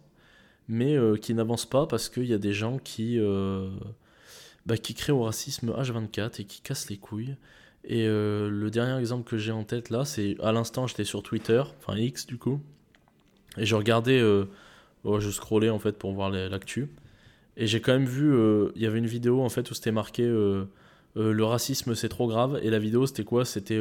mais 0.67 0.97
euh, 0.97 1.15
qui 1.15 1.33
n'avance 1.33 1.65
pas 1.65 1.87
parce 1.87 2.09
qu'il 2.09 2.25
y 2.25 2.33
a 2.33 2.37
des 2.37 2.51
gens 2.51 2.77
qui, 2.77 3.17
euh, 3.17 3.69
bah, 4.65 4.75
créent 4.75 5.13
au 5.13 5.23
racisme 5.23 5.71
H24 5.71 6.41
et 6.41 6.43
qui 6.43 6.59
cassent 6.59 6.89
les 6.89 6.97
couilles. 6.97 7.37
Et 7.85 8.05
le 8.05 8.69
dernier 8.69 8.99
exemple 8.99 9.29
que 9.29 9.37
j'ai 9.37 9.51
en 9.51 9.63
tête 9.63 9.91
là, 9.91 10.03
c'est 10.03 10.35
à 10.41 10.51
l'instant 10.51 10.87
j'étais 10.87 11.03
sur 11.05 11.23
Twitter, 11.23 11.63
enfin 11.77 11.95
X 11.95 12.25
du 12.25 12.37
coup, 12.37 12.59
et 13.57 13.65
je 13.65 13.75
regardais, 13.75 14.23
oh, 15.03 15.19
je 15.19 15.29
scrollais 15.29 15.69
en 15.69 15.77
fait 15.77 15.91
pour 15.91 16.11
voir 16.11 16.31
l'actu, 16.31 16.89
et 17.57 17.67
j'ai 17.67 17.81
quand 17.81 17.93
même 17.93 18.07
vu, 18.07 18.35
il 18.75 18.81
y 18.81 18.87
avait 18.87 18.97
une 18.97 19.05
vidéo 19.05 19.43
en 19.43 19.49
fait 19.49 19.69
où 19.69 19.75
c'était 19.75 19.91
marqué 19.91 20.23
le 20.23 21.43
racisme 21.43 21.93
c'est 21.93 22.09
trop 22.09 22.27
grave, 22.27 22.59
et 22.63 22.71
la 22.71 22.79
vidéo 22.79 23.05
c'était 23.05 23.23
quoi? 23.23 23.45
C'était 23.45 23.79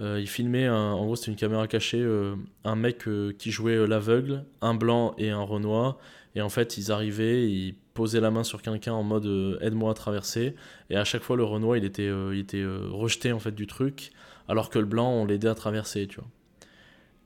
euh, 0.00 0.18
il 0.20 0.28
filmait, 0.28 0.68
en 0.68 1.04
gros 1.04 1.14
c'était 1.16 1.30
une 1.30 1.36
caméra 1.36 1.68
cachée, 1.68 2.02
euh, 2.02 2.34
un 2.64 2.74
mec 2.74 3.06
euh, 3.06 3.32
qui 3.32 3.50
jouait 3.52 3.86
l'aveugle, 3.86 4.44
un 4.60 4.74
blanc 4.74 5.14
et 5.18 5.30
un 5.30 5.42
renois. 5.42 5.98
Et 6.34 6.42
en 6.42 6.48
fait 6.48 6.76
ils 6.78 6.90
arrivaient, 6.90 7.48
ils 7.48 7.74
posaient 7.94 8.20
la 8.20 8.32
main 8.32 8.42
sur 8.42 8.60
quelqu'un 8.60 8.92
en 8.92 9.04
mode 9.04 9.58
aide-moi 9.60 9.92
à 9.92 9.94
traverser. 9.94 10.56
Et 10.90 10.96
à 10.96 11.04
chaque 11.04 11.22
fois 11.22 11.36
le 11.36 11.44
renois 11.44 11.78
il 11.78 11.84
était, 11.84 12.08
il 12.08 12.38
était 12.38 12.64
rejeté 12.64 13.32
en 13.32 13.38
fait 13.38 13.52
du 13.52 13.66
truc, 13.68 14.10
alors 14.48 14.68
que 14.70 14.80
le 14.80 14.86
blanc 14.86 15.10
on 15.10 15.26
l'aidait 15.26 15.48
à 15.48 15.54
traverser, 15.54 16.08
tu 16.08 16.16
vois. 16.16 16.28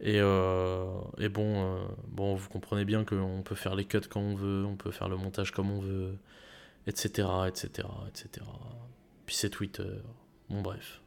Et, 0.01 0.19
et 0.19 1.29
bon, 1.29 1.79
bon, 2.09 2.35
vous 2.35 2.49
comprenez 2.51 2.85
bien 2.85 3.05
qu'on 3.05 3.43
peut 3.43 3.55
faire 3.55 3.75
les 3.75 3.85
cuts 3.85 4.01
quand 4.09 4.21
on 4.21 4.35
veut, 4.35 4.64
on 4.66 4.77
peut 4.77 4.91
faire 4.91 5.09
le 5.09 5.16
montage 5.16 5.53
comme 5.53 5.71
on 5.71 5.81
veut, 5.81 6.14
etc. 6.87 7.29
etc. 7.49 7.89
etc. 8.09 8.47
Puis 9.27 9.37
c'est 9.37 9.51
Twitter. 9.51 9.89
Bon 10.51 10.61
bref. 10.61 11.01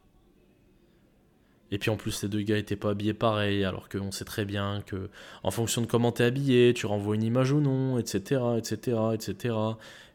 Et 1.71 1.77
puis 1.77 1.89
en 1.89 1.95
plus, 1.95 2.21
les 2.23 2.29
deux 2.29 2.41
gars 2.41 2.57
étaient 2.57 2.75
pas 2.75 2.91
habillés 2.91 3.13
pareil, 3.13 3.63
alors 3.63 3.87
qu'on 3.87 4.11
sait 4.11 4.25
très 4.25 4.43
bien 4.43 4.81
que, 4.85 5.09
en 5.43 5.51
fonction 5.51 5.81
de 5.81 5.87
comment 5.87 6.11
t'es 6.11 6.25
habillé, 6.25 6.73
tu 6.73 6.85
renvoies 6.85 7.15
une 7.15 7.23
image 7.23 7.53
ou 7.53 7.61
non, 7.61 7.97
etc., 7.97 8.41
etc., 8.57 8.97
etc. 9.13 9.55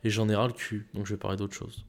Et 0.05 0.11
j'en 0.11 0.29
ai 0.29 0.35
ras 0.35 0.49
le 0.49 0.53
cul, 0.53 0.87
donc 0.93 1.07
je 1.07 1.15
vais 1.15 1.19
parler 1.19 1.39
d'autre 1.39 1.55
chose. 1.55 1.85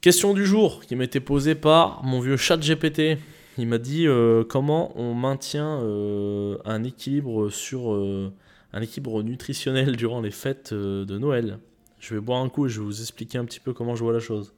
Question 0.00 0.34
du 0.34 0.44
jour 0.44 0.82
qui 0.84 0.96
m'a 0.96 1.04
été 1.04 1.20
posée 1.20 1.54
par 1.54 2.02
mon 2.04 2.20
vieux 2.20 2.36
chat 2.36 2.58
GPT. 2.58 3.18
Il 3.56 3.68
m'a 3.68 3.78
dit 3.78 4.06
euh, 4.06 4.44
comment 4.44 4.92
on 4.98 5.14
maintient 5.14 5.80
euh, 5.80 6.58
un 6.64 6.82
équilibre 6.84 7.48
sur 7.48 7.94
euh, 7.94 8.32
un 8.72 8.82
équilibre 8.82 9.22
nutritionnel 9.22 9.96
durant 9.96 10.20
les 10.20 10.30
fêtes 10.30 10.74
de 10.74 11.18
Noël? 11.18 11.58
Je 12.00 12.14
vais 12.14 12.20
boire 12.20 12.42
un 12.42 12.48
coup 12.48 12.66
et 12.66 12.68
je 12.68 12.80
vais 12.80 12.86
vous 12.86 13.00
expliquer 13.00 13.38
un 13.38 13.46
petit 13.46 13.60
peu 13.60 13.72
comment 13.72 13.96
je 13.96 14.04
vois 14.04 14.12
la 14.12 14.20
chose. 14.20 14.52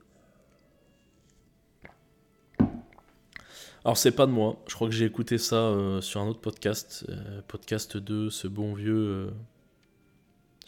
Alors 3.87 3.97
c'est 3.97 4.11
pas 4.11 4.25
de 4.25 4.33
moi, 4.33 4.61
je 4.67 4.75
crois 4.75 4.89
que 4.89 4.93
j'ai 4.93 5.05
écouté 5.05 5.37
ça 5.37 5.55
euh, 5.55 6.01
sur 6.01 6.19
un 6.19 6.27
autre 6.27 6.41
podcast, 6.41 7.05
euh, 7.07 7.41
podcast 7.47 7.95
de 7.95 8.29
ce 8.29 8.49
bon 8.49 8.73
vieux, 8.73 8.97
euh, 8.97 9.31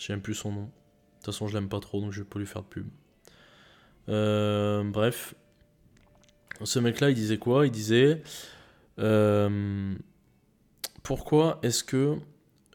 même 0.08 0.22
plus 0.22 0.36
son 0.36 0.54
nom. 0.54 0.62
De 0.62 0.68
toute 1.18 1.26
façon 1.26 1.50
je 1.50 1.54
l'aime 1.54 1.68
pas 1.68 1.82
trop 1.82 2.00
donc 2.00 2.14
je 2.14 2.22
vais 2.22 2.26
pas 2.26 2.40
lui 2.40 2.46
faire 2.46 2.64
de 2.64 2.68
pub. 2.68 2.88
bref, 4.94 5.36
ce 6.64 6.80
mec-là 6.80 7.10
il 7.10 7.16
disait 7.16 7.38
quoi? 7.38 7.68
Il 7.68 7.74
disait 7.74 8.24
pourquoi 11.04 11.60
est-ce 11.62 11.84
que 11.84 12.16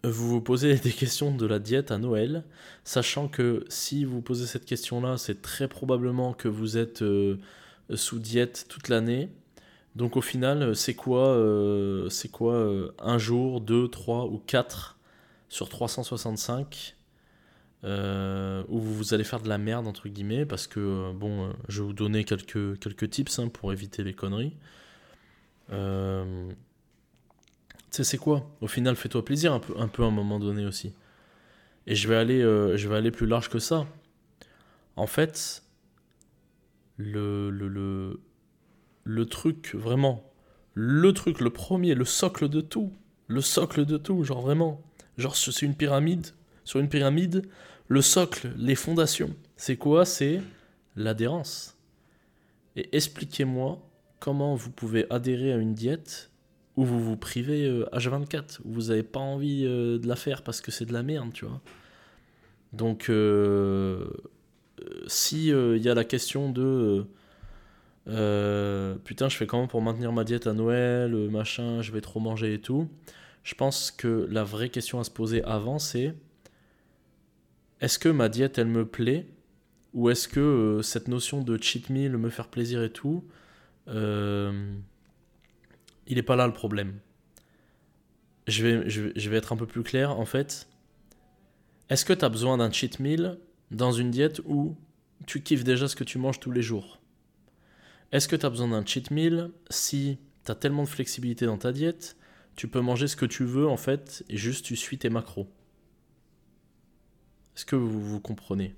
vous 0.02 0.28
vous 0.28 0.42
posez 0.42 0.74
des 0.78 0.92
questions 0.92 1.34
de 1.34 1.46
la 1.46 1.58
diète 1.58 1.90
à 1.90 1.96
Noël, 1.96 2.44
sachant 2.84 3.28
que 3.28 3.64
si 3.70 4.04
vous 4.04 4.20
posez 4.20 4.46
cette 4.46 4.66
question-là, 4.66 5.16
c'est 5.16 5.40
très 5.40 5.68
probablement 5.68 6.34
que 6.34 6.48
vous 6.48 6.76
êtes 6.76 7.02
sous 7.94 8.18
diète 8.18 8.66
toute 8.68 8.90
l'année 8.90 9.30
donc 9.94 10.16
au 10.16 10.20
final, 10.20 10.62
euh, 10.62 10.74
c'est 10.74 10.94
quoi, 10.94 11.28
euh, 11.28 12.08
c'est 12.08 12.30
quoi 12.30 12.54
euh, 12.54 12.92
un 12.98 13.18
jour, 13.18 13.60
deux, 13.60 13.88
trois 13.88 14.26
ou 14.26 14.38
quatre 14.38 14.98
sur 15.48 15.68
365 15.68 16.96
où 18.68 18.80
vous 18.80 19.12
allez 19.12 19.24
faire 19.24 19.40
de 19.40 19.48
la 19.48 19.58
merde 19.58 19.86
entre 19.86 20.08
guillemets 20.08 20.46
parce 20.46 20.66
que 20.66 21.12
bon, 21.12 21.52
je 21.68 21.82
vais 21.82 21.86
vous 21.88 21.92
donner 21.92 22.24
quelques 22.24 22.78
quelques 22.80 23.10
tips 23.10 23.38
hein, 23.38 23.48
pour 23.48 23.74
éviter 23.74 24.02
les 24.02 24.14
conneries. 24.14 24.56
tu 25.68 25.74
sais 27.90 28.04
c'est 28.04 28.16
quoi? 28.16 28.50
Au 28.62 28.68
final, 28.68 28.96
fais-toi 28.96 29.22
plaisir 29.22 29.52
un 29.52 29.60
peu, 29.60 29.74
un 29.78 29.88
peu 29.88 30.02
à 30.02 30.06
un 30.06 30.10
moment 30.10 30.40
donné 30.40 30.64
aussi. 30.64 30.94
Et 31.86 31.94
je 31.94 32.08
vais 32.08 32.16
aller, 32.16 32.40
je 32.40 32.88
vais 32.88 32.96
aller 32.96 33.10
plus 33.10 33.26
large 33.26 33.50
que 33.50 33.58
ça. 33.58 33.86
En 34.96 35.06
fait, 35.06 35.62
le, 36.96 37.50
le, 37.50 37.68
le 37.68 38.20
le 39.04 39.26
truc, 39.26 39.74
vraiment, 39.74 40.24
le 40.74 41.12
truc, 41.12 41.40
le 41.40 41.50
premier, 41.50 41.94
le 41.94 42.04
socle 42.04 42.48
de 42.48 42.60
tout, 42.60 42.92
le 43.28 43.40
socle 43.40 43.84
de 43.84 43.96
tout, 43.96 44.24
genre 44.24 44.40
vraiment, 44.40 44.82
genre 45.18 45.36
c'est 45.36 45.62
une 45.62 45.74
pyramide, 45.74 46.28
sur 46.64 46.80
une 46.80 46.88
pyramide, 46.88 47.46
le 47.88 48.00
socle, 48.00 48.52
les 48.56 48.74
fondations, 48.74 49.34
c'est 49.56 49.76
quoi? 49.76 50.04
C'est 50.04 50.40
l'adhérence. 50.96 51.76
Et 52.76 52.88
expliquez-moi 52.96 53.78
comment 54.20 54.54
vous 54.54 54.70
pouvez 54.70 55.06
adhérer 55.10 55.52
à 55.52 55.56
une 55.56 55.74
diète 55.74 56.30
où 56.76 56.84
vous 56.84 56.98
vous 56.98 57.16
privez 57.16 57.68
H24, 57.92 58.36
euh, 58.36 58.42
où 58.64 58.72
vous 58.72 58.82
n'avez 58.88 59.02
pas 59.02 59.20
envie 59.20 59.64
euh, 59.64 59.98
de 59.98 60.08
la 60.08 60.16
faire 60.16 60.42
parce 60.42 60.60
que 60.60 60.70
c'est 60.70 60.86
de 60.86 60.92
la 60.92 61.02
merde, 61.02 61.32
tu 61.32 61.44
vois. 61.44 61.60
Donc, 62.72 63.08
euh, 63.08 64.06
si 65.06 65.48
il 65.48 65.82
y 65.82 65.88
a 65.88 65.94
la 65.94 66.04
question 66.04 66.50
de 66.50 67.06
euh, 68.08 68.96
putain, 68.96 69.28
je 69.28 69.36
fais 69.36 69.46
comment 69.46 69.66
pour 69.66 69.82
maintenir 69.82 70.12
ma 70.12 70.24
diète 70.24 70.46
à 70.46 70.52
Noël, 70.52 71.14
euh, 71.14 71.28
machin, 71.28 71.82
je 71.82 71.92
vais 71.92 72.00
trop 72.00 72.20
manger 72.20 72.54
et 72.54 72.60
tout. 72.60 72.88
Je 73.42 73.54
pense 73.54 73.90
que 73.90 74.28
la 74.30 74.44
vraie 74.44 74.68
question 74.70 75.00
à 75.00 75.04
se 75.04 75.10
poser 75.10 75.42
avant, 75.44 75.78
c'est 75.78 76.14
est-ce 77.80 77.98
que 77.98 78.08
ma 78.08 78.28
diète, 78.28 78.58
elle 78.58 78.68
me 78.68 78.86
plaît? 78.86 79.26
Ou 79.94 80.10
est-ce 80.10 80.28
que 80.28 80.40
euh, 80.40 80.82
cette 80.82 81.08
notion 81.08 81.42
de 81.42 81.56
cheat 81.60 81.90
meal, 81.90 82.16
me 82.16 82.30
faire 82.30 82.48
plaisir 82.48 82.82
et 82.82 82.90
tout, 82.90 83.24
il 83.86 83.94
n'est 86.08 86.22
pas 86.22 86.36
là 86.36 86.46
le 86.46 86.52
problème? 86.52 86.98
Je 88.46 88.66
vais, 88.66 88.90
je, 88.90 89.04
je 89.16 89.30
vais 89.30 89.36
être 89.36 89.52
un 89.52 89.56
peu 89.56 89.66
plus 89.66 89.82
clair, 89.82 90.18
en 90.18 90.26
fait. 90.26 90.68
Est-ce 91.90 92.04
que 92.04 92.12
tu 92.12 92.24
as 92.24 92.28
besoin 92.28 92.58
d'un 92.58 92.70
cheat 92.72 92.98
meal 92.98 93.38
dans 93.70 93.92
une 93.92 94.10
diète 94.10 94.40
où 94.46 94.76
tu 95.26 95.42
kiffes 95.42 95.64
déjà 95.64 95.88
ce 95.88 95.96
que 95.96 96.04
tu 96.04 96.18
manges 96.18 96.40
tous 96.40 96.50
les 96.50 96.62
jours? 96.62 96.98
Est-ce 98.14 98.28
que 98.28 98.36
tu 98.36 98.46
as 98.46 98.50
besoin 98.50 98.68
d'un 98.68 98.86
cheat 98.86 99.10
meal 99.10 99.50
si 99.70 100.18
tu 100.44 100.52
as 100.52 100.54
tellement 100.54 100.84
de 100.84 100.88
flexibilité 100.88 101.46
dans 101.46 101.58
ta 101.58 101.72
diète, 101.72 102.16
tu 102.54 102.68
peux 102.68 102.80
manger 102.80 103.08
ce 103.08 103.16
que 103.16 103.26
tu 103.26 103.44
veux 103.44 103.66
en 103.66 103.76
fait 103.76 104.24
et 104.28 104.36
juste 104.36 104.64
tu 104.64 104.76
suis 104.76 104.98
tes 104.98 105.10
macros. 105.10 105.48
Est-ce 107.56 107.66
que 107.66 107.74
vous, 107.74 108.20
comprenez? 108.20 108.76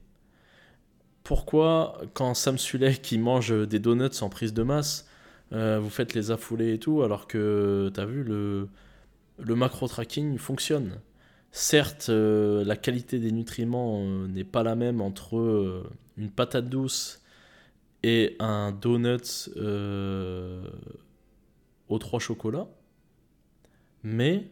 Pourquoi 1.23 2.01
quand 2.15 2.33
Sam 2.33 2.57
Sulek 2.57 3.03
qui 3.03 3.19
mange 3.19 3.53
des 3.69 3.79
donuts 3.79 4.13
sans 4.13 4.31
prise 4.31 4.55
de 4.55 4.63
masse, 4.63 5.07
euh, 5.53 5.79
vous 5.81 5.91
faites 5.91 6.15
les 6.15 6.31
affolés 6.31 6.73
et 6.73 6.79
tout 6.79 7.03
alors 7.03 7.27
que 7.27 7.91
tu 7.93 8.01
as 8.01 8.07
vu 8.07 8.25
le, 8.25 8.69
le 9.39 9.55
macro 9.55 9.87
tracking 9.87 10.39
fonctionne? 10.39 10.99
Certes, 11.53 12.07
euh, 12.09 12.65
la 12.65 12.77
qualité 12.77 13.19
des 13.19 13.33
nutriments 13.33 14.01
euh, 14.01 14.29
n'est 14.29 14.45
pas 14.45 14.63
la 14.63 14.77
même 14.77 15.03
entre 15.03 15.85
une 16.17 16.31
patate 16.31 16.71
douce 16.71 17.21
et 18.07 18.37
un 18.39 18.71
donut 18.71 19.51
euh, 19.57 20.63
aux 21.89 21.99
trois 21.99 22.21
chocolats. 22.21 22.69
Mais 24.05 24.49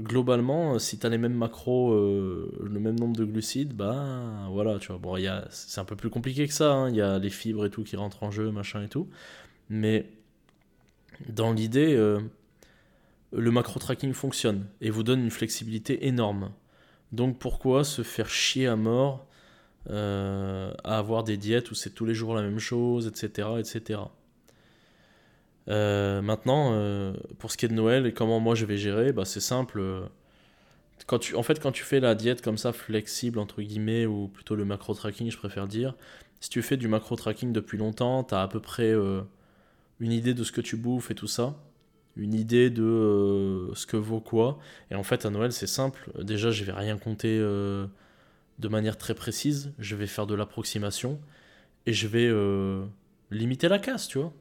globalement, 0.00 0.78
si 0.78 0.98
tu 0.98 1.04
as 1.04 1.10
les 1.10 1.18
mêmes 1.18 1.34
macros, 1.34 1.92
euh, 1.92 2.58
le 2.64 2.80
même 2.80 2.98
nombre 2.98 3.14
de 3.14 3.26
glucides, 3.26 3.74
bah 3.74 4.48
voilà, 4.50 4.78
tu 4.78 4.88
vois. 4.88 4.98
Bon, 4.98 5.18
c'est 5.50 5.78
un 5.78 5.84
peu 5.84 5.94
plus 5.94 6.08
compliqué 6.08 6.48
que 6.48 6.54
ça, 6.54 6.72
hein. 6.72 6.88
il 6.88 6.96
y 6.96 7.02
a 7.02 7.18
les 7.18 7.28
fibres 7.28 7.66
et 7.66 7.70
tout 7.70 7.84
qui 7.84 7.96
rentrent 7.96 8.22
en 8.22 8.30
jeu, 8.30 8.50
machin 8.50 8.82
et 8.82 8.88
tout. 8.88 9.10
Mais 9.68 10.10
dans 11.28 11.52
l'idée, 11.52 11.94
euh, 11.94 12.18
le 13.30 13.50
macro 13.50 13.78
tracking 13.78 14.14
fonctionne 14.14 14.68
et 14.80 14.88
vous 14.88 15.02
donne 15.02 15.20
une 15.20 15.30
flexibilité 15.30 16.06
énorme. 16.06 16.50
Donc 17.12 17.38
pourquoi 17.38 17.84
se 17.84 18.00
faire 18.00 18.30
chier 18.30 18.68
à 18.68 18.76
mort 18.76 19.26
euh, 19.90 20.72
à 20.82 20.96
avoir 20.96 21.24
des 21.24 21.36
diètes 21.36 21.70
où 21.70 21.74
c'est 21.74 21.90
tous 21.90 22.06
les 22.06 22.14
jours 22.14 22.34
la 22.34 22.40
même 22.40 22.58
chose, 22.58 23.06
etc. 23.06 23.48
etc. 23.58 24.00
Euh, 25.68 26.22
maintenant, 26.22 26.70
euh, 26.72 27.12
pour 27.38 27.50
ce 27.52 27.58
qui 27.58 27.66
est 27.66 27.68
de 27.68 27.74
Noël 27.74 28.06
et 28.06 28.12
comment 28.14 28.40
moi 28.40 28.54
je 28.54 28.64
vais 28.64 28.78
gérer, 28.78 29.12
bah, 29.12 29.24
c'est 29.26 29.40
simple. 29.40 30.08
Quand 31.06 31.18
tu, 31.18 31.34
en 31.34 31.42
fait, 31.42 31.60
quand 31.60 31.72
tu 31.72 31.84
fais 31.84 32.00
la 32.00 32.14
diète 32.14 32.40
comme 32.40 32.56
ça, 32.56 32.72
flexible, 32.72 33.38
entre 33.38 33.60
guillemets, 33.60 34.06
ou 34.06 34.28
plutôt 34.28 34.56
le 34.56 34.64
macro-tracking, 34.64 35.30
je 35.30 35.36
préfère 35.36 35.66
dire, 35.68 35.94
si 36.40 36.48
tu 36.48 36.62
fais 36.62 36.78
du 36.78 36.88
macro-tracking 36.88 37.52
depuis 37.52 37.76
longtemps, 37.76 38.24
tu 38.24 38.34
as 38.34 38.42
à 38.42 38.48
peu 38.48 38.60
près 38.60 38.94
une 40.00 40.12
idée 40.12 40.34
de 40.34 40.44
ce 40.44 40.52
que 40.52 40.60
tu 40.62 40.76
bouffes 40.76 41.10
et 41.10 41.14
tout 41.14 41.26
ça, 41.26 41.56
une 42.16 42.32
idée 42.32 42.70
de 42.70 43.70
ce 43.74 43.86
que 43.86 43.98
vaut 43.98 44.20
quoi. 44.20 44.58
Et 44.90 44.94
en 44.94 45.02
fait, 45.02 45.26
à 45.26 45.30
Noël, 45.30 45.52
c'est 45.52 45.66
simple. 45.66 46.10
Déjà, 46.22 46.50
je 46.50 46.64
vais 46.64 46.72
rien 46.72 46.96
compter 46.96 47.38
de 48.58 48.68
manière 48.68 48.96
très 48.96 49.14
précise, 49.14 49.72
je 49.78 49.96
vais 49.96 50.06
faire 50.06 50.26
de 50.26 50.34
l'approximation 50.34 51.20
et 51.86 51.92
je 51.92 52.06
vais 52.06 52.30
limiter 53.30 53.68
la 53.68 53.78
casse, 53.78 54.08
tu 54.08 54.18
vois. 54.18 54.32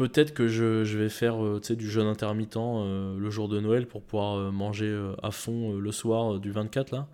Peut-être 0.00 0.32
que 0.32 0.48
je, 0.48 0.96
vais 0.96 1.10
faire 1.10 1.44
euh, 1.44 1.60
du 1.60 1.90
jeûne 1.90 2.06
intermittent 2.06 2.56
euh, 2.56 3.18
le 3.18 3.30
jour 3.30 3.50
de 3.50 3.60
Noël 3.60 3.86
pour 3.86 4.02
pouvoir 4.02 4.38
euh, 4.38 4.50
manger 4.50 4.98
à 5.22 5.30
fond 5.30 5.74
le 5.74 5.92
soir 5.92 6.38
du 6.40 6.50
24 6.50 6.92
là. 6.92 7.06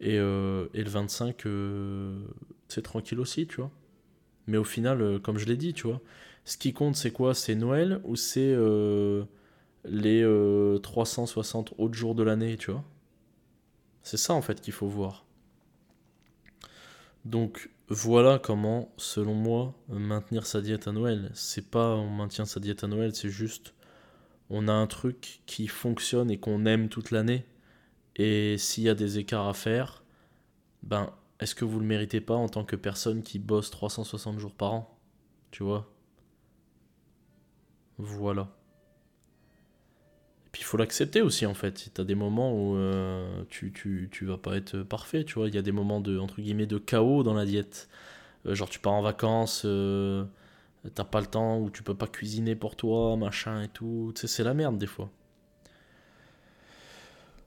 Et, 0.00 0.14
et 0.14 0.18
le 0.18 0.88
25, 0.88 1.44
c'est 2.68 2.82
tranquille 2.82 3.20
aussi, 3.20 3.46
tu 3.46 3.56
vois. 3.56 3.70
Mais 4.48 4.56
au 4.56 4.64
final, 4.64 5.20
comme 5.20 5.38
je 5.38 5.46
l'ai 5.46 5.56
dit, 5.56 5.74
tu 5.74 5.88
vois, 5.88 6.00
ce 6.44 6.56
qui 6.56 6.72
compte 6.72 6.96
c'est 6.96 7.10
quoi? 7.12 7.34
C'est 7.34 7.54
Noël 7.56 8.00
ou 8.04 8.16
c'est 8.16 8.56
les 9.84 10.78
360 10.82 11.74
autres 11.78 11.94
jours 11.94 12.14
de 12.14 12.22
l'année, 12.24 12.56
tu 12.56 12.70
vois? 12.70 12.84
C'est 14.02 14.16
ça 14.16 14.34
en 14.34 14.42
fait 14.42 14.60
qu'il 14.60 14.72
faut 14.72 14.86
voir. 14.88 15.24
Donc 17.24 17.70
voilà 17.88 18.38
comment, 18.38 18.92
selon 18.96 19.34
moi, 19.34 19.74
maintenir 19.88 20.46
sa 20.46 20.60
diète 20.60 20.88
à 20.88 20.92
Noël. 20.92 21.30
C'est 21.34 21.70
pas 21.70 21.94
on 21.96 22.10
maintient 22.10 22.44
sa 22.46 22.60
diète 22.60 22.84
à 22.84 22.88
Noël, 22.88 23.14
c'est 23.14 23.30
juste 23.30 23.74
on 24.50 24.68
a 24.68 24.72
un 24.72 24.86
truc 24.86 25.42
qui 25.46 25.68
fonctionne 25.68 26.30
et 26.30 26.38
qu'on 26.38 26.66
aime 26.66 26.88
toute 26.88 27.10
l'année. 27.10 27.46
Et 28.16 28.58
s'il 28.58 28.84
y 28.84 28.88
a 28.88 28.94
des 28.94 29.18
écarts 29.18 29.48
à 29.48 29.54
faire, 29.54 30.02
ben 30.82 31.12
est-ce 31.40 31.54
que 31.54 31.64
vous 31.64 31.80
le 31.80 31.86
méritez 31.86 32.20
pas 32.20 32.34
en 32.34 32.48
tant 32.48 32.64
que 32.64 32.76
personne 32.76 33.22
qui 33.22 33.38
bosse 33.38 33.70
360 33.70 34.38
jours 34.38 34.54
par 34.54 34.74
an? 34.74 34.98
Tu 35.50 35.62
vois? 35.62 35.90
Voilà 37.98 38.57
il 40.56 40.64
faut 40.64 40.76
l'accepter 40.76 41.22
aussi 41.22 41.46
en 41.46 41.54
fait. 41.54 41.90
Tu 41.94 42.00
as 42.00 42.04
des 42.04 42.14
moments 42.14 42.52
où 42.52 42.76
euh, 42.76 43.42
tu, 43.48 43.72
tu, 43.72 44.24
vas 44.24 44.38
pas 44.38 44.56
être 44.56 44.78
parfait, 44.82 45.24
tu 45.24 45.34
vois. 45.34 45.48
Il 45.48 45.54
y 45.54 45.58
a 45.58 45.62
des 45.62 45.72
moments 45.72 46.00
de, 46.00 46.78
chaos 46.78 47.22
dans 47.22 47.34
la 47.34 47.44
diète. 47.44 47.88
Euh, 48.46 48.54
genre 48.54 48.68
tu 48.68 48.78
pars 48.78 48.92
en 48.92 49.02
vacances, 49.02 49.62
euh, 49.64 50.24
t'as 50.94 51.04
pas 51.04 51.20
le 51.20 51.26
temps, 51.26 51.58
ou 51.60 51.70
tu 51.70 51.82
peux 51.82 51.94
pas 51.94 52.06
cuisiner 52.06 52.54
pour 52.54 52.76
toi, 52.76 53.16
machin 53.16 53.62
et 53.62 53.68
tout. 53.68 54.12
C'est 54.14 54.44
la 54.44 54.54
merde 54.54 54.78
des 54.78 54.86
fois. 54.86 55.10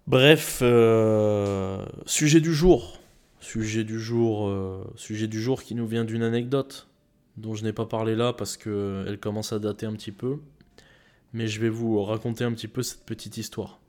Bref, 0.07 0.63
sujet 2.05 2.41
du 2.41 2.53
jour. 2.53 2.99
Sujet 3.39 3.83
du 3.83 3.99
jour, 3.99 4.53
sujet 4.95 5.27
du 5.27 5.41
jour 5.41 5.63
qui 5.63 5.73
nous 5.73 5.87
vient 5.87 6.05
d'une 6.05 6.21
anecdote 6.21 6.87
dont 7.37 7.55
je 7.55 7.63
n'ai 7.63 7.73
pas 7.73 7.85
parlé 7.85 8.15
là 8.15 8.33
parce 8.33 8.57
qu'elle 8.57 9.17
commence 9.19 9.53
à 9.53 9.59
dater 9.59 9.85
un 9.85 9.93
petit 9.93 10.11
peu 10.11 10.37
mais 11.33 11.47
je 11.47 11.59
vais 11.61 11.69
vous 11.69 12.03
raconter 12.03 12.43
un 12.43 12.53
petit 12.53 12.67
peu 12.67 12.83
cette 12.83 13.05
petite 13.05 13.37
histoire. 13.37 13.79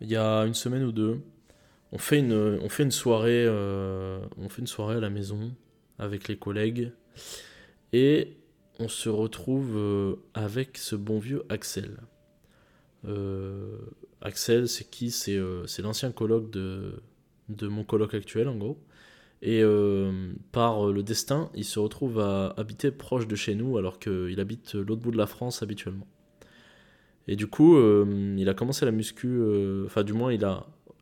Il 0.00 0.08
y 0.08 0.16
a 0.16 0.40
une 0.46 0.54
semaine 0.54 0.82
ou 0.84 0.92
deux, 0.92 1.20
on 1.92 1.98
fait 1.98 2.18
une, 2.18 2.90
soirée, 2.90 3.44
euh, 3.46 4.20
on 4.38 4.48
fait 4.48 4.60
une 4.60 4.68
soirée 4.68 4.96
à 4.96 5.00
la 5.00 5.10
maison 5.10 5.52
avec 5.98 6.28
les 6.28 6.36
collègues 6.36 6.92
et 7.92 8.36
on 8.78 8.88
se 8.88 9.08
retrouve 9.08 9.76
euh, 9.76 10.16
avec 10.34 10.78
ce 10.78 10.94
bon 10.94 11.18
vieux 11.18 11.42
Axel. 11.48 11.98
Euh, 13.06 13.76
Axel, 14.20 14.68
c'est 14.68 14.88
qui? 14.88 15.10
C'est 15.10 15.38
l'ancien 15.82 16.12
coloc 16.12 16.50
de, 16.50 17.02
de 17.48 17.66
mon 17.66 17.82
coloc 17.82 18.14
actuel 18.14 18.48
en 18.48 18.56
gros. 18.56 18.78
Et 19.42 19.62
euh, 19.62 20.32
par 20.52 20.88
le 20.88 21.02
destin, 21.02 21.50
il 21.54 21.64
se 21.64 21.78
retrouve 21.78 22.20
à 22.20 22.54
habiter 22.58 22.90
proche 22.90 23.26
de 23.26 23.36
chez 23.36 23.54
nous 23.54 23.78
alors 23.78 23.98
qu'il 23.98 24.38
habite 24.38 24.74
l'autre 24.74 25.00
bout 25.00 25.10
de 25.10 25.16
la 25.16 25.26
France 25.26 25.62
habituellement. 25.62 26.06
Et 27.26 27.36
du 27.36 27.46
coup, 27.46 27.76
euh, 27.76 28.34
il 28.38 28.48
a 28.48 28.54
commencé 28.54 28.84
la 28.84 28.92
muscu, 28.92 29.28
euh, 29.28 29.86
enfin 29.86 30.02
du 30.02 30.12
moins 30.12 30.32
il 30.32 30.46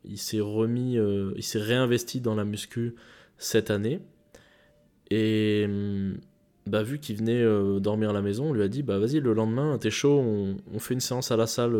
il 0.05 0.19
s'est 0.19 0.41
remis, 0.41 0.97
il 1.37 1.43
s'est 1.43 1.59
réinvesti 1.59 2.21
dans 2.21 2.35
la 2.35 2.45
muscu 2.45 2.95
cette 3.37 3.71
année. 3.71 4.01
Et 5.11 5.67
bah, 6.67 6.83
vu 6.83 6.99
qu'il 6.99 7.17
venait 7.17 7.45
dormir 7.81 8.11
à 8.11 8.13
la 8.13 8.23
maison, 8.23 8.51
on 8.51 8.53
lui 8.53 8.63
a 8.63 8.69
dit 8.69 8.83
bah 8.83 8.99
vas-y 8.99 9.21
le 9.21 9.33
lendemain 9.35 9.77
t'es 9.79 9.91
chaud, 9.91 10.21
on, 10.21 10.79
fait 10.79 10.95
une 10.95 11.01
séance 11.01 11.31
à 11.31 11.37
la 11.37 11.47
salle 11.47 11.77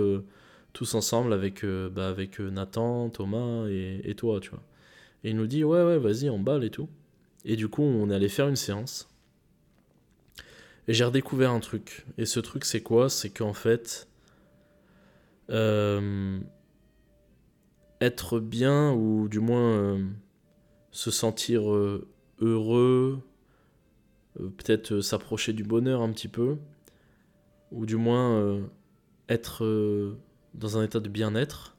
tous 0.73 0.95
ensemble 0.95 1.33
avec, 1.33 1.65
bah, 1.65 2.09
avec 2.09 2.41
Nathan, 2.41 3.09
Thomas 3.11 3.67
et, 3.69 4.01
et 4.05 4.15
toi, 4.15 4.41
tu 4.41 4.51
vois. 4.51 4.63
Et 5.25 5.31
il 5.31 5.37
nous 5.37 5.47
dit 5.47 5.65
ouais 5.65 5.83
ouais 5.83 5.99
vas-y 5.99 6.31
on 6.31 6.39
balle 6.39 6.65
et 6.65 6.71
tout. 6.71 6.89
Et 7.45 7.57
du 7.57 7.69
coup 7.69 7.83
on 7.83 8.11
est 8.11 8.15
allé 8.15 8.29
faire 8.29 8.49
une 8.49 8.57
séance. 8.57 9.09
Et 10.87 10.95
j'ai 10.95 11.05
redécouvert 11.05 11.51
un 11.51 11.61
truc. 11.61 12.07
Et 12.17 12.27
ce 12.27 12.41
truc 12.41 12.65
c'est 12.65 12.83
quoi? 12.83 13.09
C'est 13.09 13.31
qu'en 13.31 13.53
fait 13.53 14.09
euh, 15.51 16.39
être 18.01 18.39
bien 18.39 18.93
ou 18.93 19.29
du 19.29 19.41
moins 19.41 19.73
euh, 19.73 20.07
se 20.91 21.11
sentir 21.11 21.73
euh, 21.73 22.07
heureux, 22.41 23.21
peut-être 24.37 25.01
s'approcher 25.01 25.53
du 25.53 25.65
bonheur 25.65 26.03
un 26.03 26.13
petit 26.13 26.29
peu, 26.29 26.59
ou 27.73 27.87
du 27.87 27.97
moins 27.97 28.61
être 29.29 30.17
dans 30.55 30.79
un 30.79 30.85
état 30.85 31.01
de 31.01 31.09
bien-être, 31.09 31.77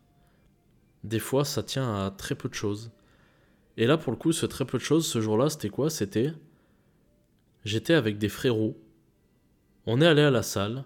des 1.06 1.20
fois 1.20 1.46
ça 1.46 1.64
tient 1.64 2.06
à 2.06 2.12
très 2.12 2.36
peu 2.36 2.50
de 2.50 2.54
choses. 2.54 2.92
Et 3.80 3.88
là, 3.88 3.98
pour 3.98 4.12
le 4.12 4.18
coup, 4.18 4.34
ce 4.34 4.46
très 4.46 4.66
peu 4.66 4.78
de 4.78 4.84
choses, 4.84 5.08
ce 5.08 5.22
jour-là, 5.22 5.50
c'était 5.50 5.70
quoi? 5.70 5.90
C'était. 5.90 6.34
J'étais 7.64 7.94
avec 7.94 8.18
des 8.18 8.28
frérots. 8.28 8.78
On 9.86 10.02
est 10.02 10.06
allé 10.06 10.22
à 10.22 10.30
la 10.30 10.44
salle. 10.44 10.84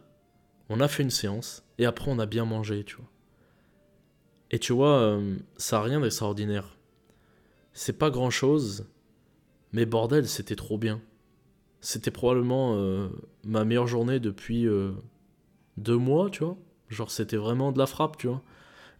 On 0.69 0.79
a 0.79 0.87
fait 0.87 1.01
une 1.01 1.09
séance. 1.09 1.65
Et 1.79 1.87
après, 1.87 2.11
on 2.11 2.19
a 2.19 2.27
bien 2.27 2.45
mangé, 2.45 2.83
tu 2.83 2.97
vois. 2.97 3.09
Et 4.51 4.59
tu 4.59 4.73
vois, 4.73 4.99
euh, 4.99 5.37
ça 5.57 5.77
n'a 5.77 5.83
rien 5.83 6.01
d'extraordinaire. 6.01 6.77
C'est 7.73 7.97
pas 7.97 8.11
grand 8.11 8.29
chose. 8.29 8.85
Mais 9.71 9.87
bordel, 9.87 10.27
c'était 10.27 10.55
trop 10.55 10.77
bien. 10.77 11.01
C'était 11.81 12.11
probablement 12.11 12.75
euh, 12.75 13.09
ma 13.43 13.65
meilleure 13.65 13.87
journée 13.87 14.19
depuis 14.19 14.67
euh, 14.67 14.91
deux 15.77 15.97
mois, 15.97 16.29
tu 16.29 16.43
vois. 16.43 16.57
Genre, 16.89 17.09
c'était 17.09 17.37
vraiment 17.37 17.71
de 17.71 17.79
la 17.79 17.87
frappe, 17.87 18.17
tu 18.17 18.27
vois. 18.27 18.43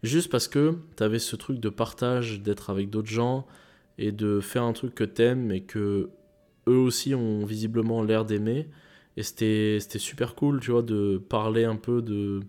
Juste 0.02 0.32
parce 0.32 0.48
que 0.48 0.80
t'avais 0.96 1.20
ce 1.20 1.36
truc 1.36 1.60
de 1.60 1.68
partage, 1.68 2.40
d'être 2.42 2.70
avec 2.70 2.90
d'autres 2.90 3.08
gens, 3.08 3.46
et 3.98 4.12
de 4.12 4.40
faire 4.40 4.64
un 4.64 4.72
truc 4.72 4.94
que 4.94 5.04
t'aimes 5.04 5.50
et 5.52 5.62
que 5.62 6.10
eux 6.68 6.76
aussi 6.76 7.14
ont 7.14 7.44
visiblement 7.44 8.02
l'air 8.02 8.24
d'aimer. 8.24 8.68
Et 9.16 9.22
c'était 9.22 9.78
super 9.98 10.34
cool, 10.34 10.60
tu 10.60 10.72
vois, 10.72 10.82
de 10.82 11.22
parler 11.28 11.64
un 11.64 11.76
peu 11.76 12.02
de, 12.02 12.40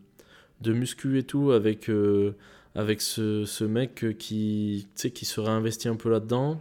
de 0.62 0.74
muscu 0.74 1.20
et 1.20 1.24
tout 1.24 1.52
avec, 1.52 1.90
euh, 1.90 2.36
avec 2.74 3.02
ce, 3.02 3.46
ce, 3.46 3.64
mec 3.64 4.18
qui, 4.18 4.88
qui 4.96 5.26
se 5.26 5.40
réinvestit 5.40 5.88
un 5.88 5.96
peu 5.96 6.10
là-dedans. 6.10 6.60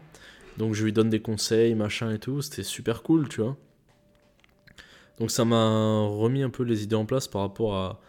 Donc 0.59 0.75
je 0.75 0.85
lui 0.85 0.93
donne 0.93 1.11
des 1.11 1.21
conseils, 1.21 1.75
machin 1.75 2.13
et 2.13 2.19
tout. 2.19 2.43
C'était 2.43 2.63
super 2.63 3.03
cool, 3.03 3.29
tu 3.29 3.41
vois. 3.41 3.57
Donc 5.19 5.31
ça 5.31 5.45
m'a 5.45 6.07
remis 6.07 6.43
un 6.43 6.51
peu 6.51 6.65
les 6.65 6.83
idées 6.83 6.97
en 6.97 7.07
place 7.07 7.29
par 7.29 7.43
rapport 7.43 7.75
à, 7.77 8.01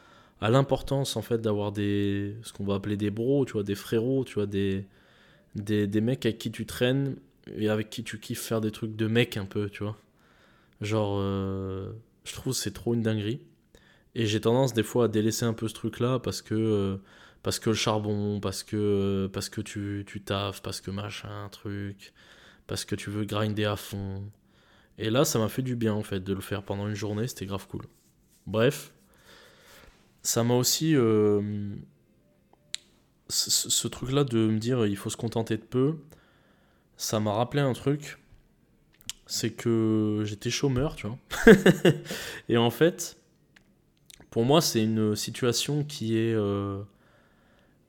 à 0.41 0.49
l'importance 0.49 1.15
en 1.15 1.21
fait 1.21 1.39
d'avoir 1.39 1.71
des 1.71 2.35
ce 2.43 2.51
qu'on 2.51 2.65
va 2.65 2.75
appeler 2.75 2.97
des 2.97 3.11
bros, 3.11 3.45
tu 3.45 3.53
vois, 3.53 3.63
des 3.63 3.75
frérots, 3.75 4.25
tu 4.25 4.35
vois, 4.35 4.47
des, 4.47 4.85
des, 5.55 5.87
des, 5.87 6.01
mecs 6.01 6.25
avec 6.25 6.37
qui 6.37 6.51
tu 6.51 6.65
traînes 6.65 7.15
et 7.55 7.69
avec 7.69 7.89
qui 7.89 8.03
tu 8.03 8.19
kiffes 8.19 8.41
faire 8.41 8.61
des 8.61 8.71
trucs 8.71 8.95
de 8.95 9.07
mec 9.07 9.37
un 9.37 9.45
peu, 9.45 9.69
tu 9.69 9.83
vois. 9.83 9.97
Genre, 10.81 11.17
euh, 11.19 11.91
je 12.25 12.33
trouve 12.33 12.53
c'est 12.53 12.71
trop 12.71 12.93
une 12.93 13.01
dinguerie. 13.01 13.41
Et 14.15 14.25
j'ai 14.25 14.41
tendance 14.41 14.73
des 14.73 14.83
fois 14.83 15.05
à 15.05 15.07
délaisser 15.07 15.45
un 15.45 15.53
peu 15.53 15.67
ce 15.67 15.73
truc-là 15.73 16.19
parce 16.19 16.41
que, 16.41 16.55
euh, 16.55 16.97
parce 17.43 17.59
que 17.59 17.69
le 17.69 17.75
charbon, 17.75 18.39
parce 18.39 18.63
que, 18.63 19.29
parce 19.33 19.49
que 19.49 19.61
tu, 19.61 20.05
tu 20.07 20.21
taffes, 20.21 20.61
parce 20.61 20.81
que 20.81 20.91
machin, 20.91 21.49
truc, 21.51 22.13
parce 22.67 22.85
que 22.85 22.95
tu 22.95 23.09
veux 23.09 23.25
grinder 23.25 23.65
à 23.65 23.75
fond. 23.75 24.23
Et 24.97 25.09
là, 25.09 25.25
ça 25.25 25.39
m'a 25.39 25.49
fait 25.49 25.61
du 25.61 25.75
bien 25.75 25.93
en 25.93 26.03
fait 26.03 26.21
de 26.21 26.33
le 26.33 26.41
faire 26.41 26.63
pendant 26.63 26.87
une 26.87 26.95
journée, 26.95 27.27
c'était 27.27 27.45
grave 27.45 27.67
cool. 27.67 27.83
Bref, 28.47 28.93
ça 30.23 30.43
m'a 30.43 30.55
aussi, 30.55 30.95
ce, 33.29 33.87
truc-là 33.87 34.23
de 34.23 34.47
me 34.47 34.59
dire 34.59 34.85
il 34.85 34.97
faut 34.97 35.09
se 35.09 35.17
contenter 35.17 35.57
de 35.57 35.63
peu, 35.63 35.95
ça 36.97 37.19
m'a 37.19 37.33
rappelé 37.33 37.61
un 37.61 37.73
truc. 37.73 38.19
C'est 39.27 39.51
que 39.51 40.21
j'étais 40.23 40.51
chômeur, 40.51 40.95
tu 40.95 41.07
vois. 41.07 41.17
et 42.49 42.57
en 42.57 42.69
fait, 42.69 43.17
pour 44.29 44.45
moi, 44.45 44.61
c'est 44.61 44.83
une 44.83 45.15
situation 45.15 45.83
qui 45.83 46.17
est 46.17 46.33
euh, 46.33 46.83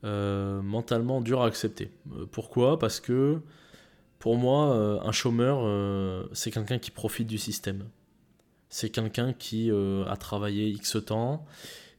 euh, 0.03 0.61
mentalement 0.63 1.21
dure 1.21 1.43
à 1.43 1.45
accepter. 1.45 1.91
Euh, 2.13 2.25
pourquoi? 2.25 2.79
Parce 2.79 2.99
que 2.99 3.39
pour 4.17 4.35
moi, 4.35 4.73
un 5.03 5.11
chômeur, 5.11 5.59
c'est 6.33 6.49
quelqu'un 6.49 6.79
qui 6.79 6.89
profite 6.89 7.27
du 7.27 7.37
système. 7.37 7.83
C'est 8.69 8.89
quelqu'un 8.89 9.31
qui 9.31 9.69
a 9.69 10.17
travaillé 10.17 10.69
X 10.69 10.97
temps 11.05 11.45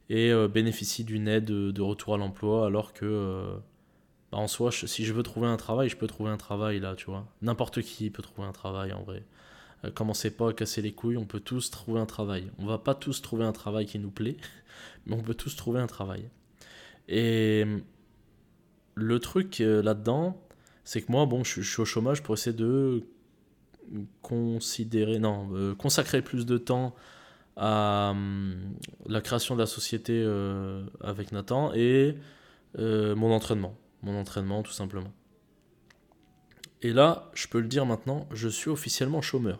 et 0.09 0.31
euh, 0.31 0.49
bénéficie 0.49 1.05
d'une 1.05 1.29
aide 1.29 1.45
de, 1.45 1.83
retour 1.83 2.15
à 2.15 2.17
l'emploi 2.17 2.67
alors 2.67 2.93
que 2.93 3.05
euh, 3.05 3.57
bah, 4.33 4.39
en 4.39 4.49
soi 4.49 4.71
si 4.73 5.05
je 5.05 5.13
veux 5.13 5.23
trouver 5.23 5.47
un 5.47 5.57
travail 5.57 5.89
je 5.89 5.97
peux 5.97 6.07
trouver 6.07 6.31
un 6.31 6.37
travail 6.37 6.81
là 6.81 6.95
tu 6.95 7.07
vois. 7.07 7.27
N'importe 7.43 7.83
qui 7.83 8.11
peut 8.11 8.23
trouver 8.23 8.47
un 8.47 8.53
travail 8.53 8.93
en 8.93 9.03
vrai. 9.03 9.25
Euh, 9.85 9.91
commencez 9.91 10.31
pas 10.31 10.51
à 10.51 10.53
casser 10.53 10.83
les 10.83 10.93
couilles 10.93 11.17
on 11.17 11.27
peut 11.27 11.41
tous 11.41 11.71
trouver 11.71 12.01
un 12.01 12.07
travail. 12.07 12.51
On 12.59 12.67
va 12.67 12.79
pas 12.79 12.95
tous 12.95 13.21
trouver 13.23 13.45
un 13.45 13.53
travail 13.53 13.87
qui 13.87 13.99
nous 13.99 14.11
plaît 14.11 14.37
mais 15.07 15.15
on 15.15 15.23
peut 15.23 15.35
tous 15.35 15.57
trouver 15.57 15.81
un 15.81 15.87
travail. 15.87 16.29
Et 17.09 17.65
le 18.95 19.19
truc 19.19 19.59
là-dedans 19.59 20.41
c'est 20.85 21.03
que 21.03 21.13
moi 21.13 21.27
bon 21.27 21.45
je, 21.45 21.61
suis 21.61 21.83
au 21.83 21.85
chômage 21.85 22.23
pour 22.23 22.35
essayer 22.35 22.57
de 22.57 23.05
considérer 24.21 25.19
non 25.19 25.75
consacrer 25.77 26.21
plus 26.21 26.45
de 26.45 26.59
temps 26.59 26.95
à 27.59 28.11
hum, 28.13 28.77
la 29.07 29.21
création 29.21 29.55
de 29.57 29.61
la 29.61 29.67
société 29.67 30.23
euh, 30.25 30.85
avec 31.01 31.33
Nathan 31.33 31.73
et 31.75 32.17
euh, 32.79 33.15
mon 33.17 33.33
entraînement. 33.33 33.77
Mon 34.03 34.19
entraînement, 34.19 34.63
tout 34.63 34.73
simplement. 34.73 35.13
Et 36.83 36.93
là, 36.93 37.29
je 37.35 37.49
peux 37.49 37.61
le 37.61 37.67
dire 37.67 37.85
maintenant, 37.85 38.29
je 38.33 38.49
suis 38.49 38.71
officiellement 38.71 39.21
chômeur. 39.21 39.59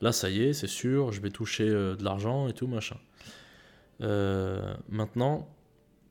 Là, 0.00 0.12
ça 0.12 0.30
y 0.30 0.42
est, 0.42 0.52
c'est 0.52 0.68
sûr, 0.68 1.10
je 1.10 1.20
vais 1.20 1.30
toucher 1.30 1.68
euh, 1.68 1.96
de 1.96 2.04
l'argent 2.04 2.48
et 2.48 2.52
tout, 2.52 2.68
machin. 2.68 2.96
maintenant, 4.88 5.48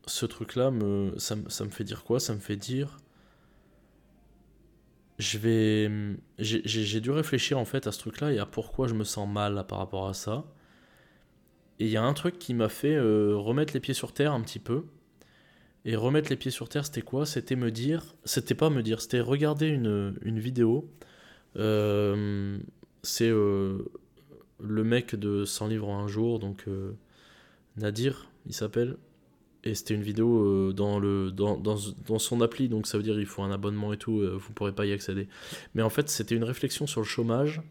ce 0.06 0.26
truc-là, 0.26 0.72
me, 0.72 1.14
ça, 1.18 1.36
me 1.36 1.70
fait 1.70 1.86
dire 1.86 2.04
quoi? 2.04 2.20
Ça 2.20 2.34
me 2.34 2.40
fait 2.40 2.58
dire. 2.58 2.98
J'ai 5.20 5.88
dû 7.00 7.12
réfléchir 7.12 7.58
en 7.58 7.66
fait 7.66 7.88
à 7.88 7.94
ce 7.94 8.00
truc-là 8.00 8.34
et 8.34 8.40
à 8.40 8.46
pourquoi 8.46 8.88
je 8.88 8.94
me 8.94 9.06
sens 9.06 9.30
mal 9.30 9.66
par 9.68 9.78
rapport 9.78 10.10
à 10.10 10.14
ça. 10.14 10.44
Et 11.80 11.86
il 11.86 11.92
y 11.92 11.98
a 11.98 12.04
un 12.04 12.14
truc 12.14 12.40
qui 12.40 12.54
m'a 12.54 12.70
fait 12.70 12.96
euh, 12.96 13.36
remettre 13.36 13.74
les 13.74 13.80
pieds 13.80 13.94
sur 13.94 14.14
terre 14.14 14.34
un 14.34 14.42
petit 14.42 14.60
peu. 14.60 14.84
Et 15.86 15.96
remettre 15.96 16.30
les 16.30 16.38
pieds 16.38 16.52
sur 16.52 16.70
terre, 16.70 16.86
c'était 16.86 17.02
quoi? 17.02 17.26
C'était 17.26 17.58
me 17.58 17.70
dire, 17.70 18.16
c'était 18.24 18.56
pas 18.56 18.70
me 18.70 18.82
dire, 18.82 19.02
c'était 19.02 19.20
regarder 19.20 19.68
une, 19.68 20.16
une 20.22 20.40
vidéo. 20.40 20.90
Euh, 21.58 22.58
c'est 23.02 23.30
euh, 23.30 23.80
le 24.62 24.84
mec 24.86 25.16
de 25.16 25.44
100 25.44 25.68
livres 25.68 25.90
en 25.90 26.00
un 26.04 26.08
jour, 26.08 26.40
donc 26.40 26.68
Nadir, 27.76 28.30
il 28.46 28.54
s'appelle. 28.54 28.96
Et 29.66 29.76
c'était 29.76 29.94
une 29.94 30.04
vidéo 30.04 30.72
dans, 30.72 31.00
le, 31.00 31.32
dans, 31.32 31.58
dans, 31.58 31.78
dans, 32.08 32.20
son 32.20 32.40
appli, 32.40 32.70
donc 32.70 32.88
ça 32.88 32.98
veut 32.98 33.04
dire 33.04 33.20
il 33.20 33.26
faut 33.26 33.44
un 33.44 33.52
abonnement 33.52 33.92
et 33.92 33.98
tout, 33.98 34.22
vous 34.38 34.54
pourrez 34.54 34.74
pas 34.74 34.86
y 34.86 34.94
accéder. 34.94 35.28
Mais 35.74 35.82
en 35.82 35.90
fait, 35.90 36.10
c'était 36.10 36.36
une 36.36 36.44
réflexion 36.46 36.88
sur 36.88 37.02
le 37.02 37.06
chômage 37.06 37.62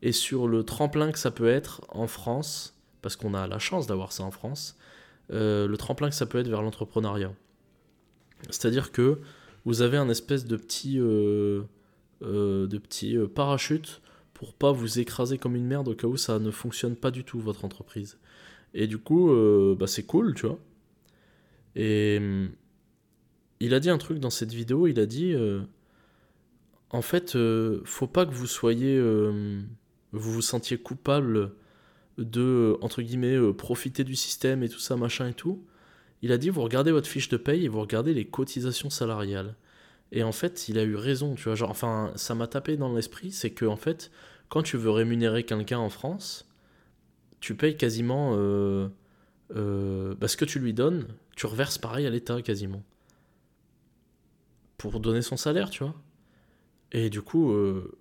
et 0.00 0.12
sur 0.12 0.48
le 0.48 0.64
tremplin 0.64 1.12
que 1.12 1.18
ça 1.18 1.30
peut 1.30 1.48
être 1.48 1.82
en 1.90 2.06
France 2.06 2.79
parce 3.02 3.16
qu'on 3.16 3.34
a 3.34 3.46
la 3.46 3.58
chance 3.58 3.86
d'avoir 3.86 4.12
ça 4.12 4.24
en 4.24 4.30
France, 4.30 4.76
euh, 5.32 5.68
le 5.68 5.76
tremplin 5.76 6.08
que 6.08 6.14
ça 6.14 6.26
peut 6.26 6.38
être 6.38 6.48
vers 6.48 6.62
l'entrepreneuriat. 6.62 7.32
C'est-à-dire 8.48 8.90
que 8.90 9.20
vous 9.64 9.82
avez 9.82 9.96
un 9.96 10.08
espèce 10.08 10.44
de 10.44 10.56
petit, 10.56 10.98
euh, 10.98 11.62
euh, 12.22 12.66
de 12.66 12.78
petit 12.78 13.16
parachute 13.34 14.00
pour 14.34 14.54
pas 14.54 14.72
vous 14.72 14.98
écraser 14.98 15.38
comme 15.38 15.54
une 15.54 15.66
merde 15.66 15.88
au 15.88 15.94
cas 15.94 16.06
où 16.06 16.16
ça 16.16 16.38
ne 16.38 16.50
fonctionne 16.50 16.96
pas 16.96 17.10
du 17.10 17.24
tout 17.24 17.38
votre 17.38 17.64
entreprise. 17.64 18.18
Et 18.72 18.86
du 18.86 18.98
coup, 18.98 19.30
bah, 19.78 19.86
c'est 19.86 20.04
cool, 20.04 20.34
tu 20.34 20.46
vois. 20.46 20.58
Et 21.76 22.18
hum, 22.18 22.50
il 23.60 23.74
a 23.74 23.80
dit 23.80 23.90
un 23.90 23.98
truc 23.98 24.18
dans 24.18 24.30
cette 24.30 24.52
vidéo, 24.52 24.86
il 24.86 24.98
a 24.98 25.06
dit, 25.06 25.34
en 26.90 27.02
fait, 27.02 27.36
faut 27.84 28.06
pas 28.06 28.24
que 28.24 28.32
vous 28.32 28.46
soyez, 28.46 28.98
vous 29.00 30.32
vous 30.32 30.42
sentiez 30.42 30.78
coupable 30.78 31.52
de, 32.24 32.76
entre 32.80 33.02
guillemets, 33.02 33.36
euh, 33.36 33.52
profiter 33.52 34.04
du 34.04 34.16
système 34.16 34.62
et 34.62 34.68
tout 34.68 34.78
ça, 34.78 34.96
machin 34.96 35.28
et 35.28 35.34
tout. 35.34 35.64
Il 36.22 36.32
a 36.32 36.38
dit, 36.38 36.50
vous 36.50 36.62
regardez 36.62 36.92
votre 36.92 37.08
fiche 37.08 37.28
de 37.28 37.36
paye 37.36 37.64
et 37.64 37.68
vous 37.68 37.80
regardez 37.80 38.14
les 38.14 38.26
cotisations 38.26 38.90
salariales. 38.90 39.56
Et 40.12 40.22
en 40.22 40.32
fait, 40.32 40.68
il 40.68 40.78
a 40.78 40.82
eu 40.82 40.96
raison, 40.96 41.34
tu 41.34 41.44
vois. 41.44 41.54
Genre, 41.54 41.70
enfin, 41.70 42.12
ça 42.16 42.34
m'a 42.34 42.46
tapé 42.46 42.76
dans 42.76 42.92
l'esprit, 42.94 43.32
c'est 43.32 43.50
que, 43.50 43.64
en 43.64 43.76
fait, 43.76 44.10
quand 44.48 44.62
tu 44.62 44.76
veux 44.76 44.90
rémunérer 44.90 45.44
quelqu'un 45.44 45.78
en 45.78 45.90
France, 45.90 46.48
tu 47.40 47.54
payes 47.54 47.76
quasiment 47.76 48.34
euh, 48.36 48.88
euh, 49.56 50.14
bah, 50.16 50.28
ce 50.28 50.36
que 50.36 50.44
tu 50.44 50.58
lui 50.58 50.74
donnes, 50.74 51.06
tu 51.36 51.46
reverses 51.46 51.78
pareil 51.78 52.06
à 52.06 52.10
l'État 52.10 52.42
quasiment. 52.42 52.82
Pour 54.76 55.00
donner 55.00 55.22
son 55.22 55.36
salaire, 55.36 55.70
tu 55.70 55.84
vois. 55.84 55.94
Et 56.92 57.10
du 57.10 57.22
coup, 57.22 57.52
euh, 57.52 57.98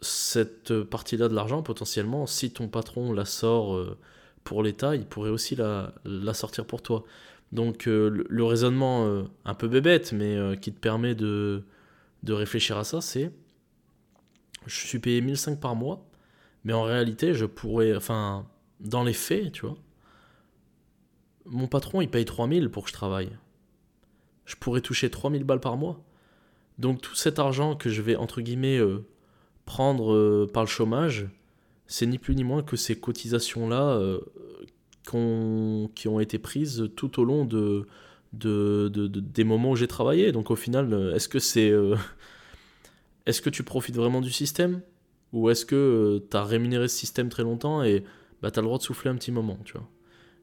cette 0.00 0.82
partie-là 0.82 1.28
de 1.28 1.34
l'argent, 1.34 1.62
potentiellement, 1.62 2.26
si 2.26 2.50
ton 2.50 2.68
patron 2.68 3.12
la 3.12 3.24
sort 3.24 3.74
euh, 3.74 3.96
pour 4.44 4.62
l'État, 4.62 4.96
il 4.96 5.06
pourrait 5.06 5.30
aussi 5.30 5.56
la, 5.56 5.92
sortir 6.34 6.66
pour 6.66 6.82
toi. 6.82 7.04
Donc 7.52 7.86
euh, 7.86 8.24
le, 8.28 8.44
raisonnement 8.44 9.06
euh, 9.06 9.24
un 9.44 9.54
peu 9.54 9.68
bébête, 9.68 10.12
mais 10.12 10.36
qui 10.60 10.72
te 10.72 10.78
permet 10.78 11.14
de, 11.14 11.64
de 12.22 12.32
réfléchir 12.32 12.76
à 12.78 12.84
ça, 12.84 13.00
c'est 13.00 13.32
je 14.66 14.86
suis 14.86 14.98
payé 14.98 15.20
1005 15.20 15.60
par 15.60 15.76
mois, 15.76 16.06
mais 16.64 16.72
en 16.72 16.82
réalité, 16.82 17.34
je 17.34 17.44
pourrais, 17.44 17.94
enfin, 17.94 18.46
dans 18.80 19.04
les 19.04 19.12
faits, 19.12 19.52
tu 19.52 19.66
vois, 19.66 19.76
mon 21.44 21.66
patron, 21.66 22.00
il 22.00 22.08
paye 22.08 22.24
3000 22.24 22.70
pour 22.70 22.84
que 22.84 22.88
je 22.88 22.94
travaille. 22.94 23.30
Je 24.46 24.56
pourrais 24.56 24.80
toucher 24.80 25.10
3000 25.10 25.44
balles 25.44 25.60
par 25.60 25.76
mois. 25.76 26.02
Donc 26.78 27.02
tout 27.02 27.14
cet 27.14 27.38
argent 27.38 27.76
que 27.76 27.90
je 27.90 28.00
vais, 28.00 28.16
entre 28.16 28.40
guillemets, 28.40 28.80
prendre 29.64 30.12
euh, 30.12 30.50
par 30.52 30.62
le 30.62 30.68
chômage, 30.68 31.26
c'est 31.86 32.06
ni 32.06 32.18
plus 32.18 32.34
ni 32.34 32.44
moins 32.44 32.62
que 32.62 32.76
ces 32.76 32.98
cotisations-là 32.98 33.96
euh, 33.96 34.20
qui 35.04 36.08
ont 36.08 36.20
été 36.20 36.38
prises 36.38 36.90
tout 36.96 37.20
au 37.20 37.24
long 37.24 37.44
de, 37.44 37.86
de, 38.32 38.88
des 38.88 39.44
moments 39.44 39.72
où 39.72 39.76
j'ai 39.76 39.88
travaillé. 39.88 40.32
Donc 40.32 40.50
au 40.50 40.56
final, 40.56 40.92
euh, 40.92 41.14
est-ce 41.14 41.28
que 41.28 41.38
c'est... 41.38 41.72
est-ce 43.26 43.40
que 43.40 43.50
tu 43.50 43.62
profites 43.62 43.96
vraiment 43.96 44.20
du 44.20 44.30
système? 44.30 44.80
Ou 45.32 45.50
est-ce 45.50 45.66
que 45.66 46.22
tu 46.30 46.36
as 46.36 46.44
rémunéré 46.44 46.88
ce 46.88 46.96
système 46.96 47.28
très 47.28 47.42
longtemps 47.42 47.82
et 47.82 48.04
bah, 48.40 48.50
tu 48.50 48.58
as 48.58 48.62
le 48.62 48.66
droit 48.66 48.78
de 48.78 48.82
souffler 48.82 49.10
un 49.10 49.16
petit 49.16 49.32
moment, 49.32 49.58
tu 49.64 49.72
vois? 49.72 49.88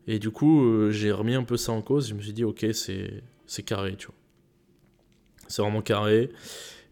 Et 0.07 0.19
du 0.19 0.31
coup, 0.31 0.89
j'ai 0.89 1.11
remis 1.11 1.35
un 1.35 1.43
peu 1.43 1.57
ça 1.57 1.71
en 1.71 1.81
cause. 1.81 2.09
Je 2.09 2.15
me 2.15 2.21
suis 2.21 2.33
dit, 2.33 2.43
ok, 2.43 2.65
c'est 2.73 3.63
carré, 3.63 3.95
tu 3.95 4.07
vois. 4.07 4.15
C'est 5.47 5.61
vraiment 5.61 5.81
carré. 5.81 6.31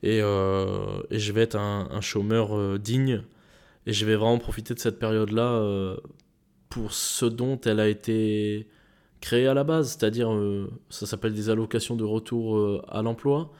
Euh, 0.06 1.02
et, 1.10 1.20
je 1.20 1.32
vais 1.34 1.42
être 1.42 1.56
un, 1.56 2.02
chômeur 2.02 2.56
euh, 2.56 2.78
digne 2.78 3.24
et 3.86 3.94
je 3.94 4.06
vais 4.06 4.16
vraiment 4.16 4.38
profiter 4.38 4.74
de 4.74 4.80
cette 4.80 5.00
période-là 5.00 5.54
euh, 5.54 5.98
pour 6.70 6.94
ce 6.94 7.26
dont 7.26 7.60
elle 7.62 7.80
a 7.80 7.88
été 7.88 8.68
créée 9.22 9.48
à 9.48 9.54
la 9.54 9.64
base, 9.64 9.98
c'est-à-dire 9.98 10.30
ça 10.90 11.06
s'appelle 11.06 11.34
des 11.34 11.50
allocations 11.50 11.96
de 11.98 12.06
retour 12.06 12.82
à 12.88 13.02
l'emploi. 13.02 13.52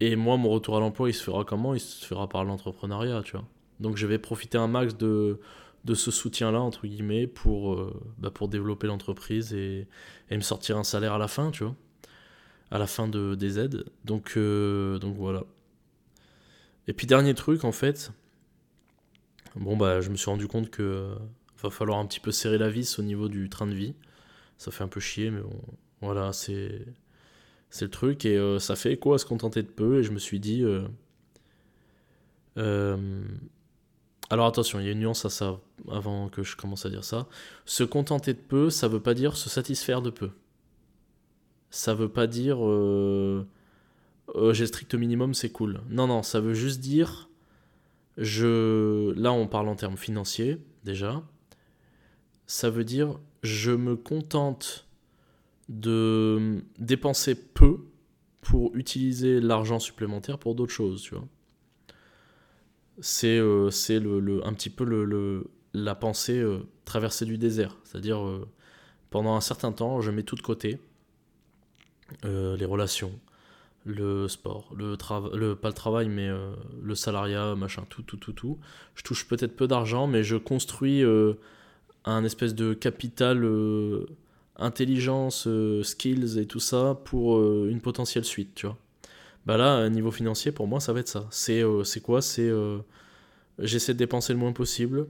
Et 0.00 0.16
moi, 0.16 0.36
mon 0.36 0.50
retour 0.50 0.76
à 0.76 0.80
l'emploi, 0.80 1.08
il 1.08 1.14
se 1.14 1.22
fera 1.22 1.44
comment? 1.44 1.74
Il 1.74 1.80
se 1.80 2.04
fera 2.04 2.28
par 2.28 2.44
l'entrepreneuriat, 2.44 3.22
tu 3.22 3.32
vois. 3.32 3.46
Donc 3.80 3.96
je 3.96 4.06
vais 4.06 4.18
profiter 4.18 4.58
un 4.58 4.66
max 4.66 4.96
de, 4.96 5.40
de 5.84 5.94
ce 5.94 6.10
soutien-là, 6.10 6.60
entre 6.60 6.86
guillemets, 6.86 7.26
pour, 7.26 7.92
bah, 8.18 8.30
pour 8.30 8.48
développer 8.48 8.88
l'entreprise 8.88 9.54
et, 9.54 9.86
et, 10.30 10.36
me 10.36 10.42
sortir 10.42 10.76
un 10.76 10.84
salaire 10.84 11.14
à 11.14 11.18
la 11.18 11.28
fin, 11.28 11.50
tu 11.50 11.64
vois. 11.64 11.74
À 12.70 12.78
la 12.78 12.86
fin 12.86 13.08
de, 13.08 13.34
des 13.36 13.58
aides. 13.58 13.84
Donc, 14.04 14.36
donc 14.36 15.16
voilà. 15.16 15.44
Et 16.86 16.92
puis 16.92 17.06
dernier 17.06 17.34
truc 17.34 17.64
en 17.64 17.72
fait, 17.72 18.12
bon 19.56 19.76
bah 19.76 20.00
je 20.00 20.10
me 20.10 20.16
suis 20.16 20.30
rendu 20.30 20.46
compte 20.48 20.70
que 20.70 20.82
euh, 20.82 21.14
va 21.62 21.70
falloir 21.70 21.98
un 21.98 22.06
petit 22.06 22.20
peu 22.20 22.30
serrer 22.30 22.58
la 22.58 22.68
vis 22.68 22.98
au 22.98 23.02
niveau 23.02 23.28
du 23.28 23.48
train 23.48 23.66
de 23.66 23.74
vie. 23.74 23.94
Ça 24.58 24.70
fait 24.70 24.84
un 24.84 24.88
peu 24.88 25.00
chier, 25.00 25.30
mais 25.30 25.40
bon, 25.40 25.60
voilà, 26.00 26.32
c'est 26.32 26.86
c'est 27.70 27.86
le 27.86 27.90
truc 27.90 28.24
et 28.24 28.36
euh, 28.36 28.58
ça 28.58 28.76
fait 28.76 28.96
quoi 28.98 29.16
à 29.16 29.18
se 29.18 29.26
contenter 29.26 29.62
de 29.62 29.68
peu? 29.68 30.00
Et 30.00 30.02
je 30.04 30.12
me 30.12 30.18
suis 30.18 30.38
dit, 30.40 30.62
euh, 32.56 33.24
alors 34.30 34.46
attention, 34.46 34.78
il 34.78 34.86
y 34.86 34.88
a 34.88 34.92
une 34.92 35.00
nuance 35.00 35.24
à 35.24 35.30
ça 35.30 35.58
avant 35.90 36.28
que 36.28 36.42
je 36.42 36.56
commence 36.56 36.86
à 36.86 36.90
dire 36.90 37.04
ça. 37.04 37.26
Se 37.64 37.82
contenter 37.82 38.34
de 38.34 38.38
peu, 38.38 38.70
ça 38.70 38.88
veut 38.88 39.00
pas 39.00 39.14
dire 39.14 39.36
se 39.36 39.48
satisfaire 39.48 40.02
de 40.02 40.10
peu. 40.10 40.30
Ça 41.70 41.94
veut 41.94 42.08
pas 42.08 42.26
dire 42.28 42.58
euh, 44.34 44.52
j'ai 44.52 44.66
strict 44.66 44.94
minimum, 44.94 45.34
c'est 45.34 45.50
cool. 45.50 45.80
Non, 45.88 46.06
non, 46.06 46.22
ça 46.22 46.40
veut 46.40 46.54
juste 46.54 46.80
dire, 46.80 47.28
je, 48.18 49.12
là 49.12 49.32
on 49.32 49.46
parle 49.46 49.68
en 49.68 49.76
termes 49.76 49.96
financiers 49.96 50.58
déjà, 50.84 51.22
ça 52.46 52.70
veut 52.70 52.84
dire 52.84 53.18
je 53.42 53.70
me 53.70 53.96
contente 53.96 54.86
de 55.68 56.62
dépenser 56.78 57.34
peu 57.34 57.78
pour 58.40 58.74
utiliser 58.74 59.40
l'argent 59.40 59.78
supplémentaire 59.78 60.38
pour 60.38 60.54
d'autres 60.54 60.72
choses, 60.72 61.02
tu 61.02 61.14
vois. 61.14 61.26
C'est 63.00 63.38
euh, 63.38 63.70
le, 63.88 64.20
le, 64.20 64.46
un 64.46 64.52
petit 64.52 64.70
peu 64.70 64.84
le, 64.84 65.50
la 65.72 65.94
pensée 65.94 66.38
euh, 66.38 66.60
traversée 66.84 67.24
du 67.24 67.38
désert. 67.38 67.76
C'est-à-dire, 67.82 68.22
pendant 69.10 69.34
un 69.34 69.40
certain 69.40 69.72
temps, 69.72 70.00
je 70.00 70.10
mets 70.10 70.22
tout 70.22 70.36
de 70.36 70.42
côté. 70.42 70.78
les 72.22 72.64
relations, 72.64 73.18
le 73.84 74.28
sport, 74.28 74.72
le, 74.76 74.96
le 75.36 75.54
pas 75.54 75.68
le 75.68 75.74
travail, 75.74 76.08
mais 76.08 76.28
le 76.82 76.94
salariat, 76.94 77.54
machin, 77.54 77.84
tout, 77.90 78.02
tout, 78.02 78.16
tout, 78.16 78.32
tout. 78.32 78.58
Je 78.94 79.02
touche 79.02 79.28
peut-être 79.28 79.56
peu 79.56 79.66
d'argent, 79.66 80.06
mais 80.06 80.22
je 80.22 80.36
construis 80.36 81.04
un 82.04 82.24
espèce 82.24 82.54
de 82.54 82.72
capital 82.74 83.44
intelligence, 84.56 85.46
euh, 85.46 85.82
skills 85.82 86.38
et 86.38 86.46
tout 86.46 86.60
ça 86.60 87.00
pour 87.04 87.36
euh, 87.36 87.68
une 87.70 87.80
potentielle 87.80 88.24
suite, 88.24 88.54
tu 88.54 88.66
vois. 88.66 88.76
Bah 89.46 89.56
là, 89.56 89.88
niveau 89.90 90.10
financier, 90.10 90.52
pour 90.52 90.66
moi, 90.66 90.80
ça 90.80 90.92
va 90.92 91.00
être 91.00 91.08
ça. 91.08 91.26
C'est 91.30 91.62
euh, 91.62 91.82
quoi? 92.02 92.22
C'est 92.22 92.50
j'essaie 93.58 93.92
de 93.92 93.98
dépenser 93.98 94.32
le 94.32 94.38
moins 94.38 94.52
possible. 94.52 95.06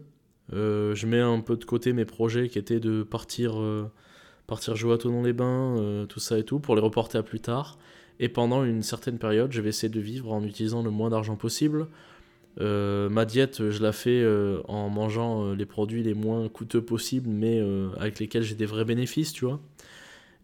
je 0.51 1.07
mets 1.07 1.21
un 1.21 1.41
peu 1.41 1.57
de 1.57 1.65
côté 1.65 1.93
mes 1.93 2.05
projets 2.05 2.49
qui 2.49 2.59
étaient 2.59 2.81
de 2.81 3.03
partir, 3.05 3.55
partir 4.47 4.75
jouer 4.77 4.95
à 4.95 4.99
tout 4.99 5.11
dans 5.11 5.23
les 5.23 5.33
bains, 5.33 6.07
tout 6.09 6.21
ça 6.21 6.39
et 6.39 6.45
tout, 6.45 6.59
pour 6.59 6.75
les 6.75 6.83
reporter 6.83 7.19
à 7.19 7.23
plus 7.23 7.41
tard. 7.41 7.79
Et 8.21 8.29
pendant 8.29 8.65
une 8.65 8.83
certaine 8.83 9.19
période, 9.19 9.53
je 9.53 9.61
vais 9.61 9.71
essayer 9.71 9.89
de 9.89 10.01
vivre 10.01 10.33
en 10.33 10.43
utilisant 10.45 10.83
le 10.83 10.91
moins 10.91 11.11
d'argent 11.11 11.37
possible 11.37 11.89
euh, 12.61 13.09
ma 13.09 13.25
diète, 13.25 13.71
je 13.71 13.83
la 13.83 13.93
fais 13.93 14.23
euh, 14.23 14.61
en 14.69 14.89
mangeant 14.89 15.45
euh, 15.45 15.55
les 15.55 15.67
produits 15.67 16.03
les 16.03 16.15
moins 16.15 16.49
coûteux 16.49 16.83
possibles, 16.83 17.29
mais 17.29 17.61
avec 17.99 18.19
lesquels 18.21 18.43
j'ai 18.43 18.55
des 18.55 18.67
vrais 18.67 18.85
bénéfices, 18.85 19.33
tu 19.33 19.45
vois. 19.45 19.61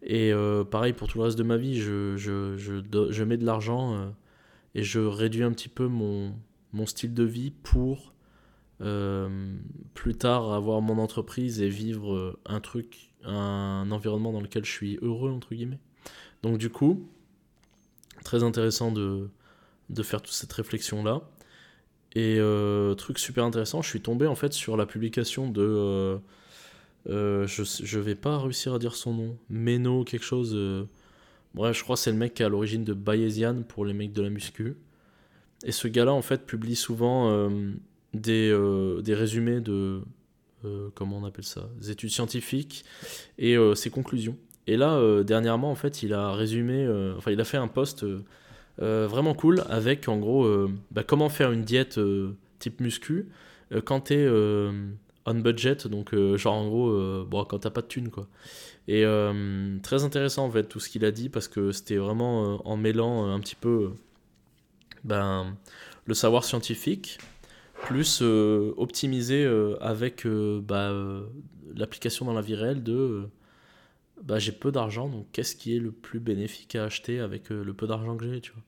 Et 0.03 0.33
pareil 0.71 0.95
pour 0.95 1.09
tout 1.09 1.19
le 1.19 1.25
reste 1.25 1.39
de 1.39 1.43
ma 1.43 1.59
vie, 1.59 1.79
je, 1.79 2.17
je, 2.17 2.57
je, 2.57 2.81
je 3.11 3.25
mets 3.25 3.37
de 3.37 3.45
l'argent 3.45 4.13
et 4.75 4.83
je 4.83 4.99
réduis 4.99 5.43
un 5.43 5.53
petit 5.53 5.69
peu 5.69 5.89
mon, 5.89 6.35
mon 6.73 6.87
style 6.87 7.13
de 7.13 7.25
vie 7.25 7.51
pour 7.51 8.15
plus 8.79 10.15
tard 10.15 10.55
avoir 10.55 10.81
mon 10.81 10.97
entreprise 10.99 11.61
et 11.61 11.69
vivre 11.69 12.39
un 12.47 12.61
truc, 12.61 13.13
un 13.25 13.89
environnement 13.91 14.33
dans 14.33 14.41
lequel 14.41 14.65
je 14.65 14.73
suis 14.73 14.99
heureux, 15.03 15.31
entre 15.31 15.55
guillemets. 15.55 15.81
Donc 16.43 16.57
du 16.57 16.71
coup, 16.71 17.07
très 18.25 18.43
intéressant 18.43 18.93
de, 18.93 19.29
faire 20.03 20.23
toute 20.23 20.35
cette 20.35 20.53
réflexion-là. 20.53 21.23
Et 22.15 22.37
euh, 22.39 22.95
truc 22.95 23.19
super 23.19 23.45
intéressant, 23.45 23.83
je 23.83 23.89
suis 23.89 24.01
tombé 24.01 24.27
en 24.27 24.35
fait 24.35 24.53
sur 24.53 24.77
la 24.77 24.87
publication 24.87 25.49
de. 25.49 25.63
Euh, 25.63 26.19
euh, 27.09 27.47
je, 27.47 27.63
je 27.63 27.99
vais 27.99 28.17
pas 28.17 28.39
réussir 28.39 28.75
à 28.75 28.79
dire 28.79 28.95
son 28.95 29.15
nom. 29.15 29.39
Meno, 29.49 30.05
quelque 30.05 30.25
chose. 30.25 30.57
bref, 31.55 31.77
je 31.77 31.83
crois 31.83 31.97
que 31.97 32.03
c'est 32.03 32.11
le 32.11 32.19
mec 32.19 32.35
qui 32.35 32.43
est 32.43 32.47
à 32.47 32.49
l'origine 32.49 32.85
de 32.85 32.95
Bayesian 32.95 33.63
pour 33.63 33.85
les 33.85 33.95
mecs 33.95 34.13
de 34.13 34.23
la 34.23 34.31
muscu. 34.31 34.77
Et 35.65 35.73
ce 35.73 35.89
gars-là, 35.89 36.13
en 36.13 36.23
fait, 36.23 36.47
publie 36.47 36.77
souvent 36.77 37.49
des, 38.13 38.51
des 39.03 39.15
résumés 39.15 39.61
de. 39.61 40.03
comment 40.95 41.19
on 41.19 41.25
appelle 41.25 41.45
ça 41.45 41.69
Des 41.81 41.91
études 41.93 42.11
scientifiques 42.11 42.85
et 43.39 43.57
ses 43.77 43.91
conclusions. 43.91 44.37
Et 44.67 44.77
là, 44.77 45.23
dernièrement, 45.25 45.71
en 45.71 45.75
fait, 45.75 46.03
il 46.03 46.13
a 46.15 46.33
résumé. 46.33 46.89
enfin, 47.17 47.31
il 47.31 47.41
a 47.41 47.45
fait 47.45 47.57
un 47.57 47.69
post 47.69 48.05
euh, 48.83 49.07
vraiment 49.07 49.35
cool 49.35 49.63
avec 49.69 50.09
en 50.09 50.17
gros 50.17 50.45
euh, 50.45 50.71
bah, 50.91 51.03
comment 51.03 51.29
faire 51.29 51.53
une 51.53 51.65
diète 51.65 51.99
euh, 51.99 52.35
type 52.59 52.81
muscu 52.81 53.29
quand 53.85 54.01
t'es 54.01 54.27
on 55.27 55.35
budget, 55.35 55.77
donc 55.89 56.13
genre 56.37 56.55
en 56.55 56.67
gros 56.67 57.25
bon, 57.25 57.45
quand 57.45 57.61
t'as 57.61 57.71
pas 57.71 57.83
de 57.83 57.87
thunes 57.87 58.11
quoi. 58.11 58.27
Et 58.89 59.05
très 59.85 60.03
intéressant 60.03 60.47
en 60.47 60.51
fait 60.51 60.65
tout 60.65 60.81
ce 60.81 60.89
qu'il 60.89 61.05
a 61.05 61.13
dit 61.13 61.29
parce 61.29 61.47
que 61.47 61.71
c'était 61.71 61.99
vraiment 61.99 62.67
en 62.69 62.77
mêlant 62.77 63.33
un 63.33 63.39
petit 63.39 63.55
peu 63.55 63.93
ben, 65.05 65.57
le 66.07 66.15
savoir 66.15 66.43
scientifique 66.43 67.19
plus 67.85 68.23
optimisé 68.23 69.49
avec 69.81 70.27
bah, 70.27 70.93
l'application 71.77 72.27
dans 72.27 72.35
la 72.35 72.43
vie 72.43 72.57
réelle 72.57 72.83
de 72.83 73.23
bah, 74.23 74.39
j'ai 74.39 74.53
peu 74.53 74.73
d'argent, 74.73 75.09
donc 75.09 75.27
qu'est-ce 75.33 75.57
qui 75.57 75.77
est 75.77 75.81
le 75.81 75.93
plus 75.93 76.21
bénéfique 76.21 76.77
à 76.77 76.85
acheter 76.85 77.21
avec 77.21 77.51
le 77.51 77.73
peu 77.73 77.87
d'argent 77.87 78.17
que 78.17 78.25
j'ai, 78.25 78.41
tu 78.41 78.53
vois? 78.53 78.63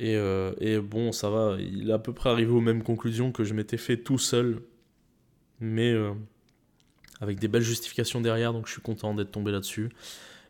Euh, 0.00 0.54
et, 0.60 0.78
bon, 0.78 1.12
ça 1.12 1.30
va, 1.30 1.56
il 1.58 1.90
est 1.90 1.92
à 1.92 1.98
peu 1.98 2.12
près 2.12 2.30
arrivé 2.30 2.50
aux 2.50 2.60
mêmes 2.60 2.82
conclusions 2.82 3.32
que 3.32 3.44
je 3.44 3.54
m'étais 3.54 3.76
fait 3.76 3.98
tout 3.98 4.18
seul, 4.18 4.62
mais 5.60 5.92
euh, 5.92 6.12
avec 7.20 7.38
des 7.38 7.48
belles 7.48 7.62
justifications 7.62 8.20
derrière, 8.20 8.52
donc 8.52 8.66
je 8.66 8.72
suis 8.72 8.82
content 8.82 9.14
d'être 9.14 9.32
tombé 9.32 9.52
là-dessus. 9.52 9.90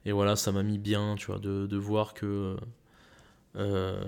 Et 0.06 0.12
voilà, 0.12 0.36
ça 0.36 0.52
m'a 0.52 0.62
mis 0.62 0.78
bien, 0.78 1.16
tu 1.18 1.26
vois, 1.26 1.38
de, 1.38 1.66
de 1.66 1.76
voir 1.76 2.14
que 2.14 2.56
euh, 3.56 4.04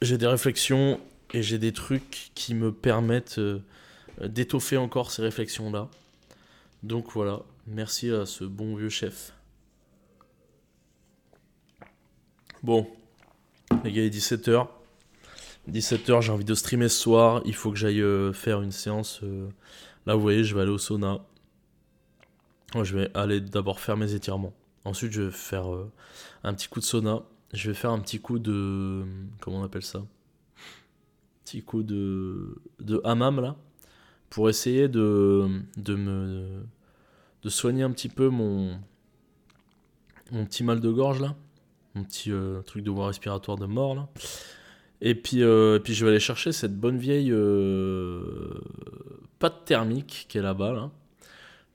j'ai 0.00 0.16
des 0.16 0.26
réflexions 0.26 1.00
et 1.32 1.42
j'ai 1.42 1.58
des 1.58 1.72
trucs 1.72 2.30
qui 2.34 2.54
me 2.54 2.72
permettent 2.72 3.40
d'étoffer 4.22 4.76
encore 4.76 5.10
ces 5.10 5.22
réflexions-là. 5.22 5.88
Donc 6.82 7.12
voilà, 7.12 7.42
merci 7.66 8.10
à 8.10 8.26
ce 8.26 8.44
bon 8.44 8.76
vieux 8.76 8.88
chef. 8.88 9.32
Bon, 12.62 12.86
les 13.84 13.92
gars, 13.92 14.02
il 14.02 14.06
est 14.06 14.10
17h. 14.10 14.66
17h, 15.70 16.20
j'ai 16.22 16.32
envie 16.32 16.44
de 16.44 16.54
streamer 16.54 16.88
ce 16.88 17.00
soir. 17.00 17.42
Il 17.44 17.54
faut 17.54 17.70
que 17.70 17.76
j'aille 17.76 18.00
euh, 18.00 18.32
faire 18.32 18.62
une 18.62 18.70
séance. 18.70 19.20
Euh, 19.22 19.48
là, 20.06 20.14
vous 20.14 20.20
voyez, 20.20 20.44
je 20.44 20.54
vais 20.54 20.62
aller 20.62 20.70
au 20.70 20.78
sauna. 20.78 21.20
Je 22.74 22.96
vais 22.96 23.10
aller 23.14 23.40
d'abord 23.40 23.80
faire 23.80 23.96
mes 23.96 24.14
étirements. 24.14 24.52
Ensuite, 24.84 25.12
je 25.12 25.22
vais 25.22 25.30
faire 25.30 25.72
euh, 25.72 25.90
un 26.42 26.54
petit 26.54 26.68
coup 26.68 26.80
de 26.80 26.84
sauna. 26.84 27.22
Je 27.52 27.70
vais 27.70 27.74
faire 27.74 27.90
un 27.90 28.00
petit 28.00 28.20
coup 28.20 28.38
de. 28.38 29.04
Comment 29.40 29.60
on 29.60 29.64
appelle 29.64 29.84
ça? 29.84 30.02
Petit 31.44 31.62
coup 31.62 31.82
de. 31.82 32.60
de 32.80 33.00
hammam, 33.04 33.40
là. 33.40 33.56
Pour 34.28 34.50
essayer 34.50 34.88
de. 34.88 35.48
de 35.76 35.94
me. 35.94 36.64
De 37.44 37.48
soigner 37.50 37.82
un 37.82 37.90
petit 37.90 38.08
peu 38.08 38.28
mon. 38.28 38.78
mon 40.32 40.44
petit 40.46 40.64
mal 40.64 40.80
de 40.80 40.90
gorge, 40.90 41.20
là 41.20 41.36
un 41.94 42.02
petit 42.02 42.32
euh, 42.32 42.62
truc 42.62 42.82
de 42.82 42.90
voie 42.90 43.08
respiratoire 43.08 43.56
de 43.56 43.66
mort 43.66 43.94
là. 43.94 44.08
Et 45.00 45.14
puis, 45.14 45.42
euh, 45.42 45.78
puis 45.78 45.92
je 45.92 46.04
vais 46.04 46.12
aller 46.12 46.20
chercher 46.20 46.52
cette 46.52 46.78
bonne 46.78 46.96
vieille 46.96 47.30
euh, 47.30 48.54
pâte 49.38 49.64
thermique 49.66 50.26
qui 50.28 50.38
est 50.38 50.42
là-bas. 50.42 50.72
Là. 50.72 50.90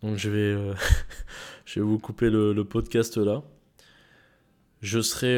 Donc 0.02 0.18
je 0.18 0.30
vais, 0.30 0.74
je 1.66 1.80
vais 1.80 1.86
vous 1.86 2.00
couper 2.00 2.30
le, 2.30 2.64
podcast 2.64 3.18
là. 3.18 3.44
Je 4.82 5.00
serai 5.02 5.38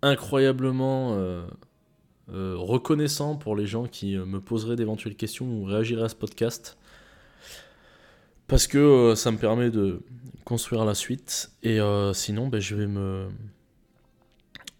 incroyablement 0.00 1.44
reconnaissant 2.28 3.36
pour 3.36 3.56
les 3.56 3.66
gens 3.66 3.86
qui 3.86 4.16
me 4.16 4.40
poseraient 4.40 4.76
d'éventuelles 4.76 5.16
questions 5.16 5.46
ou 5.46 5.64
réagiraient 5.64 6.04
à 6.04 6.08
ce 6.08 6.14
podcast. 6.14 6.78
Parce 8.52 8.66
que 8.66 9.14
ça 9.16 9.30
me 9.30 9.38
permet 9.38 9.70
de 9.70 10.02
construire 10.44 10.84
la 10.84 10.94
suite. 10.94 11.50
Et 11.62 11.78
sinon, 12.12 12.48
ben, 12.48 12.60
je 12.60 12.74
vais 12.74 12.86
me, 12.86 13.30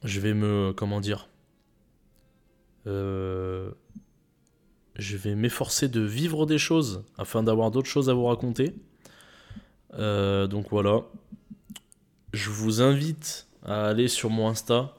je 0.05 0.21
vais 0.21 0.35
me, 0.35 0.75
comment 0.77 1.01
dire, 1.01 1.31
euh, 2.87 3.71
je 4.97 5.17
vais 5.17 5.35
m'efforcer 5.35 5.89
de 5.89 6.03
vivre 6.03 6.45
des 6.45 6.59
choses 6.59 7.03
afin 7.17 7.43
d'avoir 7.43 7.71
d'autres 7.71 7.89
choses 7.89 8.11
à 8.11 8.13
vous 8.13 8.27
raconter. 8.27 8.75
Euh, 9.95 10.47
donc 10.47 10.67
voilà, 10.69 11.07
je 12.35 12.51
vous 12.51 12.83
invite 12.83 13.47
à 13.65 13.87
aller 13.87 14.09
sur 14.09 14.29
mon 14.29 14.49
Insta 14.49 14.95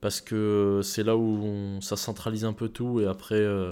parce 0.00 0.22
que 0.22 0.80
c'est 0.82 1.02
là 1.02 1.14
où 1.14 1.78
ça 1.82 1.98
centralise 1.98 2.46
un 2.46 2.54
peu 2.54 2.70
tout 2.70 3.02
et 3.02 3.06
après 3.06 3.34
euh, 3.34 3.70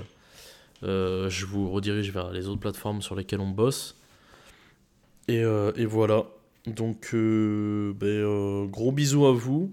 je 0.83 1.47
vous 1.47 1.71
redirige 1.71 2.13
vers 2.13 2.33
les 2.33 2.49
autres 2.49 2.61
plateformes 2.61 3.01
sur 3.01 3.15
lesquelles 3.15 3.41
on 3.41 3.49
bosse. 3.49 3.97
Et, 5.29 5.41
et 5.41 5.87
voilà. 5.87 6.25
Donc 6.67 7.11
ben, 7.13 8.67
gros 8.67 8.93
bisous 8.93 9.27
à 9.27 9.33
vous. 9.33 9.73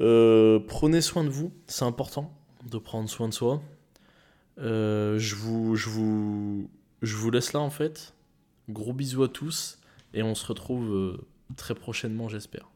Euh, 0.00 0.58
prenez 0.66 1.00
soin 1.00 1.24
de 1.24 1.28
vous, 1.28 1.52
c'est 1.66 1.84
important 1.84 2.32
de 2.64 2.78
prendre 2.78 3.08
soin 3.08 3.28
de 3.28 3.34
soi. 3.34 3.62
Euh, 4.58 5.18
je, 5.18 5.34
vous, 5.34 5.76
je, 5.76 5.88
vous, 5.90 7.30
laisse 7.30 7.52
là 7.52 7.60
en 7.60 7.70
fait. 7.70 8.14
Gros 8.68 8.92
bisous 8.92 9.22
à 9.22 9.28
tous 9.28 9.78
et 10.14 10.22
on 10.22 10.34
se 10.34 10.46
retrouve 10.46 10.90
euh, 10.90 11.26
très 11.56 11.74
prochainement 11.74 12.28
j'espère. 12.28 12.70